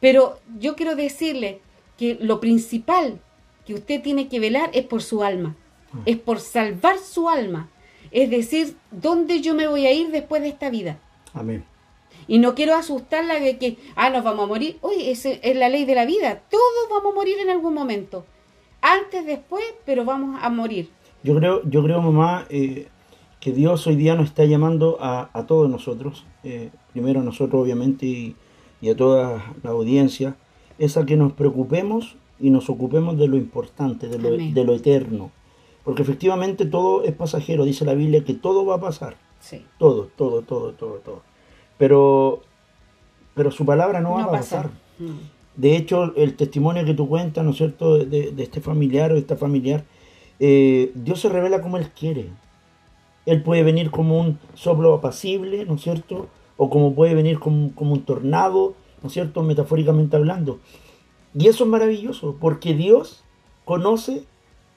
Pero 0.00 0.40
yo 0.58 0.76
quiero 0.76 0.96
decirle 0.96 1.60
que 1.98 2.16
lo 2.20 2.40
principal 2.40 3.20
que 3.66 3.74
usted 3.74 4.00
tiene 4.02 4.28
que 4.28 4.40
velar 4.40 4.70
es 4.72 4.86
por 4.86 5.02
su 5.02 5.22
alma, 5.22 5.56
es 6.06 6.16
por 6.16 6.40
salvar 6.40 6.98
su 6.98 7.28
alma, 7.28 7.68
es 8.10 8.30
decir, 8.30 8.76
¿dónde 8.90 9.40
yo 9.42 9.54
me 9.54 9.66
voy 9.66 9.86
a 9.86 9.92
ir 9.92 10.10
después 10.10 10.40
de 10.42 10.48
esta 10.48 10.70
vida? 10.70 10.98
Amén. 11.34 11.64
Y 12.30 12.38
no 12.38 12.54
quiero 12.54 12.76
asustarla 12.76 13.40
de 13.40 13.58
que, 13.58 13.76
ah, 13.96 14.08
nos 14.08 14.22
vamos 14.22 14.44
a 14.44 14.46
morir. 14.46 14.78
Oye, 14.82 15.10
esa 15.10 15.30
es 15.30 15.56
la 15.56 15.68
ley 15.68 15.84
de 15.84 15.96
la 15.96 16.06
vida, 16.06 16.42
todos 16.48 16.62
vamos 16.88 17.12
a 17.12 17.14
morir 17.16 17.34
en 17.42 17.50
algún 17.50 17.74
momento, 17.74 18.24
antes, 18.80 19.26
después, 19.26 19.64
pero 19.84 20.04
vamos 20.04 20.38
a 20.40 20.48
morir. 20.48 20.88
Yo 21.24 21.34
creo, 21.34 21.60
yo 21.68 21.82
creo 21.82 22.00
mamá, 22.00 22.46
eh, 22.48 22.86
que 23.40 23.50
Dios 23.52 23.84
hoy 23.88 23.96
día 23.96 24.14
nos 24.14 24.26
está 24.28 24.44
llamando 24.44 24.96
a, 25.00 25.28
a 25.32 25.46
todos 25.46 25.68
nosotros, 25.68 26.24
eh, 26.44 26.70
primero 26.92 27.18
a 27.18 27.24
nosotros 27.24 27.60
obviamente 27.60 28.06
y, 28.06 28.36
y 28.80 28.90
a 28.90 28.96
toda 28.96 29.52
la 29.64 29.70
audiencia, 29.70 30.36
es 30.78 30.96
a 30.96 31.04
que 31.06 31.16
nos 31.16 31.32
preocupemos 31.32 32.14
y 32.38 32.50
nos 32.50 32.70
ocupemos 32.70 33.18
de 33.18 33.26
lo 33.26 33.38
importante, 33.38 34.06
de 34.06 34.18
lo, 34.18 34.30
de 34.30 34.64
lo 34.64 34.74
eterno. 34.76 35.32
Porque 35.82 36.02
efectivamente 36.02 36.64
todo 36.64 37.02
es 37.02 37.12
pasajero, 37.12 37.64
dice 37.64 37.84
la 37.84 37.94
Biblia 37.94 38.22
que 38.24 38.34
todo 38.34 38.64
va 38.64 38.76
a 38.76 38.80
pasar, 38.80 39.16
Sí. 39.40 39.64
todo, 39.78 40.08
todo, 40.16 40.42
todo, 40.42 40.74
todo, 40.74 40.98
todo. 40.98 41.22
Pero, 41.80 42.42
pero 43.34 43.50
su 43.50 43.64
palabra 43.64 44.00
no, 44.00 44.12
va 44.12 44.24
a 44.24 44.30
pasa. 44.30 44.62
pasar. 44.62 44.70
Mm. 44.98 45.16
De 45.56 45.76
hecho, 45.76 46.14
el 46.14 46.36
testimonio 46.36 46.84
que 46.84 46.94
tú 46.94 47.08
cuentas, 47.08 47.42
¿no 47.42 47.50
es 47.50 47.56
cierto?, 47.56 47.98
de, 47.98 48.30
de 48.32 48.42
este 48.42 48.60
familiar 48.60 49.12
o 49.12 49.16
esta 49.16 49.36
familiar, 49.36 49.84
eh, 50.38 50.92
Dios 50.94 51.20
se 51.20 51.28
revela 51.30 51.62
como 51.62 51.78
Él 51.78 51.88
quiere. 51.98 52.28
Él 53.26 53.42
puede 53.42 53.62
venir 53.62 53.90
como 53.90 54.20
un 54.20 54.38
soplo 54.54 54.92
apacible, 54.94 55.64
¿no 55.64 55.74
es 55.74 55.80
cierto?, 55.82 56.28
o 56.58 56.68
como 56.68 56.94
puede 56.94 57.14
venir 57.14 57.38
como, 57.38 57.74
como 57.74 57.94
un 57.94 58.02
tornado, 58.02 58.74
¿no 59.02 59.06
es 59.08 59.12
cierto?, 59.14 59.42
metafóricamente 59.42 60.16
hablando. 60.16 60.60
Y 61.34 61.48
eso 61.48 61.64
es 61.64 61.70
maravilloso, 61.70 62.36
porque 62.38 62.74
Dios 62.74 63.24
conoce 63.64 64.24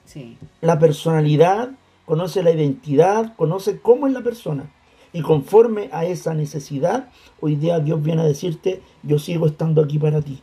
Sí. 0.06 0.36
la 0.60 0.78
personalidad, 0.78 1.70
conoce 2.06 2.42
la 2.42 2.50
identidad, 2.50 3.34
conoce 3.36 3.80
cómo 3.80 4.06
es 4.06 4.12
la 4.12 4.22
persona. 4.22 4.70
Y 5.14 5.22
conforme 5.22 5.90
a 5.92 6.04
esa 6.04 6.34
necesidad, 6.34 7.08
hoy 7.40 7.54
día 7.54 7.78
Dios 7.78 8.02
viene 8.02 8.22
a 8.22 8.24
decirte, 8.24 8.82
yo 9.04 9.20
sigo 9.20 9.46
estando 9.46 9.80
aquí 9.80 9.96
para 9.96 10.20
ti. 10.20 10.42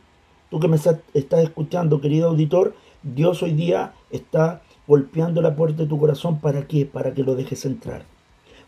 Tú 0.50 0.60
que 0.60 0.66
me 0.66 0.76
estás 0.76 0.98
escuchando, 1.44 2.00
querido 2.00 2.30
auditor, 2.30 2.74
Dios 3.02 3.42
hoy 3.42 3.52
día 3.52 3.92
está 4.10 4.62
golpeando 4.86 5.42
la 5.42 5.54
puerta 5.56 5.82
de 5.82 5.88
tu 5.90 5.98
corazón. 5.98 6.40
¿Para 6.40 6.66
qué? 6.66 6.86
Para 6.86 7.12
que 7.12 7.22
lo 7.22 7.34
dejes 7.34 7.66
entrar. 7.66 8.06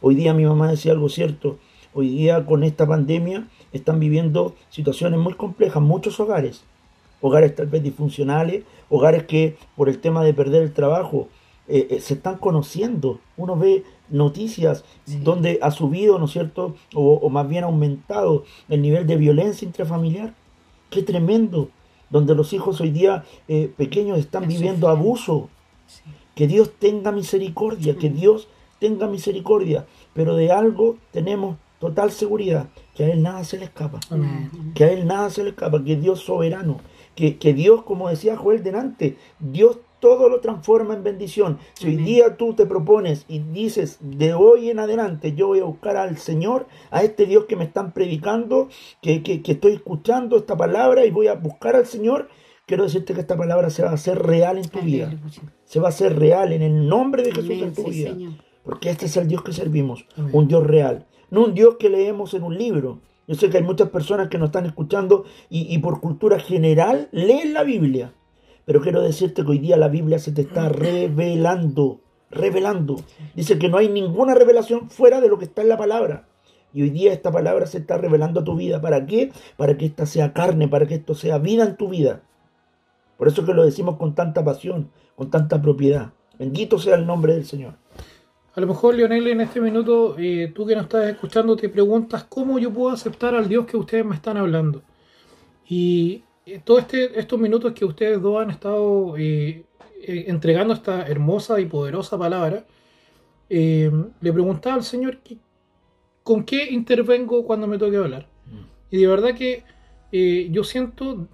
Hoy 0.02 0.14
día 0.14 0.34
mi 0.34 0.44
mamá 0.44 0.70
decía 0.70 0.92
algo 0.92 1.08
cierto. 1.08 1.58
hoy 1.94 2.10
día 2.10 2.44
con 2.44 2.64
esta 2.64 2.86
pandemia 2.86 3.48
están 3.72 3.98
viviendo 3.98 4.54
situaciones 4.68 5.18
muy 5.18 5.32
complejas, 5.32 5.82
muchos 5.82 6.20
hogares, 6.20 6.64
hogares 7.22 7.54
tal 7.54 7.68
vez 7.68 7.82
disfuncionales, 7.82 8.64
hogares 8.90 9.24
que 9.24 9.56
por 9.74 9.88
el 9.88 10.00
tema 10.00 10.22
de 10.22 10.34
perder 10.34 10.64
el 10.64 10.74
trabajo 10.74 11.28
eh, 11.66 11.86
eh, 11.90 12.00
se 12.00 12.14
están 12.14 12.36
conociendo. 12.36 13.20
Uno 13.36 13.56
ve 13.56 13.84
noticias 14.10 14.84
donde 15.06 15.58
ha 15.62 15.70
subido, 15.70 16.18
¿no 16.18 16.26
es 16.26 16.32
cierto? 16.32 16.74
O, 16.94 17.14
o, 17.14 17.30
más 17.30 17.48
bien 17.48 17.64
ha 17.64 17.68
aumentado 17.68 18.44
el 18.68 18.82
nivel 18.82 19.06
de 19.06 19.16
violencia 19.16 19.64
intrafamiliar. 19.64 20.34
Qué 20.90 21.02
tremendo. 21.02 21.70
Donde 22.10 22.34
los 22.34 22.52
hijos 22.52 22.80
hoy 22.80 22.90
día 22.90 23.24
eh, 23.48 23.72
pequeños 23.76 24.18
están 24.18 24.46
viviendo 24.46 24.88
abuso. 24.88 25.48
Sí. 25.86 26.02
Que 26.34 26.46
Dios 26.46 26.72
tenga 26.78 27.12
misericordia, 27.12 27.96
que 27.96 28.10
Dios 28.10 28.48
tenga 28.78 29.06
misericordia. 29.06 29.86
Pero 30.12 30.36
de 30.36 30.52
algo 30.52 30.98
tenemos 31.12 31.56
total 31.78 32.10
seguridad, 32.12 32.68
que 32.94 33.04
a 33.04 33.12
Él 33.12 33.22
nada 33.22 33.42
se 33.44 33.58
le 33.58 33.64
escapa. 33.64 34.00
Amén. 34.10 34.72
Que 34.74 34.84
a 34.84 34.92
Él 34.92 35.06
nada 35.06 35.30
se 35.30 35.44
le 35.44 35.50
escapa, 35.50 35.82
que 35.82 35.96
Dios 35.96 36.20
soberano. 36.20 36.80
Que, 37.14 37.38
que 37.38 37.54
Dios, 37.54 37.82
como 37.82 38.08
decía 38.08 38.36
Joel 38.36 38.62
delante, 38.62 39.16
Dios 39.38 39.78
todo 40.04 40.28
lo 40.28 40.40
transforma 40.40 40.92
en 40.92 41.02
bendición. 41.02 41.56
Si 41.72 41.86
hoy 41.86 41.96
día 41.96 42.36
tú 42.36 42.52
te 42.52 42.66
propones 42.66 43.24
y 43.26 43.38
dices, 43.38 43.96
de 44.02 44.34
hoy 44.34 44.68
en 44.68 44.78
adelante 44.78 45.32
yo 45.34 45.46
voy 45.46 45.60
a 45.60 45.64
buscar 45.64 45.96
al 45.96 46.18
Señor, 46.18 46.66
a 46.90 47.02
este 47.02 47.24
Dios 47.24 47.46
que 47.46 47.56
me 47.56 47.64
están 47.64 47.92
predicando, 47.92 48.68
que, 49.00 49.22
que, 49.22 49.40
que 49.40 49.52
estoy 49.52 49.72
escuchando 49.72 50.36
esta 50.36 50.58
palabra 50.58 51.06
y 51.06 51.10
voy 51.10 51.28
a 51.28 51.36
buscar 51.36 51.74
al 51.74 51.86
Señor, 51.86 52.28
quiero 52.66 52.84
decirte 52.84 53.14
que 53.14 53.22
esta 53.22 53.34
palabra 53.34 53.70
se 53.70 53.82
va 53.82 53.92
a 53.92 53.94
hacer 53.94 54.18
real 54.18 54.58
en 54.58 54.68
tu 54.68 54.80
vida. 54.80 55.10
Se 55.64 55.80
va 55.80 55.86
a 55.86 55.88
hacer 55.88 56.18
real 56.18 56.52
en 56.52 56.60
el 56.60 56.86
nombre 56.86 57.22
de 57.22 57.32
Jesús 57.32 57.62
en 57.62 57.72
tu 57.72 57.84
vida. 57.84 58.14
Porque 58.62 58.90
este 58.90 59.06
es 59.06 59.16
el 59.16 59.26
Dios 59.26 59.42
que 59.42 59.54
servimos, 59.54 60.04
un 60.34 60.48
Dios 60.48 60.66
real, 60.66 61.06
no 61.30 61.44
un 61.44 61.54
Dios 61.54 61.76
que 61.78 61.88
leemos 61.88 62.34
en 62.34 62.42
un 62.42 62.58
libro. 62.58 62.98
Yo 63.26 63.36
sé 63.36 63.48
que 63.48 63.56
hay 63.56 63.64
muchas 63.64 63.88
personas 63.88 64.28
que 64.28 64.36
nos 64.36 64.48
están 64.48 64.66
escuchando 64.66 65.24
y, 65.48 65.74
y 65.74 65.78
por 65.78 66.02
cultura 66.02 66.38
general 66.38 67.08
leen 67.10 67.54
la 67.54 67.62
Biblia. 67.62 68.12
Pero 68.64 68.80
quiero 68.80 69.02
decirte 69.02 69.44
que 69.44 69.50
hoy 69.50 69.58
día 69.58 69.76
la 69.76 69.88
Biblia 69.88 70.18
se 70.18 70.32
te 70.32 70.42
está 70.42 70.68
revelando, 70.68 72.00
revelando. 72.30 72.96
Dice 73.34 73.58
que 73.58 73.68
no 73.68 73.78
hay 73.78 73.88
ninguna 73.88 74.34
revelación 74.34 74.88
fuera 74.90 75.20
de 75.20 75.28
lo 75.28 75.38
que 75.38 75.44
está 75.44 75.62
en 75.62 75.68
la 75.68 75.76
palabra. 75.76 76.28
Y 76.72 76.82
hoy 76.82 76.90
día 76.90 77.12
esta 77.12 77.30
palabra 77.30 77.66
se 77.66 77.78
está 77.78 77.98
revelando 77.98 78.40
a 78.40 78.44
tu 78.44 78.56
vida. 78.56 78.80
¿Para 78.80 79.06
qué? 79.06 79.32
Para 79.56 79.76
que 79.76 79.86
esta 79.86 80.06
sea 80.06 80.32
carne, 80.32 80.66
para 80.66 80.86
que 80.86 80.96
esto 80.96 81.14
sea 81.14 81.38
vida 81.38 81.64
en 81.64 81.76
tu 81.76 81.88
vida. 81.88 82.22
Por 83.16 83.28
eso 83.28 83.44
que 83.44 83.54
lo 83.54 83.64
decimos 83.64 83.96
con 83.96 84.14
tanta 84.14 84.44
pasión, 84.44 84.90
con 85.14 85.30
tanta 85.30 85.62
propiedad. 85.62 86.12
Bendito 86.38 86.78
sea 86.78 86.96
el 86.96 87.06
nombre 87.06 87.34
del 87.34 87.44
Señor. 87.44 87.74
A 88.54 88.60
lo 88.60 88.66
mejor, 88.68 88.94
Leonel, 88.94 89.26
en 89.28 89.40
este 89.40 89.60
minuto, 89.60 90.16
eh, 90.18 90.52
tú 90.54 90.66
que 90.66 90.74
nos 90.74 90.84
estás 90.84 91.08
escuchando, 91.08 91.56
te 91.56 91.68
preguntas 91.68 92.24
cómo 92.24 92.58
yo 92.58 92.72
puedo 92.72 92.90
aceptar 92.90 93.34
al 93.34 93.48
Dios 93.48 93.66
que 93.66 93.76
ustedes 93.76 94.04
me 94.04 94.14
están 94.14 94.36
hablando. 94.36 94.82
Y 95.68 96.22
todos 96.64 96.80
este, 96.80 97.18
estos 97.18 97.38
minutos 97.38 97.72
que 97.72 97.84
ustedes 97.84 98.20
dos 98.20 98.42
han 98.42 98.50
estado 98.50 99.16
eh, 99.16 99.64
eh, 100.02 100.24
entregando 100.28 100.74
esta 100.74 101.06
hermosa 101.06 101.60
y 101.60 101.66
poderosa 101.66 102.18
palabra, 102.18 102.64
eh, 103.48 103.90
le 104.20 104.32
preguntaba 104.32 104.76
al 104.76 104.84
Señor 104.84 105.18
que, 105.18 105.38
con 106.22 106.44
qué 106.44 106.70
intervengo 106.70 107.44
cuando 107.44 107.66
me 107.66 107.78
toque 107.78 107.96
hablar. 107.96 108.28
Y 108.90 108.98
de 108.98 109.06
verdad 109.06 109.34
que 109.34 109.64
yo 110.50 110.62
siento 110.62 111.26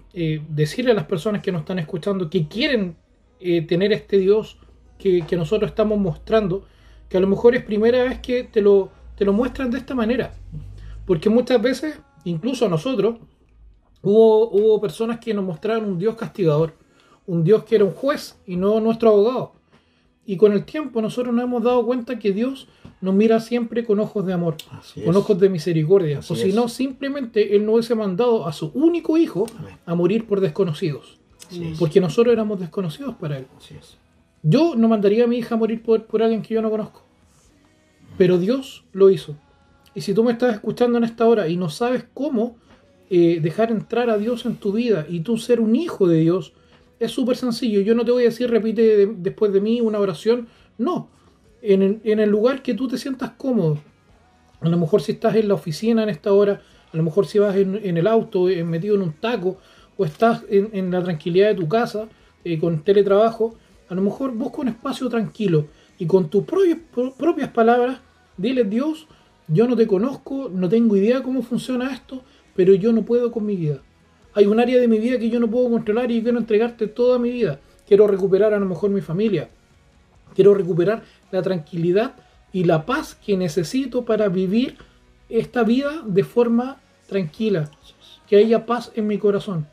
decirle 0.49 0.89
a 0.89 0.95
las 0.95 1.05
personas 1.05 1.43
que 1.43 1.51
nos 1.51 1.61
están 1.61 1.77
escuchando 1.77 2.31
que 2.31 2.47
quieren 2.47 2.95
tener 3.39 3.93
este 3.93 4.17
Dios 4.17 4.57
que, 4.97 5.21
que, 5.27 5.37
nosotros 5.37 5.69
estamos 5.69 5.99
mostrando, 5.99 6.65
que 7.07 7.17
a 7.17 7.19
lo 7.19 7.27
mejor 7.27 7.53
es 7.53 7.63
primera 7.63 8.03
vez 8.03 8.19
que 8.21 8.43
te 8.43 8.59
lo, 8.59 8.89
te 9.15 9.23
lo 9.23 9.33
muestran 9.33 9.69
de 9.69 9.77
esta 9.77 9.93
manera. 9.93 10.33
Porque 11.05 11.29
muchas 11.29 11.61
veces, 11.61 11.99
incluso 12.23 12.65
a 12.65 12.69
nosotros, 12.69 13.17
Hubo, 14.01 14.49
hubo 14.49 14.81
personas 14.81 15.19
que 15.19 15.33
nos 15.33 15.45
mostraron 15.45 15.85
un 15.85 15.99
Dios 15.99 16.15
castigador, 16.15 16.73
un 17.27 17.43
Dios 17.43 17.63
que 17.63 17.75
era 17.75 17.85
un 17.85 17.91
juez 17.91 18.37
y 18.45 18.55
no 18.55 18.79
nuestro 18.79 19.09
abogado. 19.09 19.53
Y 20.25 20.37
con 20.37 20.53
el 20.53 20.65
tiempo 20.65 21.01
nosotros 21.01 21.33
nos 21.33 21.43
hemos 21.43 21.63
dado 21.63 21.85
cuenta 21.85 22.19
que 22.19 22.31
Dios 22.31 22.67
nos 23.01 23.13
mira 23.15 23.39
siempre 23.39 23.83
con 23.83 23.99
ojos 23.99 24.25
de 24.25 24.33
amor, 24.33 24.55
con 25.03 25.15
ojos 25.15 25.39
de 25.39 25.49
misericordia. 25.49 26.19
o 26.19 26.35
si 26.35 26.53
no, 26.53 26.69
simplemente 26.69 27.55
Él 27.55 27.65
no 27.65 27.73
hubiese 27.73 27.95
mandado 27.95 28.47
a 28.47 28.53
su 28.53 28.71
único 28.73 29.17
hijo 29.17 29.45
a 29.85 29.95
morir 29.95 30.27
por 30.27 30.39
desconocidos. 30.39 31.19
Porque 31.79 31.99
nosotros 31.99 32.31
éramos 32.31 32.59
desconocidos 32.59 33.15
para 33.15 33.37
Él. 33.39 33.47
Yo 34.43 34.75
no 34.75 34.87
mandaría 34.87 35.25
a 35.25 35.27
mi 35.27 35.37
hija 35.37 35.55
a 35.55 35.57
morir 35.57 35.83
por, 35.83 36.05
por 36.05 36.21
alguien 36.23 36.41
que 36.41 36.53
yo 36.53 36.61
no 36.61 36.69
conozco. 36.69 37.03
Pero 38.17 38.37
Dios 38.37 38.85
lo 38.93 39.09
hizo. 39.09 39.35
Y 39.93 40.01
si 40.01 40.13
tú 40.13 40.23
me 40.23 40.31
estás 40.31 40.53
escuchando 40.53 40.97
en 40.97 41.03
esta 41.03 41.27
hora 41.27 41.47
y 41.47 41.57
no 41.57 41.69
sabes 41.69 42.05
cómo 42.13 42.55
eh, 43.13 43.41
dejar 43.41 43.71
entrar 43.71 44.09
a 44.09 44.17
Dios 44.17 44.45
en 44.45 44.55
tu 44.55 44.71
vida 44.71 45.05
y 45.09 45.19
tú 45.19 45.37
ser 45.37 45.59
un 45.59 45.75
hijo 45.75 46.07
de 46.07 46.19
Dios, 46.19 46.53
es 46.97 47.11
súper 47.11 47.35
sencillo. 47.35 47.81
Yo 47.81 47.93
no 47.93 48.05
te 48.05 48.11
voy 48.11 48.23
a 48.23 48.27
decir 48.27 48.49
repite 48.49 49.05
después 49.05 49.51
de 49.51 49.59
mí 49.59 49.81
una 49.81 49.99
oración. 49.99 50.47
No. 50.77 51.09
En 51.61 51.81
el, 52.05 52.29
lugar 52.29 52.63
que 52.63 52.73
tú 52.73 52.87
te 52.87 52.97
sientas 52.97 53.31
cómodo. 53.31 53.79
A 54.61 54.69
lo 54.69 54.77
mejor 54.77 55.01
si 55.01 55.11
estás 55.11 55.35
en 55.35 55.49
la 55.49 55.55
oficina 55.55 56.03
en 56.03 56.09
esta 56.09 56.31
hora, 56.31 56.61
a 56.93 56.95
lo 56.95 57.03
mejor 57.03 57.25
si 57.25 57.37
vas 57.37 57.53
en, 57.57 57.97
el 57.97 58.07
auto 58.07 58.47
eh, 58.47 58.63
metido 58.63 58.95
en 58.95 59.01
un 59.01 59.11
taco, 59.11 59.57
o 59.97 60.05
estás 60.05 60.45
en, 60.47 60.89
la 60.89 61.03
tranquilidad 61.03 61.49
de 61.49 61.55
tu 61.55 61.67
casa 61.67 62.07
eh, 62.45 62.57
con 62.59 62.81
teletrabajo, 62.81 63.55
a 63.89 63.93
lo 63.93 64.01
mejor 64.01 64.31
busca 64.31 64.61
un 64.61 64.69
espacio 64.69 65.09
tranquilo 65.09 65.67
y 65.99 66.05
con 66.05 66.29
tus 66.29 66.45
propias 66.45 67.49
palabras, 67.49 67.99
dile 68.37 68.63
Dios, 68.63 69.05
yo 69.49 69.67
no 69.67 69.75
te 69.75 69.85
conozco, 69.85 70.49
no 70.49 70.69
tengo 70.69 70.95
idea 70.95 71.21
cómo 71.21 71.41
funciona 71.41 71.91
esto, 71.91 72.23
pero 72.55 72.73
yo 72.73 72.93
no 72.93 73.03
puedo 73.03 73.31
con 73.31 73.45
mi 73.45 73.55
vida. 73.55 73.81
Hay 74.33 74.45
un 74.45 74.59
área 74.59 74.79
de 74.79 74.87
mi 74.87 74.99
vida 74.99 75.19
que 75.19 75.29
yo 75.29 75.39
no 75.39 75.49
puedo 75.49 75.69
controlar 75.69 76.09
y 76.11 76.21
quiero 76.21 76.37
entregarte 76.37 76.87
toda 76.87 77.19
mi 77.19 77.31
vida. 77.31 77.59
Quiero 77.87 78.07
recuperar 78.07 78.53
a 78.53 78.59
lo 78.59 78.65
mejor 78.65 78.89
mi 78.89 79.01
familia. 79.01 79.49
Quiero 80.33 80.53
recuperar 80.53 81.03
la 81.31 81.41
tranquilidad 81.41 82.15
y 82.53 82.63
la 82.63 82.85
paz 82.85 83.15
que 83.15 83.35
necesito 83.35 84.05
para 84.05 84.29
vivir 84.29 84.77
esta 85.27 85.63
vida 85.63 86.03
de 86.05 86.23
forma 86.23 86.79
tranquila. 87.07 87.69
Que 88.27 88.37
haya 88.37 88.65
paz 88.65 88.91
en 88.95 89.07
mi 89.07 89.17
corazón. 89.17 89.67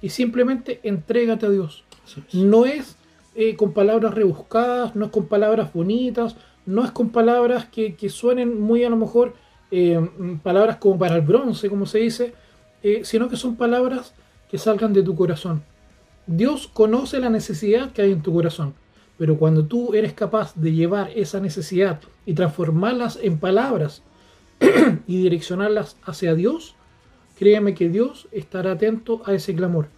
Y 0.00 0.08
simplemente 0.08 0.80
entrégate 0.82 1.46
a 1.46 1.50
Dios. 1.50 1.84
No 2.32 2.64
es 2.64 2.96
eh, 3.34 3.54
con 3.56 3.74
palabras 3.74 4.14
rebuscadas, 4.14 4.96
no 4.96 5.04
es 5.04 5.10
con 5.10 5.26
palabras 5.26 5.72
bonitas, 5.72 6.36
no 6.64 6.84
es 6.84 6.90
con 6.90 7.10
palabras 7.10 7.66
que, 7.66 7.94
que 7.94 8.08
suenen 8.08 8.60
muy 8.60 8.84
a 8.84 8.90
lo 8.90 8.96
mejor 8.96 9.34
eh, 9.70 10.00
palabras 10.42 10.76
como 10.76 10.98
para 10.98 11.16
el 11.16 11.22
bronce, 11.22 11.68
como 11.68 11.86
se 11.86 11.98
dice, 11.98 12.34
eh, 12.82 13.02
sino 13.04 13.28
que 13.28 13.36
son 13.36 13.56
palabras 13.56 14.14
que 14.50 14.58
salgan 14.58 14.92
de 14.92 15.02
tu 15.02 15.14
corazón. 15.14 15.62
Dios 16.26 16.68
conoce 16.72 17.20
la 17.20 17.30
necesidad 17.30 17.92
que 17.92 18.02
hay 18.02 18.12
en 18.12 18.22
tu 18.22 18.32
corazón, 18.32 18.74
pero 19.18 19.36
cuando 19.36 19.64
tú 19.66 19.94
eres 19.94 20.12
capaz 20.12 20.54
de 20.56 20.72
llevar 20.72 21.10
esa 21.14 21.40
necesidad 21.40 22.00
y 22.26 22.34
transformarlas 22.34 23.18
en 23.22 23.38
palabras 23.38 24.02
y 25.06 25.22
direccionarlas 25.22 25.96
hacia 26.04 26.34
Dios, 26.34 26.74
créeme 27.38 27.74
que 27.74 27.88
Dios 27.88 28.28
estará 28.32 28.72
atento 28.72 29.22
a 29.24 29.34
ese 29.34 29.54
clamor, 29.54 29.88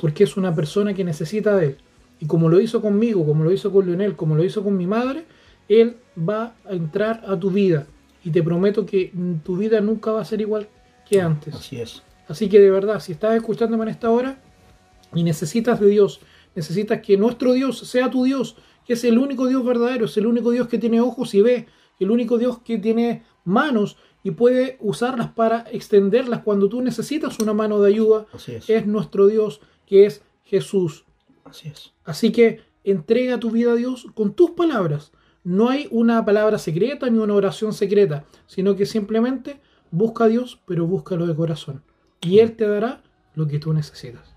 porque 0.00 0.24
es 0.24 0.36
una 0.36 0.54
persona 0.54 0.94
que 0.94 1.04
necesita 1.04 1.56
de 1.56 1.66
Él. 1.66 1.76
Y 2.20 2.26
como 2.26 2.48
lo 2.48 2.60
hizo 2.60 2.80
conmigo, 2.80 3.26
como 3.26 3.44
lo 3.44 3.52
hizo 3.52 3.72
con 3.72 3.86
Leonel, 3.86 4.16
como 4.16 4.34
lo 4.34 4.44
hizo 4.44 4.62
con 4.62 4.76
mi 4.76 4.86
madre, 4.86 5.24
Él 5.68 5.96
va 6.16 6.54
a 6.64 6.72
entrar 6.72 7.22
a 7.26 7.38
tu 7.38 7.50
vida 7.50 7.86
y 8.26 8.32
te 8.32 8.42
prometo 8.42 8.84
que 8.84 9.12
tu 9.44 9.56
vida 9.56 9.80
nunca 9.80 10.10
va 10.10 10.20
a 10.20 10.24
ser 10.24 10.40
igual 10.40 10.68
que 11.08 11.20
antes. 11.20 11.54
Así 11.54 11.80
es. 11.80 12.02
Así 12.26 12.48
que 12.48 12.58
de 12.58 12.72
verdad, 12.72 12.98
si 12.98 13.12
estás 13.12 13.36
escuchándome 13.36 13.84
en 13.84 13.90
esta 13.90 14.10
hora 14.10 14.42
y 15.14 15.22
necesitas 15.22 15.78
de 15.78 15.86
Dios, 15.86 16.18
necesitas 16.56 17.00
que 17.02 17.16
nuestro 17.16 17.52
Dios 17.52 17.78
sea 17.78 18.10
tu 18.10 18.24
Dios, 18.24 18.56
que 18.84 18.94
es 18.94 19.04
el 19.04 19.18
único 19.18 19.46
Dios 19.46 19.64
verdadero, 19.64 20.06
es 20.06 20.16
el 20.16 20.26
único 20.26 20.50
Dios 20.50 20.66
que 20.66 20.78
tiene 20.78 21.00
ojos 21.00 21.34
y 21.34 21.40
ve, 21.40 21.66
el 22.00 22.10
único 22.10 22.36
Dios 22.36 22.58
que 22.64 22.78
tiene 22.78 23.22
manos 23.44 23.96
y 24.24 24.32
puede 24.32 24.76
usarlas 24.80 25.28
para 25.30 25.64
extenderlas 25.70 26.42
cuando 26.42 26.68
tú 26.68 26.82
necesitas 26.82 27.38
una 27.38 27.52
mano 27.52 27.80
de 27.80 27.90
ayuda, 27.90 28.26
Así 28.32 28.56
es. 28.56 28.68
es 28.68 28.88
nuestro 28.88 29.28
Dios, 29.28 29.60
que 29.86 30.04
es 30.06 30.22
Jesús. 30.42 31.04
Así 31.44 31.68
es. 31.68 31.92
Así 32.04 32.32
que 32.32 32.62
entrega 32.82 33.38
tu 33.38 33.52
vida 33.52 33.70
a 33.70 33.76
Dios 33.76 34.08
con 34.14 34.34
tus 34.34 34.50
palabras, 34.50 35.12
no 35.46 35.68
hay 35.68 35.86
una 35.92 36.24
palabra 36.24 36.58
secreta 36.58 37.08
ni 37.08 37.18
una 37.18 37.32
oración 37.32 37.72
secreta, 37.72 38.24
sino 38.48 38.74
que 38.74 38.84
simplemente 38.84 39.60
busca 39.92 40.24
a 40.24 40.26
Dios, 40.26 40.60
pero 40.66 40.88
búscalo 40.88 41.24
de 41.24 41.36
corazón. 41.36 41.84
Y 42.20 42.40
Él 42.40 42.56
te 42.56 42.66
dará 42.66 43.04
lo 43.36 43.46
que 43.46 43.60
tú 43.60 43.72
necesitas. 43.72 44.34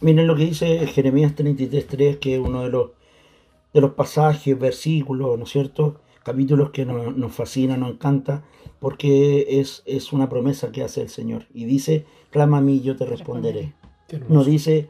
Miren 0.00 0.26
lo 0.26 0.34
que 0.36 0.46
dice 0.46 0.86
Jeremías 0.86 1.36
33.3, 1.36 2.18
que 2.18 2.36
es 2.36 2.40
uno 2.40 2.62
de 2.62 2.70
los, 2.70 2.92
de 3.74 3.82
los 3.82 3.90
pasajes, 3.90 4.58
versículos, 4.58 5.36
¿no 5.36 5.44
es 5.44 5.50
cierto? 5.50 6.00
Capítulos 6.24 6.70
que 6.70 6.86
nos, 6.86 7.14
nos 7.14 7.30
fascina, 7.34 7.76
nos 7.76 7.90
encanta, 7.90 8.42
porque 8.80 9.60
es, 9.60 9.82
es 9.84 10.14
una 10.14 10.30
promesa 10.30 10.72
que 10.72 10.82
hace 10.82 11.02
el 11.02 11.10
Señor. 11.10 11.44
Y 11.52 11.66
dice, 11.66 12.06
clama 12.30 12.56
a 12.56 12.62
mí, 12.62 12.80
yo 12.80 12.96
te 12.96 13.04
responderé. 13.04 13.74
No 14.30 14.44
dice, 14.44 14.88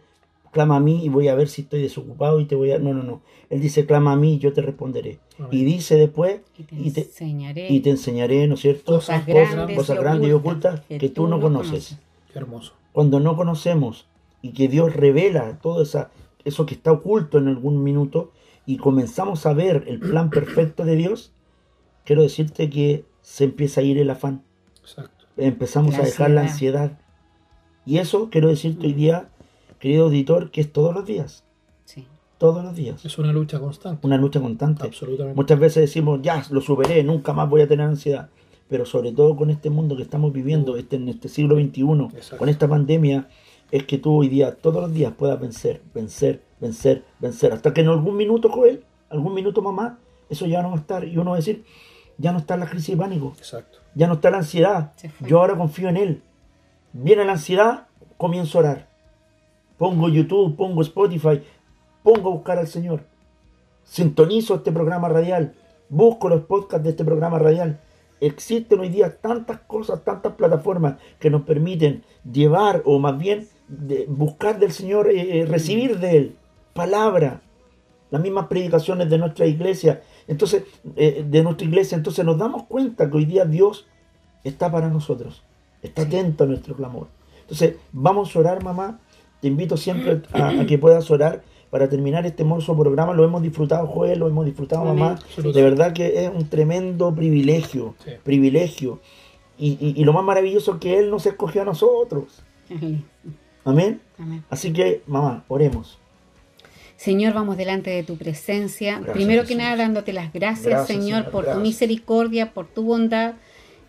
clama 0.52 0.76
a 0.76 0.80
mí 0.80 1.04
y 1.04 1.08
voy 1.08 1.28
a 1.28 1.34
ver 1.34 1.48
si 1.48 1.62
estoy 1.62 1.82
desocupado 1.82 2.40
y 2.40 2.46
te 2.46 2.54
voy 2.54 2.72
a... 2.72 2.78
No, 2.78 2.94
no, 2.94 3.02
no. 3.02 3.22
Él 3.50 3.60
dice, 3.60 3.86
clama 3.86 4.12
a 4.12 4.16
mí 4.16 4.34
y 4.34 4.38
yo 4.38 4.52
te 4.52 4.62
responderé. 4.62 5.20
Y 5.50 5.64
dice 5.64 5.96
después, 5.96 6.40
Y 6.58 6.64
te 6.64 6.76
y 6.76 6.90
te, 6.90 7.00
enseñaré. 7.02 7.68
y 7.72 7.80
te 7.80 7.90
enseñaré, 7.90 8.46
¿no 8.46 8.54
es 8.54 8.60
cierto? 8.60 8.94
Cosas 8.96 9.24
grandes 9.26 9.76
cosas 9.76 9.96
y 9.96 10.00
grandes 10.00 10.30
y 10.30 10.32
ocultas 10.32 10.80
que, 10.88 11.08
tú 11.08 11.28
no 11.28 11.40
conoces. 11.40 11.98
Qué 12.32 12.38
hermoso. 12.38 12.74
Cuando 12.92 13.20
no 13.20 13.36
conocemos 13.36 14.06
y 14.42 14.52
que 14.52 14.68
Dios 14.68 14.94
revela 14.94 15.58
todo 15.62 15.82
esa, 15.82 16.10
eso 16.44 16.66
que 16.66 16.74
está 16.74 16.92
oculto 16.92 17.38
en 17.38 17.48
algún 17.48 17.82
minuto 17.82 18.32
y 18.66 18.76
comenzamos 18.76 19.46
a 19.46 19.52
ver 19.52 19.84
el 19.86 20.00
plan 20.00 20.30
perfecto 20.30 20.84
de 20.84 20.96
Dios, 20.96 21.32
quiero 22.04 22.22
decirte 22.22 22.68
que 22.68 23.04
se 23.22 23.44
empieza 23.44 23.80
a 23.80 23.84
ir 23.84 23.98
el 23.98 24.10
afán. 24.10 24.42
Exacto. 24.80 25.26
Empezamos 25.36 25.92
La 25.92 26.00
a 26.00 26.02
dejar 26.02 26.30
la 26.30 26.42
ansiedad. 26.42 26.82
ansiedad. 26.82 27.04
Y 27.86 27.98
eso 27.98 28.28
quiero 28.30 28.48
decirte 28.48 28.86
hoy 28.86 28.92
día, 28.92 29.30
querido 29.78 30.04
auditor, 30.04 30.50
que 30.50 30.60
es 30.60 30.72
todos 30.72 30.94
los 30.94 31.04
días. 31.04 31.44
Sí. 31.84 32.06
Todos 32.38 32.64
los 32.64 32.74
días. 32.74 33.04
Es 33.04 33.18
una 33.18 33.32
lucha 33.32 33.58
constante. 33.58 34.06
Una 34.06 34.16
lucha 34.16 34.40
constante. 34.40 34.84
Absolutamente. 34.84 35.36
Muchas 35.36 35.58
veces 35.58 35.82
decimos, 35.82 36.20
ya, 36.22 36.44
lo 36.50 36.60
superé, 36.60 37.02
nunca 37.02 37.32
más 37.32 37.48
voy 37.48 37.62
a 37.62 37.68
tener 37.68 37.86
ansiedad. 37.86 38.28
Pero 38.68 38.84
sobre 38.84 39.12
todo 39.12 39.34
con 39.34 39.50
este 39.50 39.70
mundo 39.70 39.96
que 39.96 40.02
estamos 40.02 40.32
viviendo, 40.32 40.76
este, 40.76 40.96
en 40.96 41.08
este 41.08 41.28
siglo 41.28 41.56
XXI, 41.56 41.82
Exacto. 42.14 42.36
con 42.36 42.48
esta 42.48 42.68
pandemia, 42.68 43.28
es 43.70 43.84
que 43.84 43.98
tú 43.98 44.14
hoy 44.18 44.28
día, 44.28 44.54
todos 44.54 44.82
los 44.82 44.92
días, 44.92 45.12
puedas 45.16 45.40
vencer, 45.40 45.80
vencer, 45.94 46.42
vencer, 46.60 47.04
vencer. 47.18 47.52
Hasta 47.52 47.72
que 47.72 47.80
en 47.80 47.88
algún 47.88 48.16
minuto, 48.16 48.50
Joel, 48.50 48.84
algún 49.10 49.34
minuto 49.34 49.62
mamá, 49.62 49.98
eso 50.28 50.46
ya 50.46 50.62
no 50.62 50.70
va 50.70 50.76
a 50.76 50.80
estar. 50.80 51.04
Y 51.04 51.16
uno 51.16 51.30
va 51.30 51.36
a 51.36 51.40
decir, 51.40 51.64
ya 52.18 52.32
no 52.32 52.38
está 52.38 52.56
la 52.56 52.66
crisis 52.66 52.90
de 52.90 52.96
pánico, 52.96 53.32
Exacto. 53.38 53.78
ya 53.94 54.06
no 54.06 54.14
está 54.14 54.30
la 54.30 54.38
ansiedad. 54.38 54.92
Yo 55.20 55.40
ahora 55.40 55.56
confío 55.56 55.88
en 55.88 55.96
Él. 55.96 56.22
Viene 56.92 57.24
la 57.24 57.32
ansiedad, 57.32 57.86
comienzo 58.16 58.58
a 58.58 58.60
orar. 58.62 58.87
Pongo 59.78 60.08
YouTube, 60.08 60.56
pongo 60.56 60.82
Spotify, 60.82 61.40
pongo 62.02 62.30
a 62.30 62.32
buscar 62.34 62.58
al 62.58 62.66
Señor. 62.66 63.04
Sintonizo 63.84 64.56
este 64.56 64.72
programa 64.72 65.08
radial, 65.08 65.54
busco 65.88 66.28
los 66.28 66.42
podcasts 66.42 66.84
de 66.84 66.90
este 66.90 67.04
programa 67.04 67.38
radial. 67.38 67.80
Existen 68.20 68.80
hoy 68.80 68.88
día 68.88 69.16
tantas 69.20 69.60
cosas, 69.60 70.02
tantas 70.04 70.34
plataformas 70.34 70.96
que 71.20 71.30
nos 71.30 71.42
permiten 71.42 72.02
llevar 72.30 72.82
o 72.84 72.98
más 72.98 73.16
bien 73.16 73.46
de- 73.68 74.06
buscar 74.08 74.58
del 74.58 74.72
Señor, 74.72 75.08
eh, 75.10 75.40
eh, 75.40 75.46
recibir 75.46 75.98
de 76.00 76.16
Él 76.16 76.36
palabra, 76.74 77.40
las 78.10 78.20
mismas 78.20 78.46
predicaciones 78.46 79.08
de 79.10 79.18
nuestra 79.18 79.46
iglesia. 79.46 80.02
Entonces, 80.26 80.64
eh, 80.96 81.24
de 81.28 81.42
nuestra 81.42 81.66
iglesia, 81.66 81.96
entonces 81.96 82.24
nos 82.24 82.38
damos 82.38 82.64
cuenta 82.64 83.08
que 83.10 83.16
hoy 83.16 83.24
día 83.26 83.44
Dios 83.44 83.86
está 84.44 84.70
para 84.70 84.88
nosotros, 84.88 85.42
está 85.82 86.02
atento 86.02 86.44
a 86.44 86.46
nuestro 86.46 86.74
clamor. 86.74 87.06
Entonces, 87.42 87.76
vamos 87.92 88.34
a 88.34 88.38
orar, 88.38 88.62
mamá. 88.62 89.00
Te 89.40 89.48
invito 89.48 89.76
siempre 89.76 90.22
a, 90.32 90.48
a 90.60 90.66
que 90.66 90.78
puedas 90.78 91.10
orar 91.10 91.42
para 91.70 91.88
terminar 91.88 92.24
este 92.26 92.42
hermoso 92.42 92.76
programa. 92.76 93.12
Lo 93.14 93.24
hemos 93.24 93.42
disfrutado, 93.42 93.86
Joel, 93.86 94.18
lo 94.18 94.28
hemos 94.28 94.44
disfrutado, 94.46 94.84
mamá. 94.84 95.18
De 95.36 95.62
verdad 95.62 95.92
que 95.92 96.24
es 96.24 96.30
un 96.34 96.48
tremendo 96.48 97.14
privilegio, 97.14 97.94
Sí. 98.04 98.10
privilegio. 98.24 99.00
Y, 99.58 99.70
y- 99.80 99.94
y 100.00 100.04
lo 100.04 100.12
más 100.12 100.24
maravilloso 100.24 100.72
es 100.74 100.78
que 100.78 100.98
Él 100.98 101.10
nos 101.10 101.26
escogió 101.26 101.62
a 101.62 101.64
nosotros. 101.64 102.42
Amén. 103.64 104.00
Amén. 104.18 104.44
Así 104.50 104.72
que, 104.72 105.02
mamá, 105.06 105.44
oremos. 105.48 105.98
Señor, 106.96 107.32
vamos 107.32 107.56
delante 107.56 107.90
de 107.90 108.02
tu 108.02 108.16
presencia. 108.16 108.94
Gracias, 108.96 109.14
Primero 109.14 109.42
que 109.42 109.48
Jesús. 109.48 109.62
nada, 109.62 109.76
dándote 109.76 110.12
las 110.12 110.32
gracias, 110.32 110.66
Gracias, 110.66 110.86
Señor, 110.88 111.18
Señor, 111.24 111.30
por 111.30 111.46
tu 111.46 111.58
misericordia, 111.60 112.52
por 112.52 112.66
tu 112.66 112.82
bondad. 112.82 113.34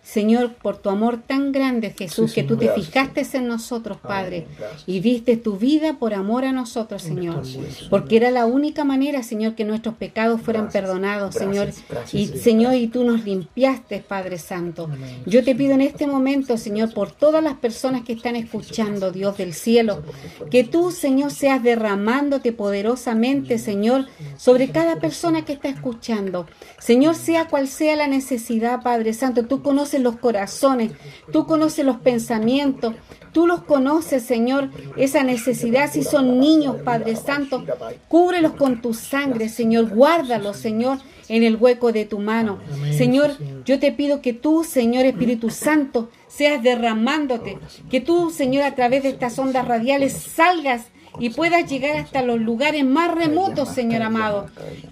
Señor, 0.02 0.54
por 0.54 0.78
tu 0.78 0.88
amor 0.88 1.20
tan 1.24 1.52
grande, 1.52 1.94
Jesús, 1.96 2.30
Sí, 2.30 2.36
que 2.36 2.42
tú 2.42 2.56
te 2.56 2.66
Gracias, 2.66 2.86
fijaste 2.86 3.36
en 3.36 3.46
nosotros, 3.48 3.98
Padre, 3.98 4.46
Amén, 4.56 4.70
y 4.86 5.00
viste 5.00 5.36
tu 5.36 5.56
vida 5.56 5.98
por 5.98 6.14
amor 6.14 6.44
a 6.44 6.52
nosotros, 6.52 7.02
Señor. 7.02 7.42
Porque 7.90 8.16
era 8.16 8.30
la 8.30 8.46
única 8.46 8.84
manera, 8.84 9.22
Señor, 9.22 9.54
que 9.54 9.64
nuestros 9.64 9.94
pecados 9.96 10.40
fueran 10.40 10.64
Gracias, 10.64 10.82
perdonados, 10.82 11.34
Señor. 11.34 11.68
y 12.12 12.26
Señor. 12.26 12.38
Señor, 12.42 12.74
y 12.74 12.86
tú 12.88 13.04
nos 13.04 13.24
limpiaste, 13.24 14.00
Padre 14.00 14.38
Santo. 14.38 14.84
Amén. 14.84 15.22
Yo 15.26 15.44
te 15.44 15.54
pido 15.54 15.74
en 15.74 15.82
este 15.82 16.06
momento, 16.06 16.56
Señor, 16.56 16.92
por 16.94 17.12
todas 17.12 17.44
las 17.44 17.54
personas 17.54 18.02
que 18.02 18.14
están 18.14 18.36
escuchando, 18.36 19.12
Dios 19.12 19.36
del 19.36 19.52
cielo, 19.54 20.02
que 20.50 20.64
tú, 20.64 20.90
Señor, 20.92 21.30
seas 21.30 21.62
derramándote 21.62 22.52
poderosamente, 22.52 23.58
Señor, 23.58 24.06
sobre 24.36 24.70
cada 24.70 24.96
persona 24.96 25.44
que 25.44 25.52
está 25.52 25.68
escuchando. 25.68 26.46
Señor, 26.78 27.14
sea 27.14 27.46
cual 27.48 27.68
sea 27.68 27.96
la 27.96 28.06
necesidad, 28.06 28.82
Padre 28.82 29.12
Santo, 29.12 29.44
tú 29.46 29.62
conoces 29.62 29.89
los 29.98 30.16
corazones, 30.16 30.92
tú 31.32 31.46
conoces 31.46 31.84
los 31.84 31.96
pensamientos, 31.96 32.94
tú 33.32 33.46
los 33.48 33.64
conoces, 33.64 34.22
Señor, 34.22 34.70
esa 34.96 35.24
necesidad. 35.24 35.90
Si 35.90 36.04
son 36.04 36.38
niños, 36.38 36.76
Padre 36.84 37.16
Santo, 37.16 37.64
cúbrelos 38.06 38.52
con 38.52 38.80
tu 38.80 38.94
sangre, 38.94 39.48
Señor, 39.48 39.88
guárdalos, 39.88 40.56
Señor, 40.56 40.98
en 41.28 41.42
el 41.42 41.56
hueco 41.56 41.92
de 41.92 42.04
tu 42.04 42.18
mano. 42.18 42.58
Señor. 42.96 43.32
yo 43.64 43.78
te 43.78 43.92
pido 43.92 44.20
que 44.20 44.32
tú, 44.32 44.64
Señor 44.64 45.04
Espíritu 45.06 45.50
Santo, 45.50 46.10
seas 46.28 46.62
derramándote, 46.62 47.58
que 47.90 48.00
tú, 48.00 48.30
Señor, 48.30 48.64
a 48.64 48.74
través 48.74 49.02
de 49.02 49.10
estas 49.10 49.38
ondas 49.38 49.66
radiales 49.66 50.12
salgas 50.12 50.86
y 51.18 51.30
puedas 51.30 51.68
llegar 51.68 51.96
hasta 51.96 52.22
los 52.22 52.40
lugares 52.40 52.84
más 52.84 53.12
remotos, 53.12 53.68
Señor 53.70 54.02
amado. 54.02 54.46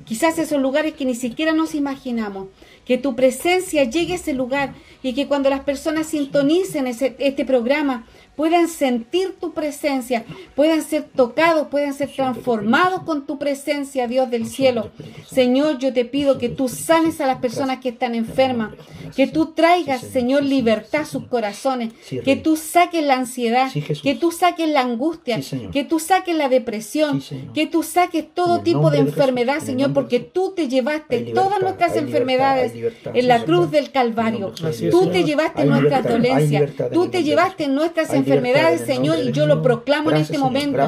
Quizás 0.04 0.38
esos 0.38 0.60
lugares 0.60 0.94
que 0.94 1.04
ni 1.04 1.14
siquiera 1.14 1.52
nos 1.52 1.74
imaginamos. 1.74 2.48
Que 2.88 2.98
tu 2.98 3.14
presencia 3.14 3.84
llegue 3.84 4.14
a 4.14 4.16
ese 4.16 4.32
lugar 4.32 4.74
y 5.02 5.12
que 5.12 5.28
cuando 5.28 5.48
las 5.50 5.60
personas 5.60 6.06
sintonicen 6.08 6.86
ese- 6.88 7.14
este 7.18 7.44
programa 7.44 8.06
puedan 8.38 8.68
sentir 8.68 9.34
tu 9.40 9.52
presencia, 9.52 10.24
puedan 10.54 10.80
ser 10.82 11.02
tocados, 11.02 11.66
puedan 11.66 11.92
ser 11.92 12.08
transformados 12.14 13.02
con 13.02 13.26
tu 13.26 13.36
presencia, 13.36 14.06
Dios 14.06 14.30
del 14.30 14.46
cielo. 14.46 14.92
Señor, 15.26 15.78
yo 15.78 15.92
te 15.92 16.04
pido 16.04 16.38
que 16.38 16.48
tú 16.48 16.68
sanes 16.68 17.20
a 17.20 17.26
las 17.26 17.38
personas 17.38 17.78
que 17.78 17.88
están 17.88 18.14
enfermas, 18.14 18.74
que 19.16 19.26
tú 19.26 19.54
traigas, 19.54 20.02
Señor, 20.02 20.44
libertad 20.44 21.00
a 21.00 21.04
sus 21.04 21.26
corazones, 21.26 21.92
que 22.24 22.36
tú 22.36 22.54
saques 22.54 23.04
la 23.04 23.14
ansiedad, 23.14 23.72
que 23.72 24.14
tú 24.14 24.30
saques 24.30 24.68
la 24.68 24.82
angustia, 24.82 25.40
que 25.72 25.82
tú 25.82 25.98
saques 25.98 26.36
la 26.36 26.48
depresión, 26.48 27.20
que 27.52 27.66
tú 27.66 27.82
saques 27.82 28.24
todo 28.32 28.60
tipo 28.60 28.92
de 28.92 28.98
enfermedad, 28.98 29.58
Señor, 29.58 29.92
porque 29.92 30.20
tú 30.20 30.52
te 30.54 30.68
llevaste 30.68 31.32
todas 31.34 31.60
nuestras 31.60 31.96
enfermedades 31.96 32.72
en 33.12 33.26
la 33.26 33.42
cruz 33.42 33.72
del 33.72 33.90
Calvario. 33.90 34.52
Tú 34.92 35.08
te 35.08 35.24
llevaste 35.24 35.64
nuestras 35.64 36.04
dolencias, 36.04 36.70
tú 36.92 37.08
te 37.08 37.24
llevaste 37.24 37.66
nuestras 37.66 38.10
enfermedades, 38.10 38.27
en 38.30 38.46
el 38.46 38.78
Señor, 38.78 39.18
y 39.18 39.32
yo 39.32 39.46
lo 39.46 39.62
proclamo 39.62 40.10
en 40.10 40.18
este 40.18 40.38
momento. 40.38 40.78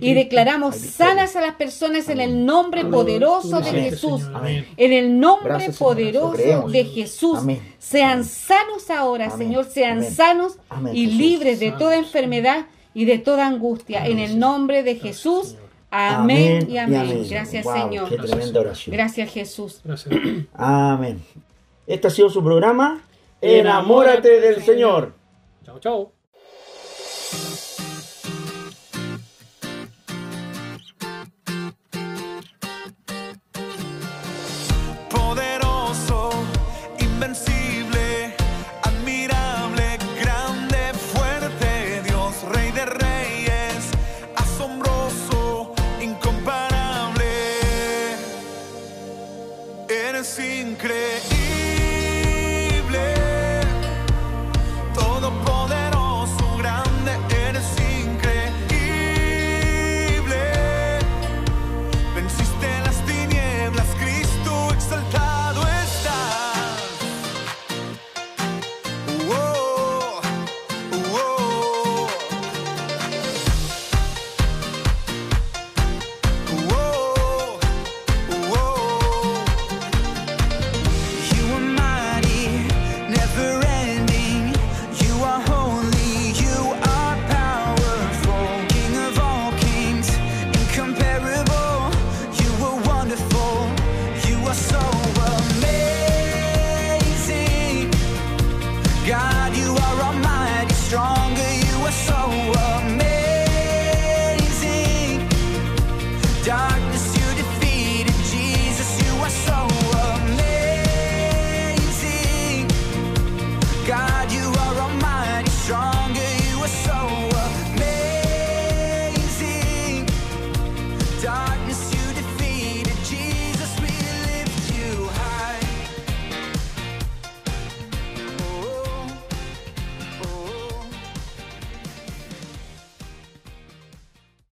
Y 0.00 0.14
declaramos 0.14 0.76
sanas 0.76 1.36
a 1.36 1.40
las 1.40 1.54
personas 1.54 2.08
en 2.08 2.20
el 2.20 2.44
nombre 2.44 2.84
poderoso 2.84 3.60
de 3.60 3.70
Jesús. 3.70 4.22
En 4.76 4.92
el 4.92 5.18
nombre 5.18 5.70
poderoso 5.78 6.68
de 6.68 6.84
Jesús. 6.84 7.40
Sean 7.78 8.24
sanos 8.24 8.90
ahora. 8.90 9.30
Señor, 9.30 9.64
sean 9.66 10.04
sanos 10.04 10.58
y 10.92 11.06
libres 11.06 11.60
de 11.60 11.72
toda 11.72 11.96
enfermedad 11.96 12.66
y 12.94 13.04
de 13.04 13.18
toda 13.18 13.46
angustia. 13.46 14.06
En 14.06 14.18
el 14.18 14.38
nombre 14.38 14.82
de 14.82 14.96
Jesús. 14.96 15.56
Amén 15.90 16.68
y 16.70 16.76
amén. 16.76 17.26
Gracias, 17.28 17.64
Wow, 17.64 17.74
Señor. 17.74 18.08
Qué 18.08 18.18
tremenda 18.18 18.60
oración. 18.60 18.94
Gracias, 18.94 19.32
Jesús. 19.32 19.80
Gracias. 19.84 20.14
Amén. 20.52 21.22
Este 21.86 22.08
ha 22.08 22.10
sido 22.10 22.28
su 22.28 22.44
programa. 22.44 23.00
Enamórate 23.40 24.40
del 24.40 24.62
Señor. 24.62 25.14
chao, 25.64 25.78
chao. 25.78 26.17